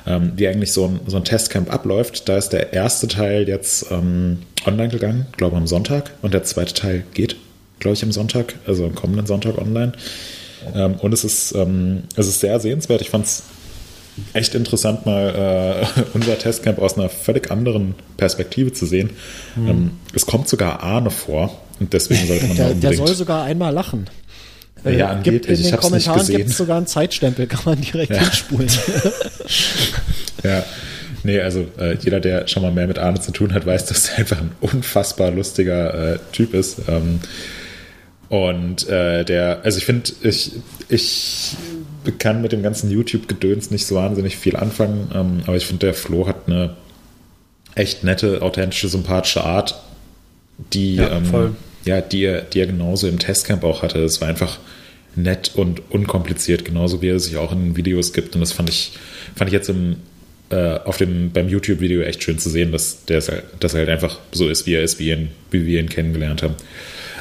[0.05, 2.28] ähm, wie eigentlich so ein, so ein Testcamp abläuft.
[2.28, 6.74] Da ist der erste Teil jetzt ähm, online gegangen, glaube am Sonntag, und der zweite
[6.74, 7.36] Teil geht,
[7.78, 9.93] glaube ich, am Sonntag, also am kommenden Sonntag online.
[10.74, 13.01] Ähm, und es ist, ähm, es ist sehr sehenswert.
[13.01, 13.44] Ich fand es
[14.32, 19.11] echt interessant, mal äh, unser Testcamp aus einer völlig anderen Perspektive zu sehen.
[19.57, 19.69] Mhm.
[19.69, 22.99] Ähm, es kommt sogar Arne vor und deswegen sollte man der, da unbedingt...
[22.99, 24.09] Der soll sogar einmal lachen.
[24.85, 28.12] Ja, ja äh, gibt, in den Kommentaren gibt es sogar einen Zeitstempel, kann man direkt
[28.12, 28.20] ja.
[28.20, 28.70] hinspulen.
[30.45, 30.65] ja,
[31.24, 34.11] nee, also äh, jeder, der schon mal mehr mit Arne zu tun hat, weiß, dass
[34.11, 36.81] er einfach ein unfassbar lustiger äh, Typ ist.
[36.89, 37.20] Ähm,
[38.28, 40.53] und äh, der, also ich finde, ich,
[40.89, 41.57] ich
[42.12, 45.94] kann mit dem ganzen YouTube-Gedöns nicht so wahnsinnig viel anfangen, ähm, aber ich finde, der
[45.94, 46.76] Flo hat eine
[47.74, 49.80] echt nette, authentische, sympathische Art,
[50.72, 54.02] die, ja, ähm, ja, die, er, die er genauso im Testcamp auch hatte.
[54.02, 54.59] Es war einfach
[55.14, 58.35] nett und unkompliziert, genauso wie er sich auch in Videos gibt.
[58.35, 58.93] Und das fand ich,
[59.35, 59.97] fand ich jetzt im,
[60.51, 63.22] äh, auf dem, beim YouTube-Video echt schön zu sehen, dass, der,
[63.60, 66.43] dass er halt einfach so ist, wie er ist, wie, ihn, wie wir ihn kennengelernt
[66.43, 66.55] haben.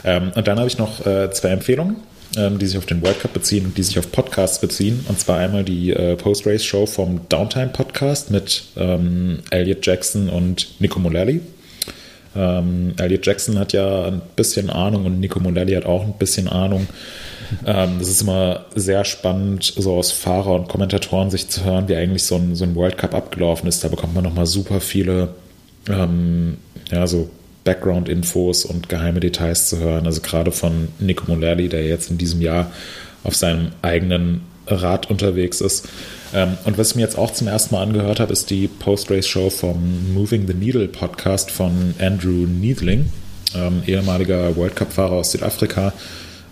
[0.04, 1.98] Ähm, und dann habe ich noch äh, zwei Empfehlungen
[2.36, 5.06] ähm, die sich auf den World Cup beziehen und die sich auf Podcasts beziehen.
[5.08, 11.00] Und zwar einmal die äh, Post-Race-Show vom Downtime Podcast mit ähm, Elliot Jackson und Nico
[11.00, 11.42] Mullally.
[12.36, 16.48] Ähm, Elliot Jackson hat ja ein bisschen Ahnung und Nico Mullally hat auch ein bisschen
[16.48, 16.88] Ahnung.
[17.66, 21.96] Ähm, das ist immer sehr spannend, so aus Fahrer- und Kommentatoren sich zu hören, wie
[21.96, 23.84] eigentlich so ein, so ein World Cup abgelaufen ist.
[23.84, 25.30] Da bekommt man nochmal super viele
[25.90, 26.58] ähm,
[26.92, 27.30] ja, so
[27.68, 30.06] Background-Infos und geheime Details zu hören.
[30.06, 32.72] Also gerade von Nico Mulerli, der jetzt in diesem Jahr
[33.26, 35.90] auf seinem eigenen Rad unterwegs ist.
[36.34, 39.50] Ähm, und was ich mir jetzt auch zum ersten Mal angehört habe, ist die Post-Race-Show
[39.50, 43.12] vom Moving the Needle Podcast von Andrew Needling,
[43.54, 45.92] ähm, ehemaliger World Cup-Fahrer aus Südafrika,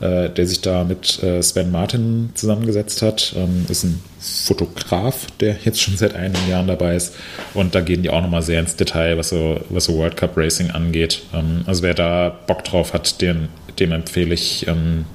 [0.02, 3.34] äh, der sich da mit äh, Sven Martin zusammengesetzt hat.
[3.38, 7.16] Ähm, ist ein Fotograf, der jetzt schon seit einigen Jahren dabei ist.
[7.54, 10.36] Und da gehen die auch nochmal sehr ins Detail, was so, was so World Cup
[10.36, 11.24] Racing angeht.
[11.34, 13.50] Ähm, also wer da Bock drauf hat, den,
[13.80, 15.06] dem empfehle ich, ähm,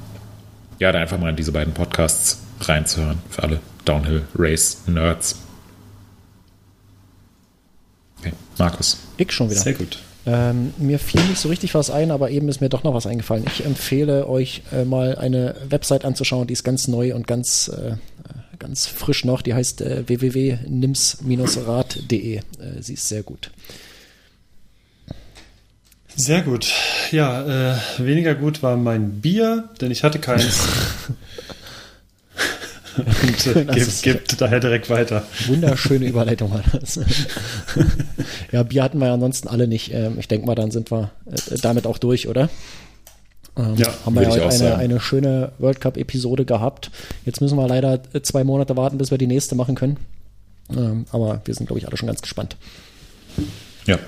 [0.79, 3.19] ja, da einfach mal in diese beiden Podcasts reinzuhören.
[3.29, 5.37] Für alle Downhill Race Nerds.
[8.19, 8.99] Okay, Markus.
[9.17, 9.61] Ich schon wieder.
[9.61, 9.99] Sehr gut.
[10.33, 13.09] Ähm, mir fiel nicht so richtig was ein, aber eben ist mir doch noch was
[13.09, 13.43] eingefallen.
[13.49, 17.95] Ich empfehle euch äh, mal eine Website anzuschauen, die ist ganz neu und ganz, äh,
[18.61, 19.43] ganz frisch noch.
[19.43, 22.37] Die heißt äh, www.nims-rad.de.
[22.37, 22.43] Äh,
[22.79, 23.51] sie ist sehr gut.
[26.15, 26.73] Sehr gut.
[27.11, 30.69] Ja, äh, weniger gut war mein Bier, denn ich hatte keins.
[32.97, 35.23] und bitte, Das gib, ist- gib daher direkt weiter.
[35.47, 36.99] Wunderschöne Überleitung war das.
[38.53, 39.93] ja, Bier hatten wir ja ansonsten alle nicht.
[39.93, 42.49] Ähm, Ich denke mal, dann sind wir äh, damit auch durch, oder?
[43.57, 46.91] Ähm, Ja, haben wir ja heute auch eine, eine schöne World Cup-Episode gehabt.
[47.25, 49.97] Jetzt müssen wir leider äh, zwei Monate warten, bis wir die nächste machen können.
[50.77, 52.57] Ähm, aber wir sind, glaube ich, alle schon ganz gespannt.
[53.87, 53.99] Ja.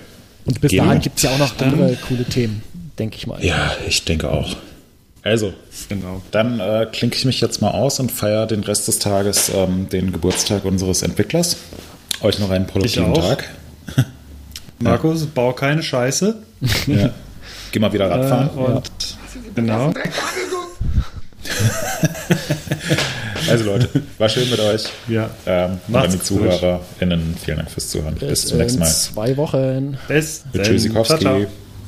[0.44, 2.62] Und bis Gehen dahin gibt es ja auch noch andere coole Themen,
[2.98, 3.44] denke ich mal.
[3.44, 4.56] Ja, ich denke auch.
[5.24, 5.52] Also,
[5.88, 6.20] Genau.
[6.32, 9.88] dann äh, klinke ich mich jetzt mal aus und feiere den Rest des Tages ähm,
[9.88, 11.56] den Geburtstag unseres Entwicklers.
[12.22, 13.28] Euch noch einen produktiven Ich auch.
[13.28, 13.44] Tag.
[14.80, 16.36] Markus, bau keine Scheiße.
[16.88, 17.10] Ja.
[17.70, 18.48] Geh mal wieder Äh, Radfahren.
[18.50, 18.90] und
[19.54, 19.92] genau.
[23.50, 23.88] Also Leute,
[24.18, 24.84] war schön mit euch.
[25.08, 25.28] Ja.
[25.46, 26.24] Ähm, und Macht's an die gut.
[26.26, 28.14] ZuhörerInnen, vielen Dank fürs Zuhören.
[28.14, 28.90] Bis Bis zum nächsten in Mal.
[28.94, 29.98] zwei Wochen.
[30.08, 30.44] Bis.
[30.54, 31.18] Tschüssikowski.
[31.18, 31.46] Ciao, ciao.